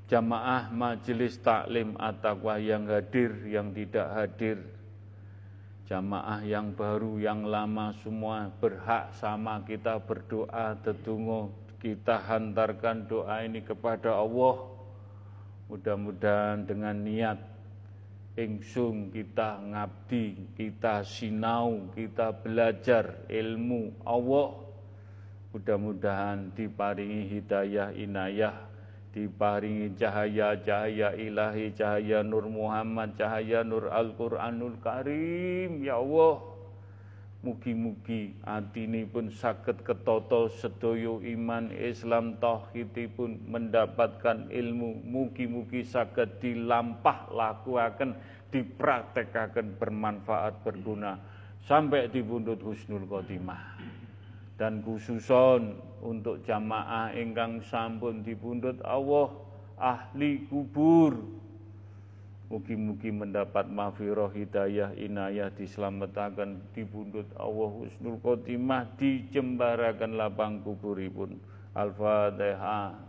jamaah 0.08 0.72
majelis 0.72 1.36
taklim 1.44 2.00
at-taqwa 2.00 2.56
yang 2.56 2.88
hadir, 2.88 3.36
yang 3.44 3.76
tidak 3.76 4.08
hadir, 4.16 4.77
jamaah 5.88 6.44
yang 6.44 6.76
baru, 6.76 7.16
yang 7.16 7.48
lama 7.48 7.96
semua 8.04 8.52
berhak 8.60 9.16
sama 9.16 9.64
kita 9.64 10.04
berdoa, 10.04 10.76
tetunggu, 10.84 11.48
kita 11.80 12.20
hantarkan 12.28 13.08
doa 13.08 13.48
ini 13.48 13.64
kepada 13.64 14.20
Allah. 14.20 14.68
Mudah-mudahan 15.72 16.68
dengan 16.68 16.96
niat 16.96 17.40
ingsun 18.36 19.16
kita 19.16 19.64
ngabdi, 19.64 20.56
kita 20.60 21.08
sinau, 21.08 21.88
kita 21.96 22.36
belajar 22.36 23.24
ilmu 23.32 23.96
Allah. 24.04 24.68
Mudah-mudahan 25.56 26.52
diparingi 26.52 27.32
hidayah 27.32 27.96
inayah, 27.96 28.67
diparingi 29.16 29.96
cahaya-cahaya 29.96 31.16
ilahi, 31.16 31.74
cahaya 31.74 32.24
Nur 32.24 32.48
Muhammad, 32.52 33.16
cahaya 33.16 33.64
Nur 33.64 33.90
Al-Quranul 33.90 34.78
Karim. 34.84 35.84
Ya 35.84 35.98
Allah, 35.98 36.58
Mugi-mugi 37.38 38.34
pun 39.14 39.30
sakit 39.30 39.86
ketoto 39.86 40.50
sedoyo 40.50 41.22
iman 41.22 41.70
Islam 41.70 42.42
pun 43.14 43.40
mendapatkan 43.46 44.50
ilmu. 44.50 45.06
Mugi-mugi 45.06 45.86
sakit 45.86 46.42
dilampah 46.42 47.30
lakuaken 47.30 48.18
dipraktekkan 48.50 49.78
bermanfaat 49.78 50.66
berguna. 50.66 51.22
Sampai 51.62 52.10
di 52.10 52.26
bundut 52.26 52.60
husnul 52.60 53.06
khotimah 53.06 53.96
dan 54.58 54.82
khususon 54.82 55.78
untuk 56.02 56.42
jamaah 56.42 57.14
ingkang 57.14 57.62
sampun 57.62 58.26
dibundut 58.26 58.82
Allah 58.82 59.30
ahli 59.78 60.50
kubur. 60.50 61.14
Mugi-mugi 62.48 63.12
mendapat 63.12 63.68
mafiroh 63.68 64.32
hidayah 64.32 64.96
inayah 64.96 65.52
diselamatkan 65.54 66.64
dibundut 66.72 67.28
Allah 67.38 67.70
husnul 67.70 68.18
khotimah 68.24 68.88
dijembarakan 68.98 70.18
lapang 70.18 70.64
kuburipun. 70.66 71.38
Al-Fatihah. 71.76 73.06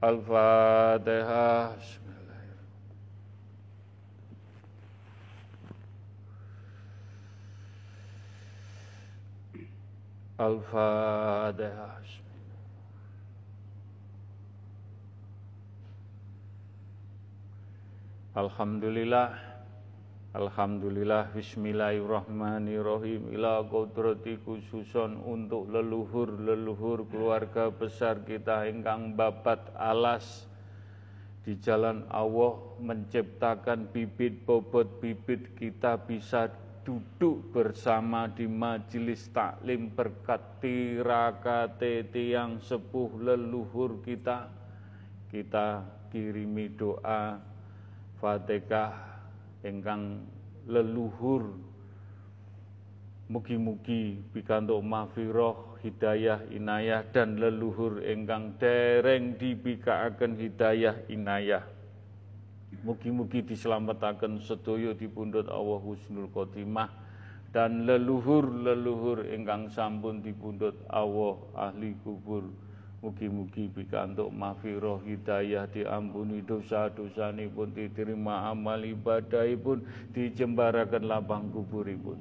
Al-Fatihah 0.00 1.76
Al-Fatihah. 10.38 11.98
Alhamdulillah 18.38 19.34
Alhamdulillah 20.30 21.34
Bismillahirrahmanirrahim 21.34 23.34
Ila 23.34 23.66
kodrati 23.66 24.38
khususon 24.38 25.18
untuk 25.26 25.66
leluhur-leluhur 25.74 27.10
keluarga 27.10 27.74
besar 27.74 28.22
kita 28.22 28.62
Engkang 28.70 29.18
babat 29.18 29.74
alas 29.74 30.46
di 31.42 31.58
jalan 31.58 32.06
Allah 32.14 32.62
menciptakan 32.78 33.90
bibit 33.90 34.46
bobot 34.46 35.02
bibit 35.02 35.58
kita 35.58 35.98
bisa 35.98 36.46
duduk 36.88 37.52
bersama 37.52 38.32
di 38.32 38.48
majelis 38.48 39.28
taklim 39.28 39.92
berkat 39.92 40.40
tirakate 40.64 42.08
tiang 42.08 42.64
sepuh 42.64 43.12
leluhur 43.20 44.00
kita. 44.00 44.48
Kita 45.28 45.84
kirimi 46.08 46.72
doa 46.72 47.36
fatihah 48.16 48.96
engkang 49.60 50.24
leluhur. 50.64 51.60
Mugi-mugi 53.28 54.24
pikantuk 54.32 54.80
mafiroh 54.80 55.76
hidayah 55.84 56.40
inayah 56.48 57.04
dan 57.12 57.36
leluhur 57.36 58.00
engkang 58.00 58.56
dereng 58.56 59.36
dibikaaken 59.36 60.40
hidayah 60.40 60.96
inayah 61.12 61.68
Mugi-mugi 62.68 63.40
diselamatkan 63.42 64.38
sedaya 64.44 64.92
dipundhut 64.92 65.48
Allah 65.48 65.80
husnul 65.80 66.28
khotimah 66.30 66.92
dan 67.48 67.88
leluhur-leluhur 67.88 69.24
ingkang 69.32 69.72
sampun 69.72 70.20
dipundhut 70.20 70.76
Allah 70.92 71.36
ahli 71.56 71.96
kubur. 72.04 72.44
Mugi-mugi 72.98 73.70
pikantuk 73.70 74.34
mahfirah 74.34 74.98
hidayah 75.06 75.70
diampuni 75.70 76.42
dosa-dosa 76.42 77.30
pun 77.54 77.70
diterima 77.70 78.50
amal 78.50 78.82
ibadah 78.82 79.46
pun 79.62 79.86
dijembarakan 80.10 81.06
lapang 81.06 81.46
kuburipun. 81.54 82.18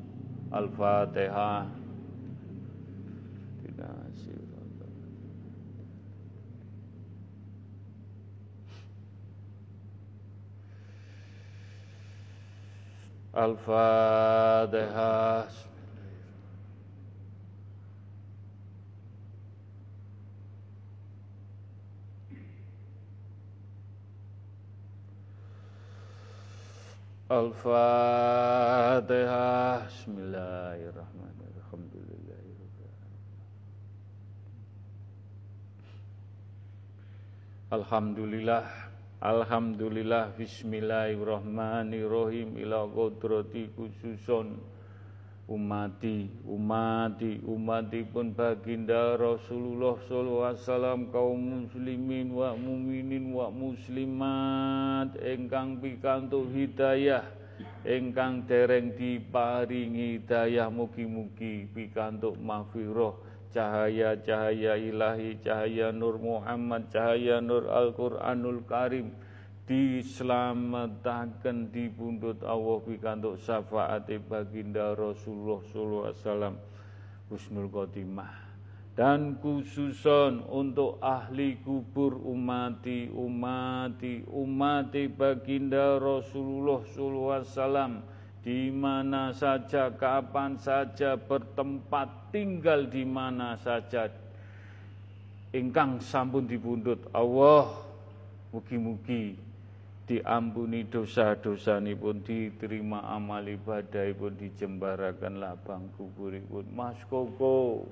Al-Fatihah. 0.54 1.87
Al-Fatihah. 13.38 14.66
Al-Fatihah. 27.30 28.66
Bismillahirrahmanirrahim. 29.86 31.38
Alhamdulillah. 37.70 38.87
Alhamdulillah 39.18 40.38
Bismillahirrahmanirrahim 40.38 42.54
ila 42.62 42.86
kodrati 42.86 43.66
khususon 43.74 44.62
umati 45.50 46.30
umati 46.46 47.42
umati 47.42 48.06
pun 48.06 48.38
baginda 48.38 49.18
Rasulullah 49.18 49.98
sallallahu 50.06 50.54
alaihi 50.54 50.62
wasallam 50.62 51.10
kaum 51.10 51.66
muslimin 51.66 52.30
wa 52.30 52.54
muminin 52.54 53.34
wa 53.34 53.50
muslimat 53.50 55.18
engkang 55.18 55.82
pikantuk 55.82 56.54
hidayah 56.54 57.26
engkang 57.90 58.46
dereng 58.46 58.94
diparingi 58.94 60.22
hidayah 60.22 60.70
mugi-mugi 60.70 61.66
pikantuk 61.74 62.38
mahfirah 62.38 63.27
cahaya-cahaya 63.52 64.76
ilahi, 64.76 65.40
cahaya 65.44 65.94
Nur 65.94 66.20
Muhammad, 66.20 66.92
cahaya 66.92 67.44
Nur 67.44 67.68
Al-Quranul 67.68 68.64
Karim, 68.68 69.12
diselamatkan 69.68 71.68
di 71.76 71.92
pundut 71.92 72.40
Allah 72.48 72.80
pikantuk 72.88 73.36
syafaat 73.36 74.08
baginda 74.24 74.96
Rasulullah 74.96 75.60
sallallahu 75.60 76.08
alaihi 76.08 76.24
wasallam 76.24 76.56
husnul 77.28 77.68
khotimah. 77.68 78.48
Dan 78.98 79.38
khususon 79.38 80.42
untuk 80.50 80.98
ahli 81.06 81.62
kubur 81.62 82.18
umati 82.18 83.06
umati 83.14 84.26
umati 84.26 85.06
baginda 85.06 86.02
Rasulullah 86.02 86.82
sallallahu 86.82 87.30
alaihi 87.30 87.54
wasallam 87.54 87.94
di 88.48 88.72
mana 88.72 89.36
saja, 89.36 89.92
kapan 89.92 90.56
saja, 90.56 91.20
bertempat 91.20 92.32
tinggal 92.32 92.88
di 92.88 93.04
mana 93.04 93.60
saja. 93.60 94.08
Ingkang 95.52 96.00
sampun 96.00 96.48
dibundut 96.48 97.12
Allah, 97.12 97.76
mugi-mugi 98.56 99.36
diampuni 100.08 100.88
dosa-dosa 100.88 101.84
pun 102.00 102.24
diterima 102.24 103.04
amal 103.12 103.44
ibadah 103.44 104.08
pun 104.16 104.32
dijembarakan 104.40 105.44
lapang 105.44 105.84
pun 106.00 106.64
Mas 106.72 106.96
Koko, 107.12 107.84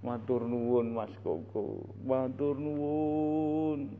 matur 0.00 0.48
nuwun 0.48 0.96
Mas 0.96 1.12
Koko, 1.20 1.84
matur 2.08 2.56
nuwun 2.56 3.92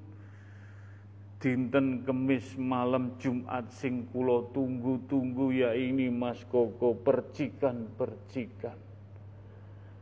dinten 1.40 2.04
kemis 2.04 2.52
malam 2.60 3.16
Jumat 3.16 3.72
sing 3.72 4.04
kula 4.12 4.52
tunggu-tunggu 4.52 5.56
ya 5.56 5.72
ini 5.72 6.12
Mas 6.12 6.44
Koko 6.44 6.92
percikan-percikan. 7.00 8.76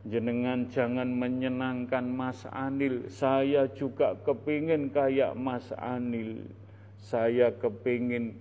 Jenengan 0.03 0.67
jangan 0.67 1.07
menyenangkan 1.07 2.03
Mas 2.11 2.43
Anil, 2.51 3.07
saya 3.07 3.71
juga 3.71 4.19
kepingin 4.19 4.91
kayak 4.91 5.35
Mas 5.39 5.71
Anil. 5.79 6.43
Saya 6.99 7.55
kepingin 7.55 8.35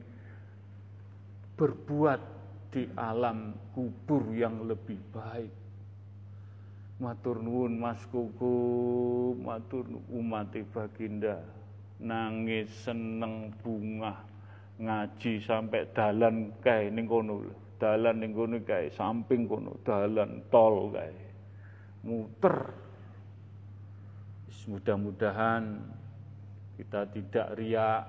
berbuat 1.55 2.19
di 2.75 2.91
alam 2.99 3.55
kubur 3.75 4.27
yang 4.35 4.67
lebih 4.67 4.99
baik. 5.15 5.55
Matur 6.99 7.39
nuwun 7.39 7.79
Mas 7.79 8.03
Kuku, 8.11 8.59
matur 9.39 9.87
umat 10.11 10.51
baginda. 10.75 11.58
Nangis 11.99 12.71
seneng 12.87 13.51
bunga 13.59 14.15
ngaji 14.79 15.43
sampai 15.43 15.91
dalan 15.91 16.55
kae 16.63 16.95
ning 16.95 17.11
kono. 17.11 17.43
Dalan 17.79 18.23
ning 18.23 18.31
kono 18.35 18.59
kae 18.63 18.91
samping 18.95 19.51
kono, 19.51 19.75
dalan 19.83 20.43
tol 20.51 20.95
kae. 20.95 21.15
Muter. 22.07 22.87
Mudah-mudahan 24.69 25.81
kita 26.77 27.09
tidak 27.09 27.57
riak, 27.57 28.05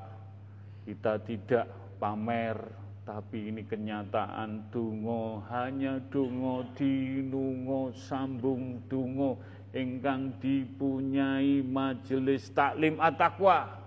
kita 0.84 1.16
tidak 1.24 1.72
pamer, 2.04 2.60
tapi 3.08 3.48
ini 3.48 3.64
kenyataan 3.64 4.68
dungo 4.68 5.40
hanya 5.48 5.98
dungo 6.12 6.68
dinungo 6.76 7.96
sambung 7.96 8.84
dungo 8.92 9.40
ingkang 9.72 10.36
dipunyai 10.44 11.64
majelis 11.64 12.52
taklim 12.52 13.00
at-taqwa. 13.00 13.79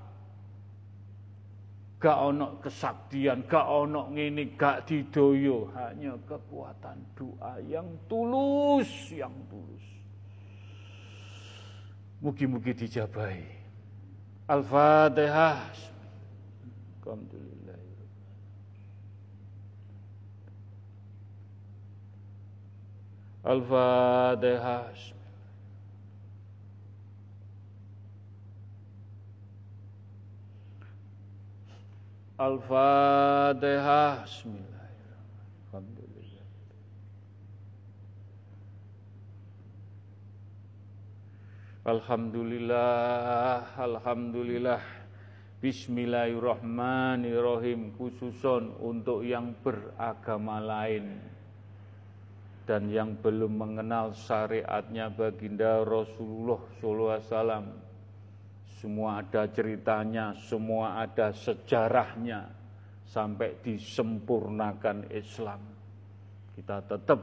Gak 2.03 2.19
ono 2.19 2.59
kesaktian, 2.59 3.47
gak 3.47 3.63
ono 3.63 4.11
ngene, 4.11 4.59
gak 4.59 4.91
didoyo, 4.91 5.71
hanya 5.79 6.19
kekuatan 6.27 6.99
doa 7.15 7.63
yang 7.63 7.87
tulus, 8.11 8.91
yang 9.15 9.31
tulus. 9.47 9.87
Mugi-mugi 12.19 12.75
dijabai. 12.75 13.39
Al-Fatihah. 14.51 15.63
Alhamdulillah. 17.07 17.79
Al-Fatihah. 23.47 25.22
Al-Fatihah. 32.43 34.27
Bismillahirrahmanirrahim. 34.27 36.43
Alhamdulillah, 41.87 43.63
Alhamdulillah. 43.79 44.83
Bismillahirrahmanirrahim. 45.63 47.95
Khususon 47.95 48.75
untuk 48.83 49.23
yang 49.23 49.55
beragama 49.63 50.59
lain 50.59 51.23
dan 52.67 52.91
yang 52.91 53.15
belum 53.23 53.55
mengenal 53.55 54.19
syariatnya 54.19 55.15
baginda 55.15 55.87
Rasulullah 55.87 56.59
SAW. 57.23 57.92
Semua 58.83 59.23
ada 59.23 59.47
ceritanya, 59.47 60.35
semua 60.35 61.07
ada 61.07 61.31
sejarahnya 61.31 62.51
sampai 63.07 63.55
disempurnakan 63.63 65.07
Islam. 65.07 65.63
Kita 66.59 66.83
tetap 66.83 67.23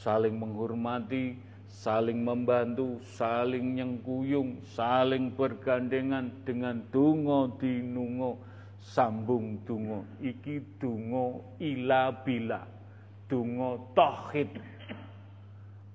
saling 0.00 0.32
menghormati, 0.32 1.36
saling 1.68 2.24
membantu, 2.24 3.04
saling 3.04 3.76
nyengkuyung, 3.76 4.64
saling 4.64 5.28
bergandengan 5.36 6.40
dengan 6.40 6.80
dungo 6.88 7.52
dinungo, 7.60 8.40
sambung 8.80 9.60
dungo, 9.68 10.08
iki 10.24 10.56
dungo 10.80 11.52
ila 11.60 12.16
bila, 12.24 12.64
dungo 13.28 13.92
tohid. 13.92 14.56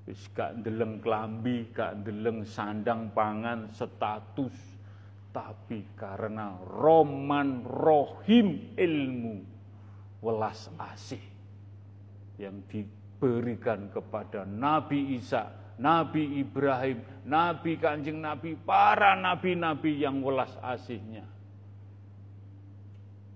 Wis 0.05 0.21
gak 0.37 0.61
ndeleng 0.61 1.01
klambi, 1.01 1.65
gak 1.73 2.05
ndeleng 2.05 2.45
sandang 2.45 3.09
pangan 3.09 3.65
status, 3.73 4.78
tapi 5.29 5.85
karena 5.93 6.57
roman 6.65 7.61
rohim 7.65 8.73
ilmu 8.73 9.45
welas 10.25 10.67
asih 10.77 11.21
yang 12.41 12.63
diberikan 12.71 13.91
kepada 13.91 14.47
Nabi 14.47 15.19
Isa, 15.19 15.51
Nabi 15.79 16.39
Ibrahim, 16.39 17.03
Nabi 17.27 17.75
Kanjeng 17.77 18.19
Nabi, 18.19 18.55
para 18.55 19.15
nabi-nabi 19.15 20.01
yang 20.03 20.23
welas 20.23 20.55
asihnya 20.63 21.27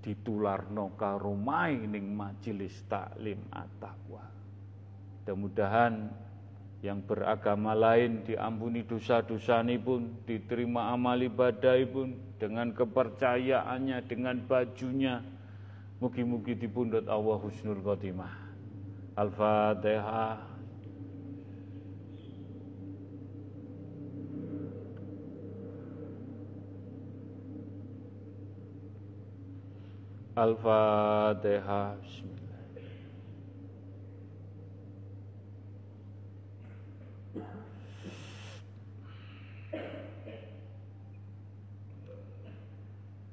ditularno 0.03 0.91
karomai 0.99 1.87
ning 1.87 2.11
majelis 2.11 2.83
taklim 2.91 3.39
at-taqwa. 3.55 4.27
Mudah-mudahan 5.23 6.11
yang 6.83 6.99
beragama 6.99 7.71
lain 7.71 8.27
diampuni 8.27 8.83
dosa-dosa 8.83 9.63
ini 9.63 9.79
pun, 9.79 10.19
diterima 10.27 10.91
amal 10.91 11.15
ibadah 11.15 11.79
pun, 11.87 12.19
dengan 12.35 12.75
kepercayaannya, 12.75 14.03
dengan 14.03 14.43
bajunya. 14.43 15.23
Mugi-mugi 16.03 16.59
dipundut 16.59 17.07
Allah 17.07 17.39
husnul 17.39 17.79
khotimah. 17.79 18.35
Al-Fatihah. 19.15 20.51
Al-Fatihah. 30.35 31.95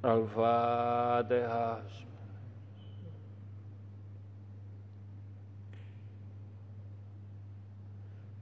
Al-Fatihah. 0.00 1.84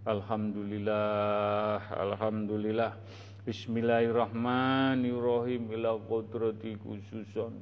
Alhamdulillah, 0.06 1.82
Alhamdulillah. 1.98 2.94
Bismillahirrahmanirrahim 3.43 5.74
ila 5.74 5.98
qudrati 5.98 6.78
khususon 6.78 7.59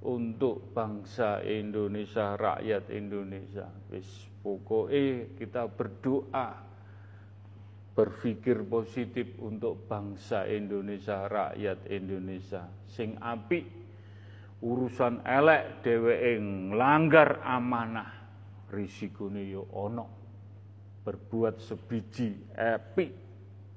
untuk 0.00 0.72
bangsa 0.72 1.44
Indonesia, 1.44 2.40
rakyat 2.40 2.88
Indonesia. 2.96 3.68
Wis 3.92 4.08
kita 5.36 5.68
berdoa 5.68 6.73
berpikir 7.94 8.66
positif 8.66 9.38
untuk 9.38 9.86
bangsa 9.86 10.50
Indonesia, 10.50 11.30
rakyat 11.30 11.86
Indonesia. 11.94 12.66
Sing 12.90 13.14
apik 13.22 13.62
urusan 14.66 15.22
elek 15.22 15.86
dheweke 15.86 16.42
nglanggar 16.42 17.38
amanah 17.46 18.10
risikone 18.74 19.46
yo 19.46 19.70
ana. 19.70 20.06
Berbuat 21.06 21.62
sebiji 21.62 22.34
epik 22.58 23.12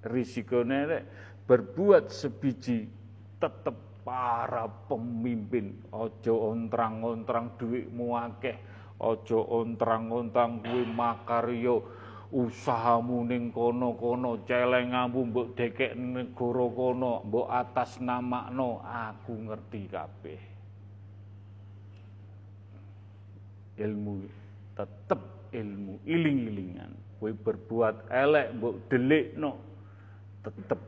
risikone 0.10 0.76
elek, 0.90 1.04
berbuat 1.46 2.10
sebiji 2.10 2.90
tetep 3.38 4.02
para 4.02 4.66
pemimpin 4.88 5.78
ojo 5.92 6.56
ontrang-ontrang 6.56 7.60
duitmu 7.60 8.16
akeh, 8.16 8.58
ojo 9.04 9.44
ontrang-ontrang 9.44 10.64
kuwi 10.64 10.88
makaryo 10.88 11.84
usahamu 12.32 13.24
ning 13.24 13.56
kono-kono 13.56 14.44
celengamu 14.44 15.32
mbok 15.32 15.48
dekek 15.56 15.96
negara 15.96 16.66
kono 16.76 17.24
mbok 17.24 17.48
atas 17.48 18.04
namakno 18.04 18.84
aku 18.84 19.34
ngerti 19.48 19.82
kabeh. 19.88 20.42
Ilmu 23.78 24.14
tetep 24.76 25.22
ilmu 25.54 26.04
iling-ilingan. 26.04 26.92
Kowe 27.18 27.32
berbuat 27.34 28.12
elek 28.12 28.48
mbok 28.60 28.76
delikno 28.92 29.52
tetep 30.44 30.82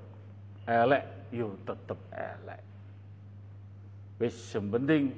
elek 0.67 1.03
yo 1.31 1.55
tetep 1.63 1.99
elek. 2.11 2.61
Wis 4.19 4.35
penting 4.51 5.15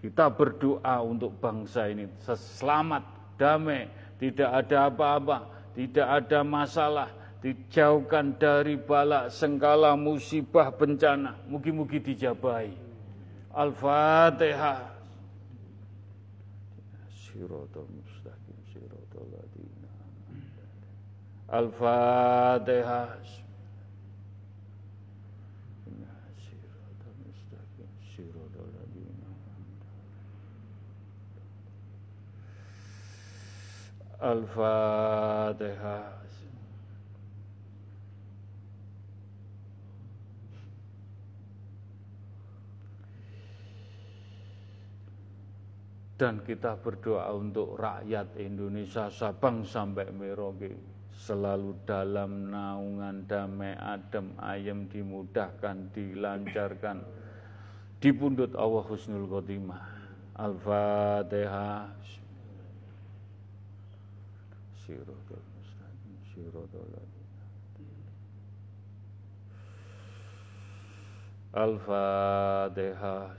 kita 0.00 0.30
berdoa 0.32 1.02
untuk 1.04 1.36
bangsa 1.42 1.90
ini 1.90 2.08
selamat 2.22 3.02
damai 3.36 3.90
tidak 4.18 4.50
ada 4.64 4.90
apa-apa 4.90 5.57
tidak 5.78 6.10
ada 6.10 6.42
masalah, 6.42 7.14
dijauhkan 7.38 8.34
dari 8.34 8.74
balak 8.74 9.30
sengkala 9.30 9.94
musibah 9.94 10.74
bencana. 10.74 11.38
Mugi-mugi 11.46 12.02
dijabai. 12.02 12.74
Al-Fatihah. 13.54 14.98
mustaqim 17.94 18.58
ladina. 19.30 19.90
Al-Fatihah. 21.46 23.14
الفاتحة 34.22 36.18
dan 46.18 46.42
kita 46.42 46.74
berdoa 46.82 47.30
untuk 47.30 47.78
rakyat 47.78 48.34
Indonesia 48.42 49.06
Sabang 49.06 49.62
sampai 49.62 50.10
Merauke. 50.10 50.74
Selalu 51.14 51.86
dalam 51.86 52.50
naungan 52.50 53.22
damai 53.30 53.78
adem 53.78 54.34
ayem 54.42 54.90
dimudahkan 54.90 55.94
dilancarkan. 55.94 57.06
Dipundut 58.02 58.58
Allah 58.58 58.82
Husnul 58.82 59.30
Khotimah. 59.30 59.82
Al-Fatihah 60.38 61.86
Siratul 64.88 65.44
mustaqim 65.52 66.16
Siratul 66.32 66.96
Al-Fatihah 71.52 73.36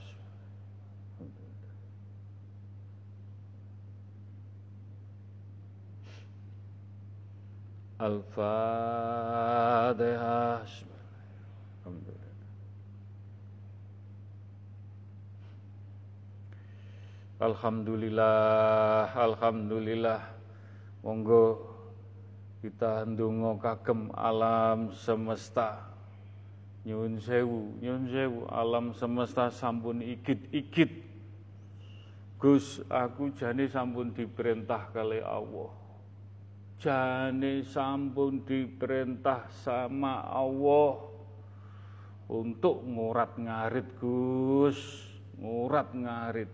Al-Fatihah. 7.98 9.10
Alhamdulillah, 17.40 19.16
alhamdulillah. 19.16 20.39
Monggo 21.02 21.64
kita 22.60 23.08
ndonga 23.08 23.56
kagem 23.60 24.12
alam 24.16 24.92
semesta. 24.92 25.88
Nyun 26.84 27.20
sewu, 27.20 27.80
nyun 27.80 28.08
sewu 28.08 28.48
alam 28.48 28.92
semesta 28.96 29.52
sampun 29.52 30.04
ikit-ikit. 30.04 31.08
Gus, 32.40 32.80
aku 32.88 33.36
jane 33.36 33.68
sampun 33.68 34.16
diperintah 34.16 34.96
kali 34.96 35.20
Allah 35.20 35.80
jane 36.80 37.60
sampun 37.68 38.48
diperintah 38.48 39.52
sama 39.52 40.24
Allah 40.32 41.12
untuk 42.32 42.88
ngurat 42.88 43.36
ngarit 43.36 43.88
Gus, 44.00 44.80
ngurat 45.36 45.92
ngarit. 45.92 46.52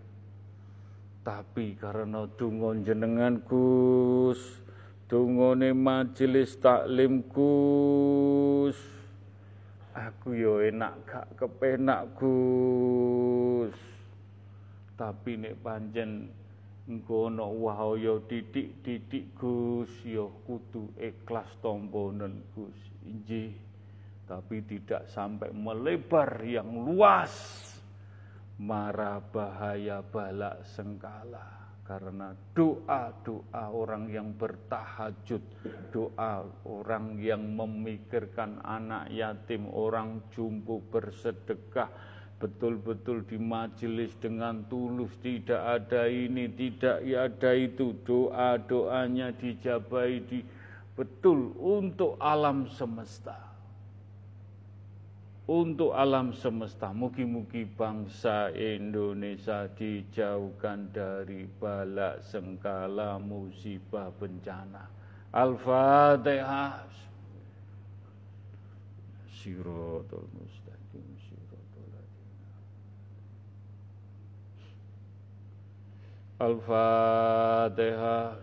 Tapi 1.25 1.73
karena 1.73 2.29
donga 2.37 2.77
jenengan 2.85 3.41
Gus, 3.41 4.61
dungane 5.09 5.73
majelis 5.73 6.53
taklim 6.61 7.25
Gus, 7.33 8.77
aku 9.97 10.37
yo 10.37 10.61
enak 10.61 10.93
gak 11.09 11.27
kepenak 11.33 12.13
Gus. 12.13 13.73
Tapi 14.93 15.41
nek 15.41 15.57
panjen 15.65 16.29
engko 16.85 17.33
ana 17.33 17.49
wahaya 17.49 18.21
titik-titik 18.29 19.33
Gus 19.33 19.89
ya 20.05 20.29
kudu 20.45 20.93
ikhlas 21.01 21.49
tomponen 21.57 22.45
Gus. 22.53 22.77
Injih 23.01 23.49
tapi 24.25 24.61
tidak 24.65 25.05
sampai 25.09 25.53
melebar 25.53 26.41
yang 26.41 26.69
luas 26.85 27.33
marah 28.59 29.19
bahaya 29.19 29.99
balak 29.99 30.63
sengkala. 30.63 31.55
Karena 31.85 32.33
doa-doa 32.57 33.69
orang 33.69 34.09
yang 34.09 34.33
bertahajud, 34.33 35.43
doa 35.93 36.41
orang 36.65 37.21
yang 37.21 37.45
memikirkan 37.53 38.57
anak 38.65 39.13
yatim, 39.13 39.69
orang 39.69 40.17
jumbo 40.33 40.81
bersedekah, 40.89 41.93
betul-betul 42.41 43.21
di 43.29 43.37
majelis 43.37 44.17
dengan 44.17 44.65
tulus 44.65 45.13
tidak 45.21 45.61
ada 45.61 46.09
ini 46.09 46.49
tidak 46.57 47.05
ada 47.05 47.51
itu. 47.53 47.93
Doa 48.01 48.57
doanya 48.65 49.29
dijabai 49.37 50.25
di 50.25 50.41
betul 50.97 51.53
untuk 51.61 52.17
alam 52.17 52.65
semesta 52.65 53.54
untuk 55.45 55.93
alam 55.93 56.33
semesta 56.33 56.89
mugi-mugi 56.89 57.69
bangsa 57.77 58.49
Indonesia 58.57 59.69
dijauhkan 59.77 60.89
dari 60.89 61.45
balak 61.61 62.25
sengkala 62.25 63.21
musibah 63.21 64.09
bencana 64.17 64.89
Al-Fatihah 65.29 66.89
Siratul 69.29 70.25
Mustaqim 70.33 70.65
Al-Fatihah. 76.35 78.35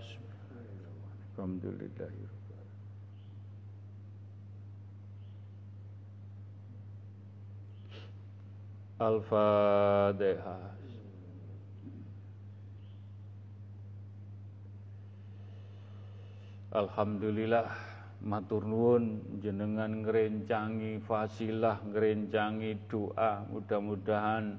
Alhamdulillah. 1.37 2.32
Al-Fatihah. 9.03 10.65
Alhamdulillah 16.73 17.69
matur 18.23 18.65
nuwun 18.65 19.37
jenengan 19.43 20.07
ngrencangi 20.07 21.03
fasilah 21.03 21.83
ngrencangi 21.85 22.87
doa. 22.87 23.45
Mudah-mudahan 23.51 24.57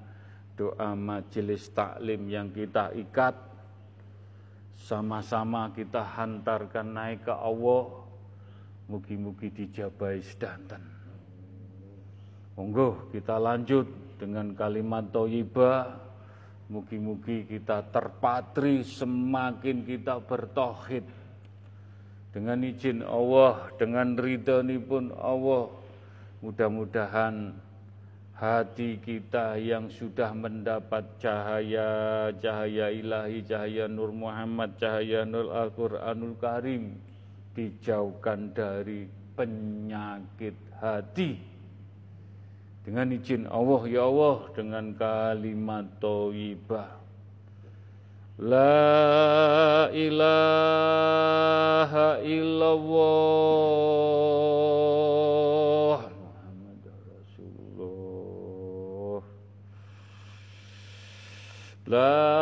doa 0.54 0.92
majelis 0.94 1.72
taklim 1.74 2.28
yang 2.30 2.52
kita 2.52 2.94
ikat 2.94 3.34
sama-sama 4.78 5.72
kita 5.72 6.04
hantarkan 6.04 6.92
naik 6.92 7.26
ke 7.26 7.34
Allah. 7.34 8.04
Mugi-mugi 8.92 9.48
dijabai 9.48 10.20
sedanten. 10.20 10.84
Monggo 12.54 13.10
kita 13.10 13.42
lanjut 13.42 13.90
dengan 14.24 14.56
kalimat 14.56 15.12
toyibah 15.12 16.00
mugi-mugi 16.72 17.44
kita 17.44 17.84
terpatri 17.92 18.88
semakin 18.88 19.84
kita 19.84 20.24
bertohid 20.24 21.04
dengan 22.32 22.64
izin 22.64 23.04
Allah 23.04 23.68
dengan 23.76 24.16
ridho 24.16 24.64
pun 24.88 25.12
Allah 25.12 25.68
mudah-mudahan 26.40 27.52
hati 28.44 29.00
kita 29.00 29.56
yang 29.56 29.88
sudah 29.88 30.34
mendapat 30.36 31.06
cahaya, 31.22 32.28
cahaya 32.44 32.92
ilahi, 32.92 33.40
cahaya 33.46 33.86
Nur 33.88 34.12
Muhammad, 34.12 34.76
cahaya 34.76 35.24
Nur 35.24 35.48
Al-Quranul 35.54 36.36
Karim, 36.42 36.98
dijauhkan 37.56 38.52
dari 38.52 39.08
penyakit 39.38 40.58
hati. 40.82 41.53
Dengan 42.84 43.16
izin 43.16 43.48
Allah, 43.48 43.82
ya 43.88 44.04
Allah, 44.04 44.52
dengan 44.52 44.92
kalimat 44.96 45.88
toibah. 46.04 47.00
La 48.44 49.88
ilaha 49.94 50.98
illallah 52.26 53.24
La 61.84 62.33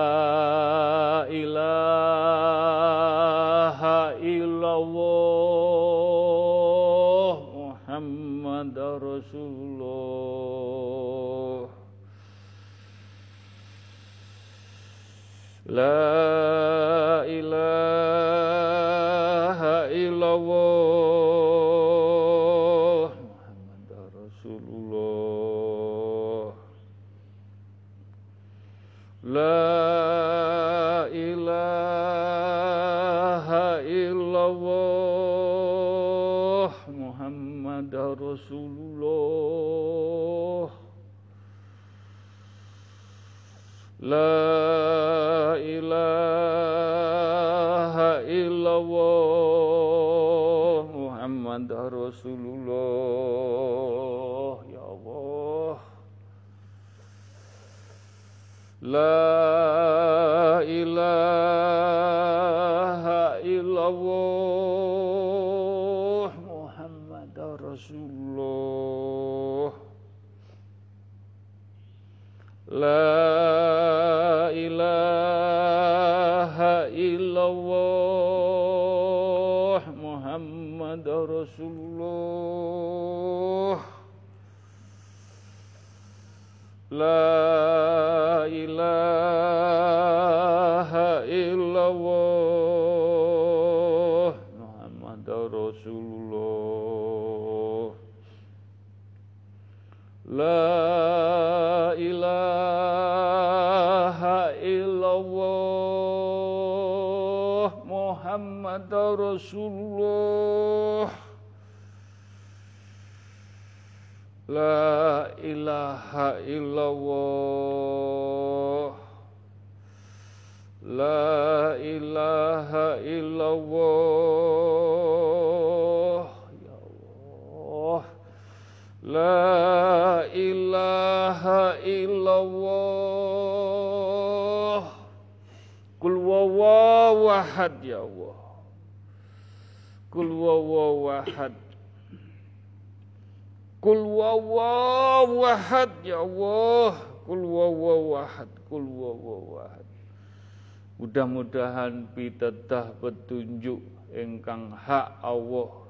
pitedah 152.13 152.95
petunjuk 152.99 153.81
engkang 154.11 154.75
hak 154.75 155.19
Allah 155.23 155.81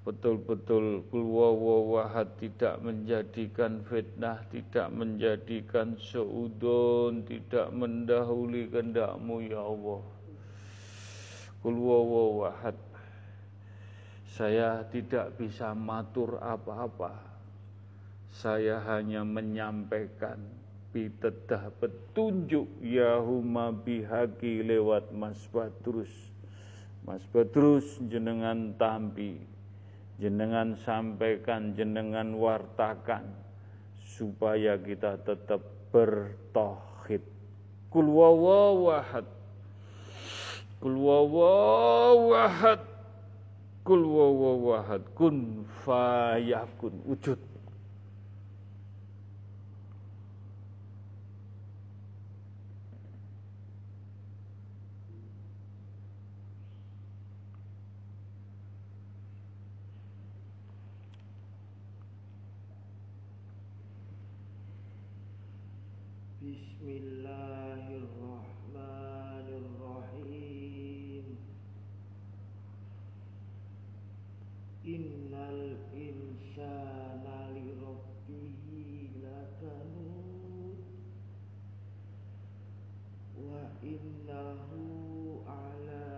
betul-betul 0.00 1.04
kulwawawahad 1.12 2.40
tidak 2.40 2.80
menjadikan 2.80 3.84
fitnah, 3.84 4.40
tidak 4.48 4.88
menjadikan 4.90 5.94
seudon, 6.00 7.20
tidak 7.28 7.68
mendahului 7.70 8.64
kehendakmu 8.72 9.44
ya 9.44 9.60
Allah. 9.60 10.02
Kulwawawahad 11.60 12.76
saya 14.40 14.80
tidak 14.88 15.36
bisa 15.36 15.76
matur 15.76 16.40
apa-apa. 16.40 17.12
Saya 18.32 18.80
hanya 18.88 19.20
menyampaikan 19.20 20.40
pitedah 20.90 21.70
petunjuk 21.78 22.66
Yahuma 22.82 23.70
bihaki 23.70 24.66
lewat 24.66 25.14
Mas 25.14 25.38
Badrus. 25.50 26.10
Mas 27.06 27.22
Badrus 27.30 27.98
jenengan 28.10 28.76
tampi, 28.76 29.40
jenengan 30.20 30.76
sampaikan, 30.84 31.72
jenengan 31.72 32.36
wartakan 32.36 33.24
supaya 34.04 34.76
kita 34.76 35.16
tetap 35.22 35.64
bertauhid. 35.94 37.24
Kul 37.90 38.06
wawawahad. 38.06 39.26
Kul 40.78 40.94
wawawahad. 40.94 42.82
Kul 43.80 44.02
wawawahad 44.04 45.02
kun 45.16 45.64
fayakun 45.82 46.94
wujud. 47.08 47.49
Innal 75.10 75.74
insana 76.06 77.38
li 77.54 77.66
rabbihi 77.82 79.18
lakanud 79.22 80.78
Wa 83.48 83.62
innahu 83.92 85.42
ala 85.50 86.09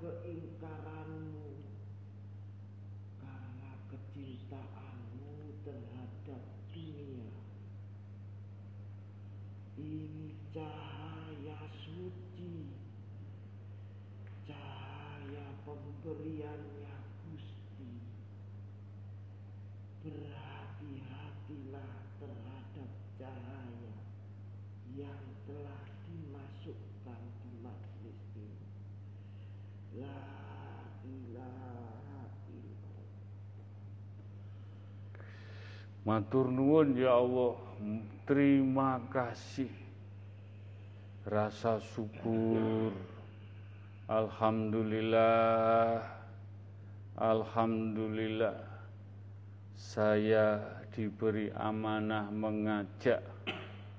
keingkaran 0.00 1.17
Matur 36.18 36.50
nuwun 36.50 36.98
ya 36.98 37.14
Allah, 37.14 37.54
terima 38.26 38.98
kasih. 39.06 39.70
Rasa 41.22 41.78
syukur. 41.78 42.90
Alhamdulillah. 44.10 46.02
Alhamdulillah. 47.22 48.58
Saya 49.78 50.58
diberi 50.90 51.54
amanah 51.54 52.34
mengajak 52.34 53.22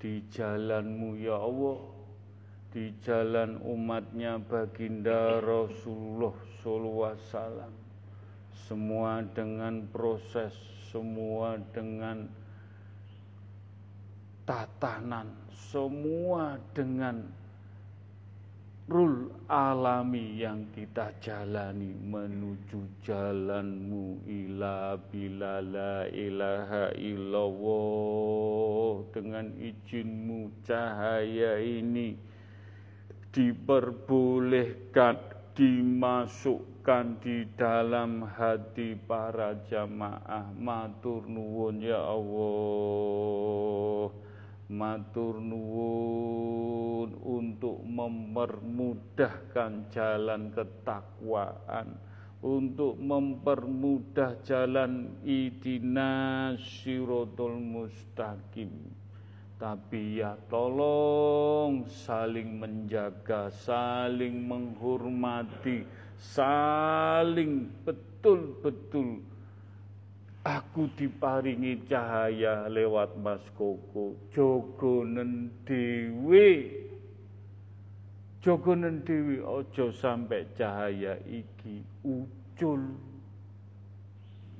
di 0.03 0.19
jalanmu 0.27 1.15
ya 1.23 1.39
Allah. 1.39 1.79
Di 2.75 2.99
jalan 2.99 3.63
umatnya 3.63 4.43
baginda 4.43 5.39
Rasulullah 5.39 6.35
wasallam. 6.67 7.71
semua 8.67 9.23
dengan 9.23 9.87
proses, 9.87 10.51
semua 10.89 11.61
dengan 11.69 12.25
tatanan, 14.49 15.29
semua 15.53 16.57
dengan 16.73 17.21
rul 18.89 19.29
alami 19.45 20.41
yang 20.41 20.65
kita 20.73 21.13
jalani 21.21 21.93
menuju 21.93 23.05
jalanmu. 23.05 24.25
Ila 24.25 24.97
bila 25.13 25.61
la 25.61 26.09
ilaha 26.09 26.89
illallah. 26.97 29.05
Dengan 29.13 29.53
izinmu 29.61 30.65
cahaya 30.65 31.61
ini 31.61 32.17
diperbolehkan 33.29 35.21
dimasukkan 36.79 37.19
di 37.19 37.43
dalam 37.59 38.23
hati 38.23 38.95
para 38.95 39.59
jamaah. 39.67 40.47
Matur 40.55 41.27
nuwun 41.27 41.83
ya 41.83 41.99
Allah. 41.99 44.07
Matur 44.71 45.43
nuwun 45.43 47.19
untuk 47.19 47.83
mempermudahkan 47.83 49.91
jalan 49.91 50.55
ketakwaan. 50.55 51.99
Untuk 52.39 52.95
mempermudah 52.95 54.39
jalan 54.47 55.19
idina 55.27 56.55
sirotol 56.55 57.59
mustaqim. 57.59 58.71
Tapi 59.59 60.23
ya 60.23 60.39
tolong 60.47 61.83
saling 61.83 62.63
menjaga 62.63 63.51
saling 63.51 64.47
menghormati 64.47 65.83
saling 66.19 67.71
betul-betul 67.87 69.23
Aku 70.49 70.87
diparingi 70.95 71.83
cahaya 71.85 72.71
lewat 72.71 73.19
Mas 73.19 73.43
Koko. 73.59 74.15
Jogonen 74.31 75.51
dewe. 75.67 76.49
Jogonen 78.39 79.03
dewe 79.03 79.43
ojo 79.43 79.91
sampai 79.91 80.47
cahaya 80.55 81.19
iki 81.27 81.83
ucul. 82.07 82.81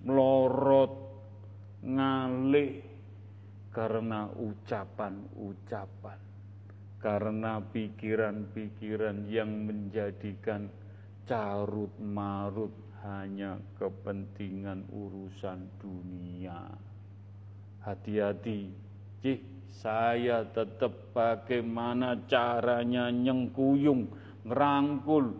Melorot 0.03 0.94
ngalih 1.81 2.84
karena 3.72 4.27
ucapan-ucapan. 4.36 6.19
Karena 6.99 7.64
pikiran-pikiran 7.64 9.31
yang 9.31 9.64
menjadikan 9.64 10.68
carut 11.30 11.93
marut 12.01 12.73
hanya 13.06 13.61
kepentingan 13.77 14.89
urusan 14.89 15.61
dunia. 15.77 16.65
Hati-hati, 17.85 18.73
cih, 19.22 19.38
saya 19.69 20.41
tetap 20.49 21.14
bagaimana 21.14 22.18
caranya 22.26 23.14
nyengkuyung, 23.14 24.10
ngerangkul, 24.41 25.38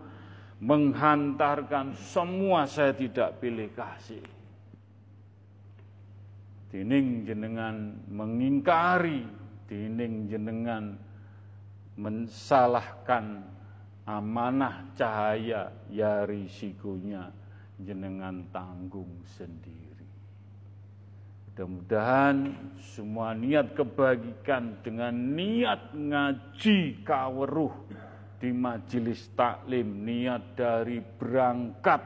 menghantarkan 0.62 1.98
semua 1.98 2.70
saya 2.70 2.94
tidak 2.94 3.42
pilih 3.42 3.74
kasih. 3.74 4.22
Dining 6.70 7.26
jenengan 7.26 7.98
mengingkari, 8.06 9.26
dining 9.66 10.30
jenengan 10.30 10.94
mensalahkan 11.98 13.42
amanah 14.10 14.90
cahaya 14.98 15.70
ya 15.94 16.26
risikonya 16.26 17.30
jenengan 17.78 18.42
tanggung 18.50 19.22
sendiri. 19.38 20.10
Mudah-mudahan 21.54 22.56
semua 22.82 23.38
niat 23.38 23.78
kebajikan 23.78 24.82
dengan 24.82 25.14
niat 25.14 25.94
ngaji 25.94 27.06
kaweruh 27.06 27.76
di 28.40 28.50
majelis 28.56 29.28
taklim, 29.36 30.08
niat 30.08 30.56
dari 30.56 31.04
berangkat, 31.04 32.00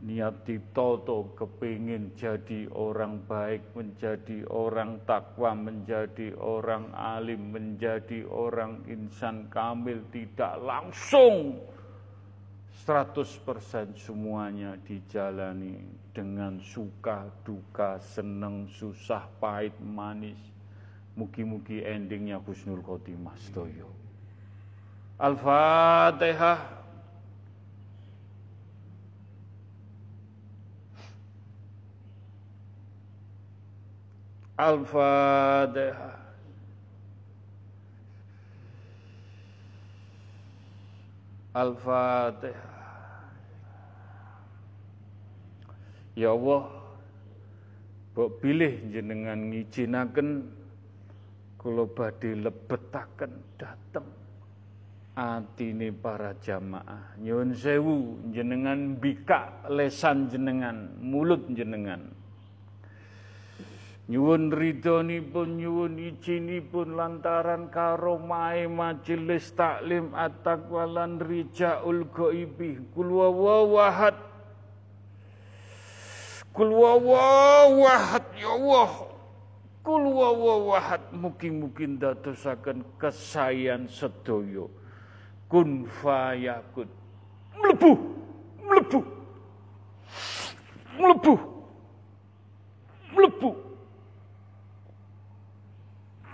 niat 0.00 0.48
ditoto 0.48 1.36
kepingin 1.36 2.16
jadi 2.16 2.64
orang 2.72 3.20
baik, 3.28 3.76
menjadi 3.76 4.48
orang 4.48 5.04
takwa, 5.04 5.52
menjadi 5.52 6.32
orang 6.40 6.88
alim, 6.96 7.52
menjadi 7.52 8.24
orang 8.24 8.80
insan 8.88 9.52
kamil, 9.52 10.00
tidak 10.08 10.56
langsung 10.64 11.60
100% 12.88 13.92
semuanya 13.92 14.80
dijalani 14.80 15.84
dengan 16.16 16.56
suka, 16.64 17.28
duka, 17.44 18.00
senang, 18.00 18.72
susah, 18.72 19.28
pahit, 19.36 19.76
manis. 19.84 20.40
Mugi-mugi 21.12 21.84
endingnya 21.84 22.40
husnul 22.40 22.80
khotimah. 22.80 23.36
Al-Fatihah. 25.20 26.79
Al-Fatihah. 34.60 36.16
Al-Fatihah. 41.56 42.68
Ya 46.12 46.36
Allah, 46.36 46.68
mbok 48.12 48.28
pilih 48.44 48.92
jenengan 48.92 49.48
ngijinaken 49.48 50.44
kula 51.56 51.88
badhe 51.88 52.36
lebetaken 52.44 53.32
dateng 53.56 54.04
atine 55.16 55.88
para 55.96 56.36
jamaah. 56.36 57.16
Nyuwun 57.16 57.56
sewu 57.56 58.20
jenengan 58.28 59.00
bika 59.00 59.64
lesan 59.72 60.28
jenengan, 60.28 61.00
mulut 61.00 61.48
jenengan. 61.48 62.19
Nyuwun 64.10 64.50
ridhonipun 64.50 65.62
nyuwun 65.62 65.94
izinipun 65.94 66.98
lantaran 66.98 67.70
karomahe 67.70 68.66
majelis 68.66 69.54
taklim 69.54 70.10
at-taqwa 70.18 70.82
lan 70.82 71.22
rijaul 71.22 72.10
ghaibi 72.10 72.90
kul 72.90 73.06
wawahad 73.22 74.18
Kul 76.50 76.74
wawahad 76.74 78.26
ya 78.34 78.50
Allah. 78.50 78.90
Kul 79.86 80.02
wawahad 80.10 81.14
mungkin-mungkin 81.14 82.02
dadosaken 82.02 82.82
kesayan 82.98 83.86
sedoyo. 83.86 84.66
Kun 85.46 85.86
fayakun. 85.86 86.90
Mlebu, 87.54 87.92
mlebu. 88.66 89.00
Mlebu. 90.98 91.34
Mlebu. 93.14 93.69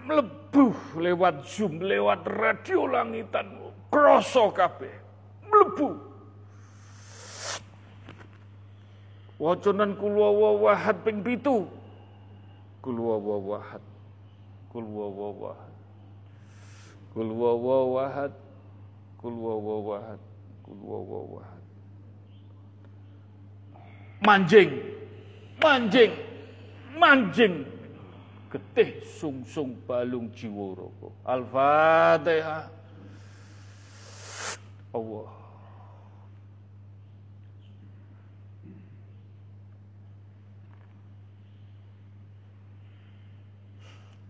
Mlebu 0.06 0.70
lewat 1.02 1.42
Zoom, 1.50 1.82
lewat 1.82 2.22
radio 2.30 2.86
langitan. 2.86 3.58
Kroso 3.90 4.54
kabeh. 4.54 4.94
Mlebu. 5.50 5.98
Wacanan 9.36 9.98
kul 9.98 10.14
wawahad 10.16 10.96
ping 11.02 11.20
pitu. 11.26 11.66
Kul 12.80 12.96
wawahad. 13.02 13.82
Kul 14.70 14.86
wawahad. 14.86 15.74
Kul 17.12 17.28
wawahad. 17.34 18.32
Kul 19.18 19.34
wawahad. 19.36 20.20
Kul 20.62 20.78
wawahad. 20.80 21.62
Manjing. 24.22 24.70
Manjing. 25.60 26.12
Manjing. 26.96 27.75
Getih 28.46 29.02
sungsung 29.02 29.74
balung 29.90 30.30
jiwa 30.30 30.78
roko. 30.78 31.10
Al-Fatihah. 31.26 32.70
Allah. 34.94 35.30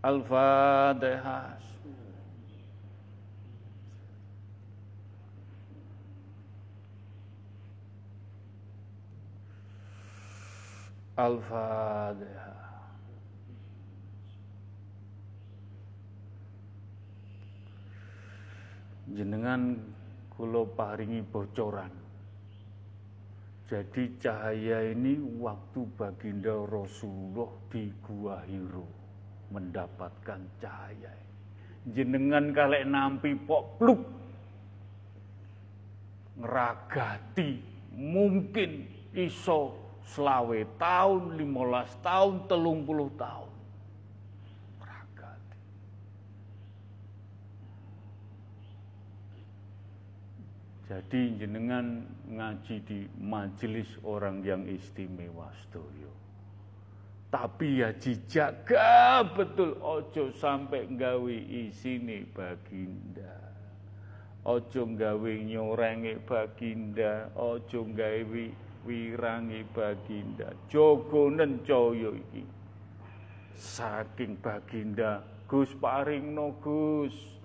Al-Fatihah. 0.01 1.61
Al-Fatihah. 11.17 12.66
Jenengan 19.07 19.79
kula 20.35 20.67
paringi 20.75 21.23
bocoran. 21.23 21.91
Jadi 23.67 24.15
cahaya 24.23 24.95
ini 24.95 25.19
waktu 25.43 25.87
baginda 25.99 26.55
Rasulullah 26.67 27.51
di 27.67 27.91
Gua 27.99 28.39
Hiro 28.47 28.87
mendapatkan 29.51 30.39
cahaya. 30.63 31.11
Jenengan 31.87 32.51
kalek 32.51 32.87
nampi 32.87 33.35
pok 33.35 33.79
pluk 33.79 34.03
ngeragati 36.37 37.63
mungkin 37.95 38.87
iso 39.15 39.75
selawe 40.07 40.61
tahun, 40.79 41.35
limolas 41.35 41.91
tahun, 42.03 42.47
telung 42.47 42.87
puluh 42.87 43.11
tahun. 43.19 43.51
Ngeragati. 44.79 45.59
Jadi 50.87 51.35
jenengan 51.35 52.07
ngaji 52.31 52.77
di 52.87 53.11
majelis 53.19 53.91
orang 54.07 54.39
yang 54.47 54.63
istimewa 54.71 55.51
sedoyo. 55.67 56.15
Tapi 57.27 57.83
ya 57.83 57.91
dijaga 57.91 59.27
betul 59.35 59.83
ojo 59.83 60.31
sampai 60.31 60.87
nggawe 60.87 61.37
isine 61.51 62.23
baginda. 62.31 63.35
Ojo 64.47 64.87
nggawe 64.87 65.33
nyorengi 65.43 66.23
baginda, 66.23 67.35
ojo 67.35 67.83
nggawe 67.83 68.45
wirangi 68.87 69.67
baginda. 69.75 70.55
Jogonen 70.71 71.67
coyo 71.67 72.15
iki. 72.15 72.47
Saking 73.59 74.39
baginda, 74.39 75.19
Gus 75.51 75.75
paringno 75.83 76.55
Gus. 76.63 77.36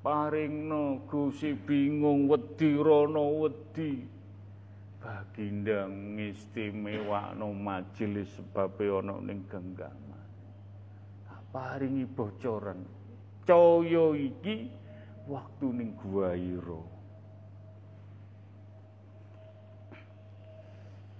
Paringno 0.00 1.04
Gusi 1.04 1.52
bingung 1.52 2.24
wedi 2.24 2.72
rono 2.72 3.44
wedi. 3.44 4.00
Baginda 5.00 5.88
ngistimewakno 5.88 7.52
majelis 7.56 8.28
sebab 8.36 8.80
ana 8.80 9.16
ning 9.20 9.44
genggaman. 9.48 10.24
Paringi 11.50 12.06
bocoran. 12.06 12.80
Caya 13.42 14.06
iki 14.14 14.70
waktu 15.26 15.66
ning 15.72 15.96
Gua 15.98 16.36
Hiro. 16.36 16.84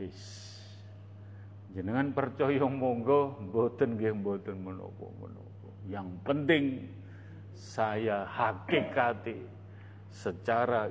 Is. 0.01 0.21
Jenengan 1.77 2.15
percaya 2.17 2.65
monggo 2.65 3.37
mboten 3.45 3.99
nggih 3.99 4.17
mboten 4.23 4.57
menapa-menapa. 4.65 5.69
Yang 5.91 6.09
penting 6.25 6.65
saya 7.61 8.25
hakikati 8.25 9.37
secara 10.09 10.89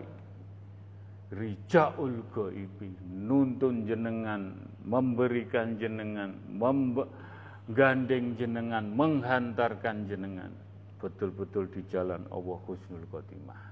rijaul 1.34 2.22
goibi 2.30 2.94
nuntun 3.10 3.90
jenengan 3.90 4.54
memberikan 4.86 5.82
jenengan 5.82 6.38
menggandeng 6.54 8.38
jenengan 8.38 8.86
menghantarkan 8.94 10.06
jenengan 10.06 10.54
betul-betul 11.02 11.66
di 11.74 11.82
jalan 11.90 12.22
Allah 12.30 12.60
Husnul 12.68 13.08
Khotimah. 13.10 13.64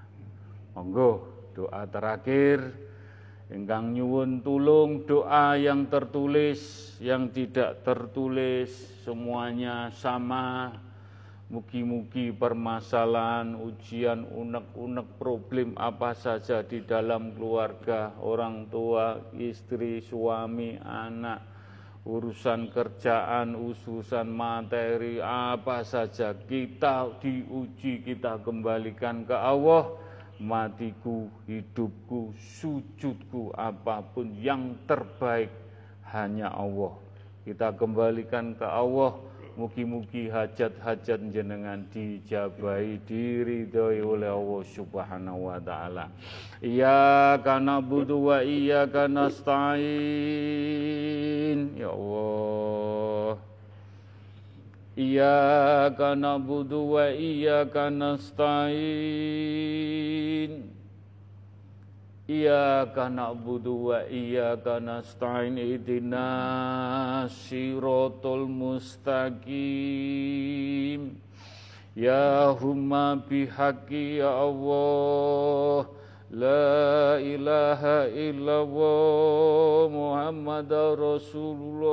Monggo 0.74 1.10
doa 1.52 1.84
terakhir. 1.86 2.88
Ingkang 3.48 3.96
nyuwun 3.96 4.44
tulung 4.44 5.08
doa 5.08 5.56
yang 5.56 5.88
tertulis 5.88 6.92
yang 7.00 7.32
tidak 7.32 7.80
tertulis 7.80 8.68
semuanya 9.08 9.88
sama 9.88 10.68
Mugi-mugi 11.48 12.28
permasalahan, 12.28 13.56
ujian, 13.56 14.28
unek-unek, 14.28 15.16
problem 15.16 15.72
apa 15.80 16.12
saja 16.12 16.60
di 16.60 16.84
dalam 16.84 17.32
keluarga, 17.32 18.12
orang 18.20 18.68
tua, 18.68 19.16
istri, 19.32 20.04
suami, 20.04 20.76
anak, 20.76 21.40
urusan 22.04 22.68
kerjaan, 22.68 23.56
urusan 23.56 24.28
materi, 24.28 25.24
apa 25.24 25.88
saja 25.88 26.36
kita 26.36 27.16
diuji, 27.16 28.04
kita 28.04 28.44
kembalikan 28.44 29.24
ke 29.24 29.32
Allah. 29.32 29.88
Matiku, 30.44 31.32
hidupku, 31.48 32.36
sujudku, 32.36 33.56
apa 33.56 34.04
pun 34.04 34.36
yang 34.36 34.76
terbaik 34.84 35.50
hanya 36.12 36.52
Allah. 36.52 36.92
Kita 37.48 37.72
kembalikan 37.72 38.52
ke 38.52 38.68
Allah 38.68 39.27
Mugi-mugi 39.58 40.30
hajat-hajat 40.30 41.34
jenengan 41.34 41.82
dijabai 41.90 43.02
diridhoi 43.02 43.98
oleh 44.06 44.30
Allah 44.30 44.62
Subhanahu 44.70 45.50
wa 45.50 45.58
taala. 45.58 46.14
Iyyaka 46.62 47.58
na'budu 47.58 48.30
wa 48.30 48.38
iyyaka 48.38 49.10
nasta'in. 49.10 49.82
Ya 51.74 51.90
Allah. 51.90 53.42
Iyyaka 54.94 56.14
na'budu 56.14 56.94
wa 56.94 57.10
iyyaka 57.10 57.90
nasta'in. 57.90 58.70
Iyyaka 62.28 63.08
na'budu 63.08 63.88
wa 63.88 64.04
iyyaka 64.04 64.84
nasta'in 64.84 65.56
ihdinas 65.56 67.32
siratal 67.48 68.44
mustaqim. 68.44 69.56
Ya 71.96 72.52
humma 72.52 73.16
bihaqi 73.16 74.20
ya 74.20 74.28
Allah. 74.28 75.88
La 76.28 77.16
ilaha 77.16 78.12
illallah 78.12 79.88
Muhammad 79.88 80.68
Rasulullah. 81.00 81.88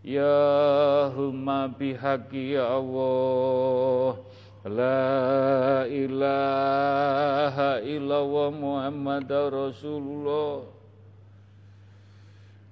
Ya 0.00 1.12
humma 1.12 1.68
bihaqi 1.68 2.56
ya 2.56 2.80
Allah 2.80 4.24
La 4.62 5.82
ilaha 5.90 7.82
illallah 7.82 8.54
Muhammad 8.54 9.26
Rasulullah. 9.26 10.62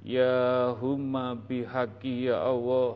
Ya 0.06 0.70
humma 0.78 1.34
bihaqi 1.34 2.30
ya 2.30 2.46
Allah. 2.46 2.94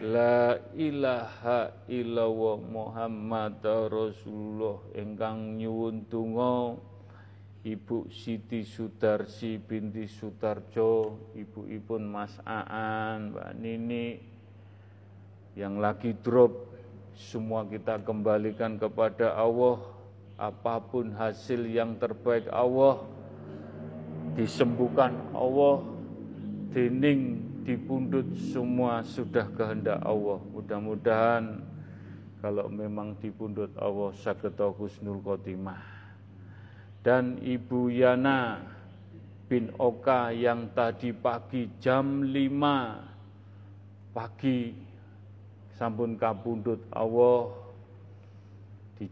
La 0.00 0.56
ilaha 0.72 1.68
illallah 1.84 2.56
Muhammad 2.64 3.60
Rasulullah. 3.92 4.80
Engkang 4.96 5.60
nyuwun 5.60 6.08
tungo 6.08 6.80
Ibu 7.60 8.08
Siti 8.08 8.64
Sudarsi 8.64 9.60
binti 9.60 10.08
Sutarjo 10.08 11.28
Ibu-ipun 11.36 12.08
Mas 12.08 12.32
Aan, 12.48 13.36
Mbak 13.36 13.52
Nini 13.60 14.16
Yang 15.60 15.74
lagi 15.76 16.12
drop 16.24 16.69
semua 17.16 17.66
kita 17.66 17.98
kembalikan 18.02 18.76
kepada 18.78 19.34
Allah. 19.34 19.80
Apa 20.40 20.80
pun 20.80 21.12
hasil 21.12 21.68
yang 21.68 22.00
terbaik 22.00 22.48
Allah 22.48 23.04
disembuhkan 24.32 25.12
Allah 25.36 25.84
dening 26.72 27.44
dipundut 27.60 28.24
semua 28.50 29.04
sudah 29.04 29.44
kehendak 29.52 30.00
Allah. 30.00 30.40
Mudah-mudahan 30.56 31.60
kalau 32.40 32.72
memang 32.72 33.12
dipundut 33.20 33.68
Allah 33.76 34.16
saketa 34.16 34.72
husnul 34.72 35.20
khotimah. 35.20 35.84
Dan 37.04 37.36
Ibu 37.40 37.92
Yana 37.92 38.64
bin 39.48 39.72
Oka 39.76 40.32
yang 40.32 40.72
tadi 40.72 41.12
pagi 41.12 41.68
jam 41.80 42.24
5 42.24 43.10
pagi 44.12 44.89
sampun 45.80 46.20
kapundhut 46.20 46.84
Allah. 46.92 47.56
Di, 49.00 49.08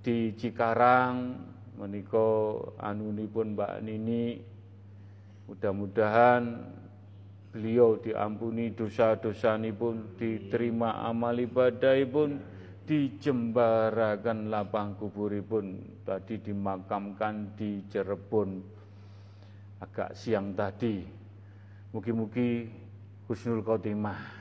di 0.00 0.32
Cikarang 0.32 1.36
menika 1.76 2.56
anunipun 2.80 3.52
Mbak 3.52 3.74
Nini. 3.84 4.40
Mudah-mudahan 5.52 6.64
beliau 7.52 8.00
diampuni 8.00 8.72
dosa-dosa 8.72 9.60
pun 9.76 10.16
diterima 10.16 11.04
amal 11.04 11.36
ibadah 11.36 11.96
pun 12.08 12.40
dijembarakan 12.88 14.48
lapang 14.48 14.96
kuburipun. 14.96 15.76
Tadi 16.08 16.40
dimakamkan 16.40 17.52
di 17.52 17.84
Cirebon 17.84 18.64
agak 19.84 20.16
siang 20.16 20.56
tadi. 20.56 21.04
Mugi-mugi 21.92 22.68
husnul 23.28 23.60
khotimah 23.60 24.37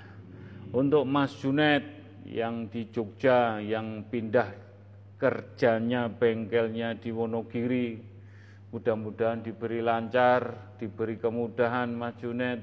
untuk 0.73 1.03
Mas 1.07 1.35
Junet 1.39 1.83
yang 2.27 2.67
di 2.67 2.91
Jogja, 2.91 3.63
yang 3.63 4.03
pindah 4.11 4.51
kerjanya, 5.15 6.11
bengkelnya 6.11 6.99
di 6.99 7.09
Wonogiri, 7.09 7.97
mudah-mudahan 8.69 9.41
diberi 9.41 9.79
lancar, 9.79 10.75
diberi 10.75 11.15
kemudahan 11.15 11.89
Mas 11.95 12.19
Junet, 12.19 12.61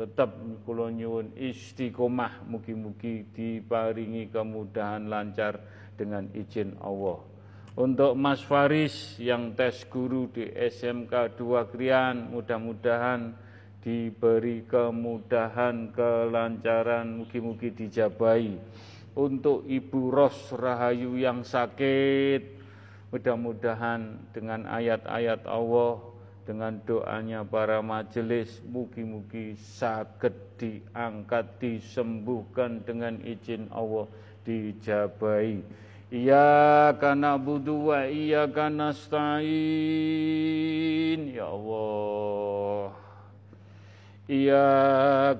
tetap 0.00 0.32
kula 0.64 0.88
nyuwun 0.88 1.36
istiqomah 1.36 2.48
mugi-mugi 2.48 3.28
diparingi 3.36 4.32
kemudahan 4.32 5.10
lancar 5.12 5.60
dengan 5.98 6.24
izin 6.32 6.72
Allah. 6.80 7.20
Untuk 7.76 8.16
Mas 8.16 8.40
Faris 8.40 9.20
yang 9.20 9.52
tes 9.52 9.84
guru 9.86 10.32
di 10.32 10.48
SMK 10.48 11.36
2 11.36 11.70
Krian, 11.70 12.32
mudah-mudahan 12.32 13.36
diberi 13.80 14.60
kemudahan, 14.68 15.88
kelancaran, 15.92 17.24
mugi-mugi 17.24 17.72
dijabai. 17.72 18.60
Untuk 19.16 19.64
Ibu 19.66 20.12
Ros 20.12 20.52
Rahayu 20.54 21.16
yang 21.18 21.42
sakit, 21.42 22.60
mudah-mudahan 23.10 24.20
dengan 24.30 24.68
ayat-ayat 24.68 25.48
Allah, 25.48 25.98
dengan 26.44 26.78
doanya 26.84 27.42
para 27.42 27.82
majelis, 27.82 28.62
mugi-mugi 28.68 29.56
sakit 29.56 30.60
diangkat, 30.60 31.58
disembuhkan 31.58 32.84
dengan 32.84 33.18
izin 33.24 33.66
Allah, 33.72 34.06
dijabai. 34.44 35.64
Iyyaka 36.10 37.14
na'budu 37.14 37.94
wa 37.94 38.02
iyyaka 38.02 38.66
nasta'in 38.66 39.38
ya 41.30 41.46
Allah 41.46 43.09
Wa 44.30 45.34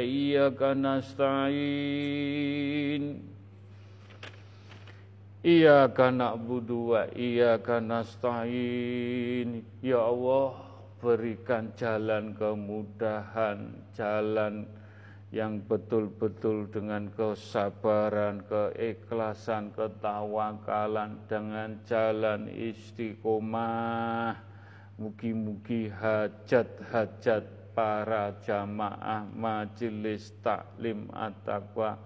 iyyaka 0.00 0.72
nasta'in 0.72 1.60
Iyyaka 5.44 6.08
na'budu 6.08 6.96
wa 6.96 7.04
iyyaka 7.12 7.84
nasta'in 7.84 9.60
Ya 9.84 10.00
Allah 10.00 10.56
berikan 11.04 11.68
jalan 11.76 12.32
kemudahan 12.32 13.76
jalan 13.92 14.64
yang 15.28 15.60
betul-betul 15.68 16.72
dengan 16.72 17.12
kesabaran, 17.12 18.40
keikhlasan, 18.48 19.68
ketawakalan 19.76 21.20
dengan 21.28 21.76
jalan 21.84 22.48
istiqomah. 22.48 24.40
Mugi-mugi 24.96 25.92
hajat-hajat 25.92 27.55
para 27.76 28.32
jamaah 28.40 29.28
majelis 29.36 30.32
taklim 30.40 31.12
at-taqwa. 31.12 32.00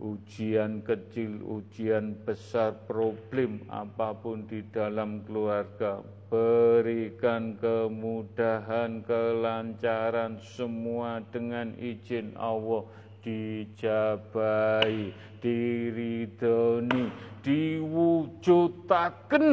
Ujian 0.00 0.80
kecil, 0.82 1.38
ujian 1.44 2.16
besar, 2.26 2.74
problem 2.88 3.60
apa 3.70 4.10
pun 4.16 4.48
di 4.48 4.64
dalam 4.72 5.20
keluarga. 5.22 6.02
Berikan 6.26 7.54
kemudahan, 7.60 9.04
kelancaran 9.06 10.40
semua 10.42 11.22
dengan 11.30 11.78
izin 11.78 12.34
Allah. 12.34 12.82
Dijabai, 13.22 15.14
diridhoni, 15.38 17.14
diwujudaken. 17.40 19.46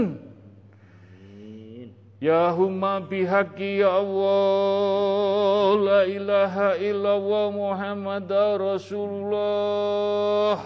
Ya 2.22 2.54
humma 2.54 3.02
bihaqi 3.02 3.82
ya 3.82 3.98
Allah 3.98 5.74
La 5.82 6.06
ilaha 6.06 6.78
illallah 6.78 7.50
Muhammad 7.50 8.30
Rasulullah. 8.62 10.62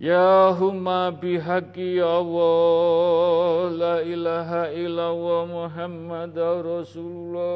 Ya 0.00 0.48
humma 0.56 1.12
bihaqi 1.12 2.00
ya 2.00 2.24
Allah 2.24 3.68
La 3.68 4.00
ilaha 4.00 4.72
illallah 4.72 5.44
Muhammad 5.44 6.32
Rasulullah. 6.40 7.52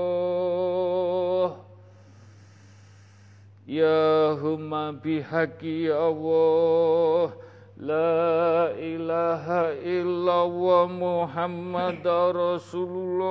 Ya 3.64 4.36
humma 4.36 4.92
bihaqi 4.92 5.88
ya 5.88 6.04
Allah 6.04 7.32
La 7.74 8.70
ilaha 8.78 9.74
illallah 9.82 10.86
Muhammad 10.86 12.06
Rasulullah. 12.30 13.26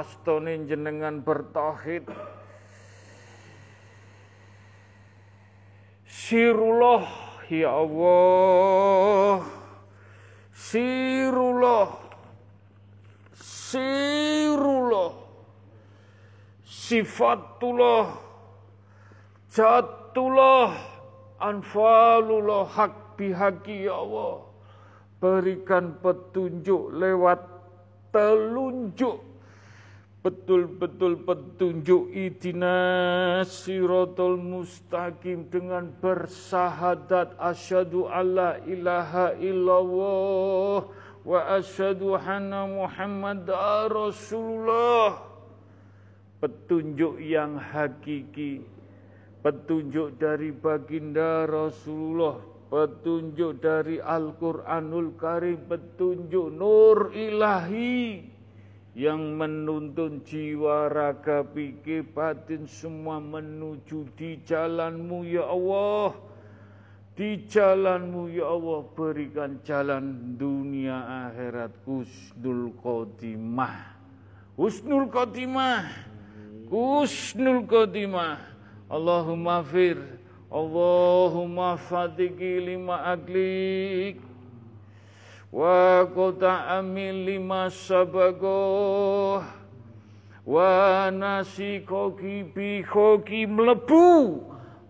Astonin 0.00 0.64
jenengan 0.64 1.20
bertauhid. 1.20 2.08
Sirullah 6.08 7.28
Ya 7.48 7.72
Allah. 7.72 9.40
Sirullah. 10.52 11.88
Sirullah. 13.32 15.12
Sifatullah. 16.64 18.20
Jatullah 19.48 20.87
Anfalullah 21.38 22.66
Hak 22.66 23.18
bihaki 23.18 23.86
ya 23.86 23.98
Allah. 23.98 24.46
Berikan 25.18 25.98
petunjuk 25.98 26.94
lewat 26.94 27.42
telunjuk. 28.14 29.26
Betul-betul 30.18 31.22
petunjuk 31.22 32.10
idina 32.10 32.78
siratul 33.46 34.38
mustaqim 34.38 35.46
dengan 35.46 35.94
bersahadat. 36.02 37.38
Asyhadu 37.38 38.10
alla 38.10 38.58
ilaha 38.66 39.34
illallah 39.38 40.90
wa 41.22 41.40
asyhadu 41.54 42.18
anna 42.18 42.66
muhammad 42.66 43.46
rasulullah. 43.90 45.22
Petunjuk 46.42 47.18
yang 47.22 47.58
hakiki 47.58 48.77
petunjuk 49.48 50.20
dari 50.20 50.52
baginda 50.52 51.48
rasulullah 51.48 52.36
petunjuk 52.68 53.64
dari 53.64 53.96
Al-Qur'anul 53.96 55.16
Karim 55.16 55.64
petunjuk 55.64 56.52
nur 56.52 57.16
ilahi 57.16 58.28
yang 58.92 59.40
menuntun 59.40 60.20
jiwa, 60.20 60.92
raga, 60.92 61.40
pikir, 61.48 62.04
batin 62.12 62.68
semua 62.68 63.16
menuju 63.24 64.12
di 64.12 64.36
jalanmu 64.44 65.24
ya 65.24 65.48
Allah. 65.48 66.12
Di 67.16 67.48
jalanmu 67.48 68.28
ya 68.28 68.52
Allah 68.52 68.84
berikan 68.92 69.64
jalan 69.64 70.36
dunia 70.36 71.30
akhirat 71.30 71.72
husnul 71.88 72.74
khotimah. 72.84 73.96
Husnul 74.60 75.08
khotimah. 75.08 75.88
Husnul 76.68 77.64
khotimah. 77.64 78.57
Allahumma 78.90 79.62
fir. 79.64 80.18
Allahumma 80.50 81.76
fatiki 81.76 82.56
lima 82.64 82.96
aglik 83.04 84.16
wa 85.52 86.06
kota 86.08 86.64
amin 86.80 87.26
lima 87.28 87.68
sabago 87.68 89.44
wa 90.48 91.10
nasi 91.12 91.84
koki 91.84 92.48
bi 92.48 92.80
koki 92.82 93.44
melebu 93.44 94.40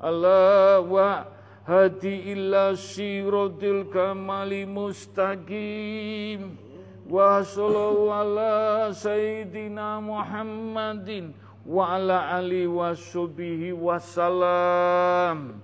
Allah 0.00 0.78
wa 0.80 1.24
hadi 1.66 2.30
illa 2.38 2.78
sirotil 2.78 3.90
kamali 3.90 4.62
mustaqim 4.62 6.54
wa 7.10 7.42
sallallahu 7.42 8.14
ala 8.14 8.94
sayyidina 8.94 9.98
Muhammadin 9.98 11.34
wa 11.68 12.00
ala 12.00 12.32
ali 12.40 12.64
wa 12.64 12.96
wa 12.96 13.96
salam. 14.00 15.60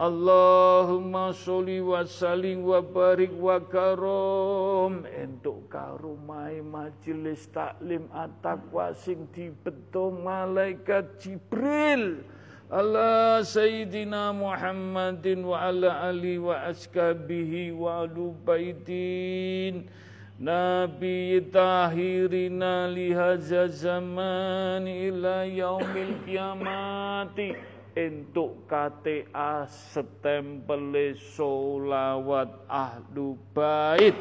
Allahumma 0.00 1.30
sholli 1.36 1.84
wa 1.84 2.02
salim 2.08 2.64
wa 2.64 2.80
barik 2.80 3.30
wa 3.36 3.60
karom. 3.60 5.04
Entuk 5.04 5.68
karomai 5.68 6.64
majelis 6.64 7.46
taklim 7.52 8.08
at-taqwa 8.10 8.96
sing 8.96 9.28
dibeto 9.36 10.10
malaikat 10.10 11.20
Jibril. 11.20 12.24
Ala 12.72 13.44
sayyidina 13.44 14.32
Muhammadin 14.32 15.44
wa 15.44 15.68
ala 15.68 16.08
ali 16.08 16.40
wa 16.40 16.64
askabihi 16.72 17.70
wa 17.76 18.08
alu 18.08 18.32
baitin 18.42 19.86
Nabi 20.34 21.38
tahirina 21.54 22.90
lihaza 22.90 23.70
zaman 23.70 24.82
ila 24.82 25.46
yaumil 25.46 26.18
kiamati. 26.26 27.54
Entuk 27.94 28.66
KTA 28.66 29.70
setempel 29.70 31.14
solawat 31.14 32.50
ahlu 32.66 33.38
bait 33.54 34.18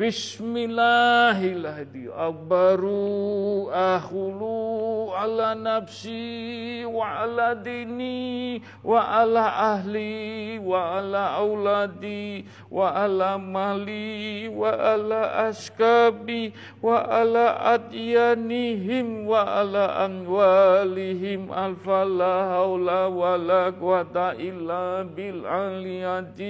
Bismillahirrahmanirrahim. 0.00 2.08
Akbaru 2.16 3.68
akhulu 3.68 5.12
ala 5.12 5.52
nafsi 5.52 6.88
wa 6.88 7.20
ala 7.20 7.52
dini 7.52 8.64
wa 8.80 8.96
ala 8.96 9.76
ahli 9.76 10.56
wa 10.56 10.96
ala 10.96 11.44
auladi 11.44 12.48
wa 12.72 12.96
ala 12.96 13.36
mali 13.36 14.48
wa 14.48 14.72
ala 14.72 15.52
askabi 15.52 16.56
wa 16.80 17.04
ala 17.04 17.76
adyanihim 17.76 19.28
wa 19.28 19.60
ala 19.60 20.08
anwalihim 20.08 21.52
alfala 21.52 22.56
haula 22.56 23.12
wa 23.12 23.36
la 23.36 23.68
quwata 23.68 24.32
illa 24.40 25.04
bil 25.04 25.44
aliyadim 25.44 26.40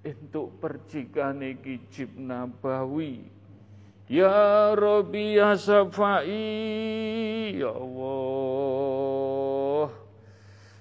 untuk 0.00 0.56
percikan 0.60 1.44
kijib 1.60 2.16
nabawi 2.16 3.28
Ya 4.10 4.74
Rabbi 4.74 5.38
ya 5.38 5.54
Safai 5.54 6.34
Ya 7.54 7.70
Allah. 7.70 8.90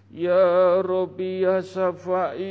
Ya 0.10 0.82
Rabbi 0.82 1.46
ya 1.46 1.62
Safai 1.62 2.50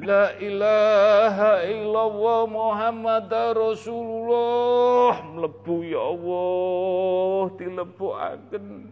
La 0.00 0.32
ilaha 0.40 1.68
illallah 1.68 2.48
Muhammad 2.48 3.28
Rasulullah. 3.28 5.20
Melebu 5.36 5.84
ya 5.84 6.00
Allah 6.00 7.52
dilebokaken 7.60 8.88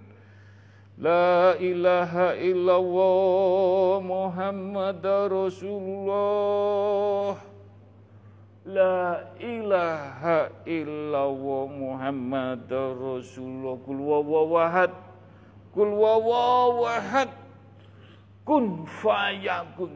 La 1.01 1.57
ilaha 1.57 2.37
illallah 2.37 4.05
Muhammad 4.05 5.01
Rasulullah. 5.33 7.41
La 8.69 9.25
ilaha 9.41 10.53
illallah 10.69 11.65
Muhammad 11.65 12.69
Rasulullah. 13.01 13.81
Kul 13.81 14.05
wawawahad 14.05 15.10
Kul 15.71 15.95
wawawahad 15.95 17.31
Kun 18.43 18.83
fayakun. 18.87 19.91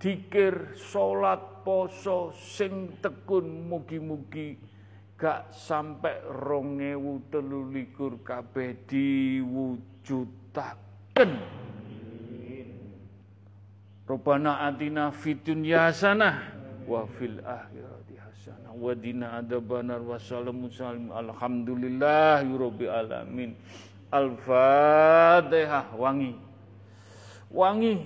Dikir 0.01 0.75
salat 0.75 1.61
poso 1.61 2.33
sing 2.33 2.97
tekun 2.99 3.69
mugi-mugi 3.69 4.57
gak 5.21 5.53
sampai 5.53 6.17
rongewu 6.25 7.21
telulikur 7.29 8.25
kabeh 8.25 8.73
diwujudaken. 8.89 11.31
Robana 14.09 14.65
atina 14.65 15.13
fitunya 15.13 15.93
sana 15.93 16.41
wa 16.89 17.05
fil 17.05 17.37
akhirah 17.45 18.01
hasanah 18.41 18.73
wa 18.73 18.97
dina 18.97 19.37
adabanar 19.37 20.01
wa 20.01 20.17
salamu 20.17 20.65
salim. 20.73 21.13
Alhamdulillah 21.13 22.41
rabbil 22.41 22.89
alamin. 22.89 23.53
Al-fatihah. 24.09 25.93
Wangi. 25.93 26.33
Wangi. 27.53 28.01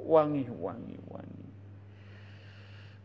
Wangi 0.00 0.48
wangi 0.56 1.03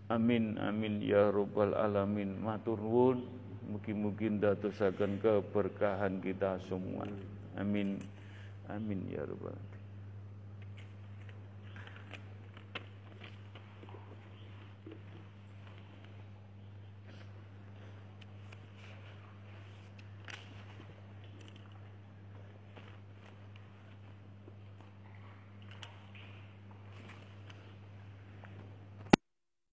amin 0.09 0.57
amin 0.57 1.01
ya 1.01 1.29
rabbal 1.31 1.73
alamin. 1.77 2.37
Matur 2.41 2.77
nuwun. 2.81 3.21
Mugi-mugi 3.69 4.33
ndadosaken 4.33 5.21
keberkahan 5.21 6.17
kita 6.25 6.57
semua. 6.65 7.05
Amin 7.53 8.01
amin 8.69 9.05
ya 9.13 9.21
rabbal 9.25 9.53
alamin 9.53 9.68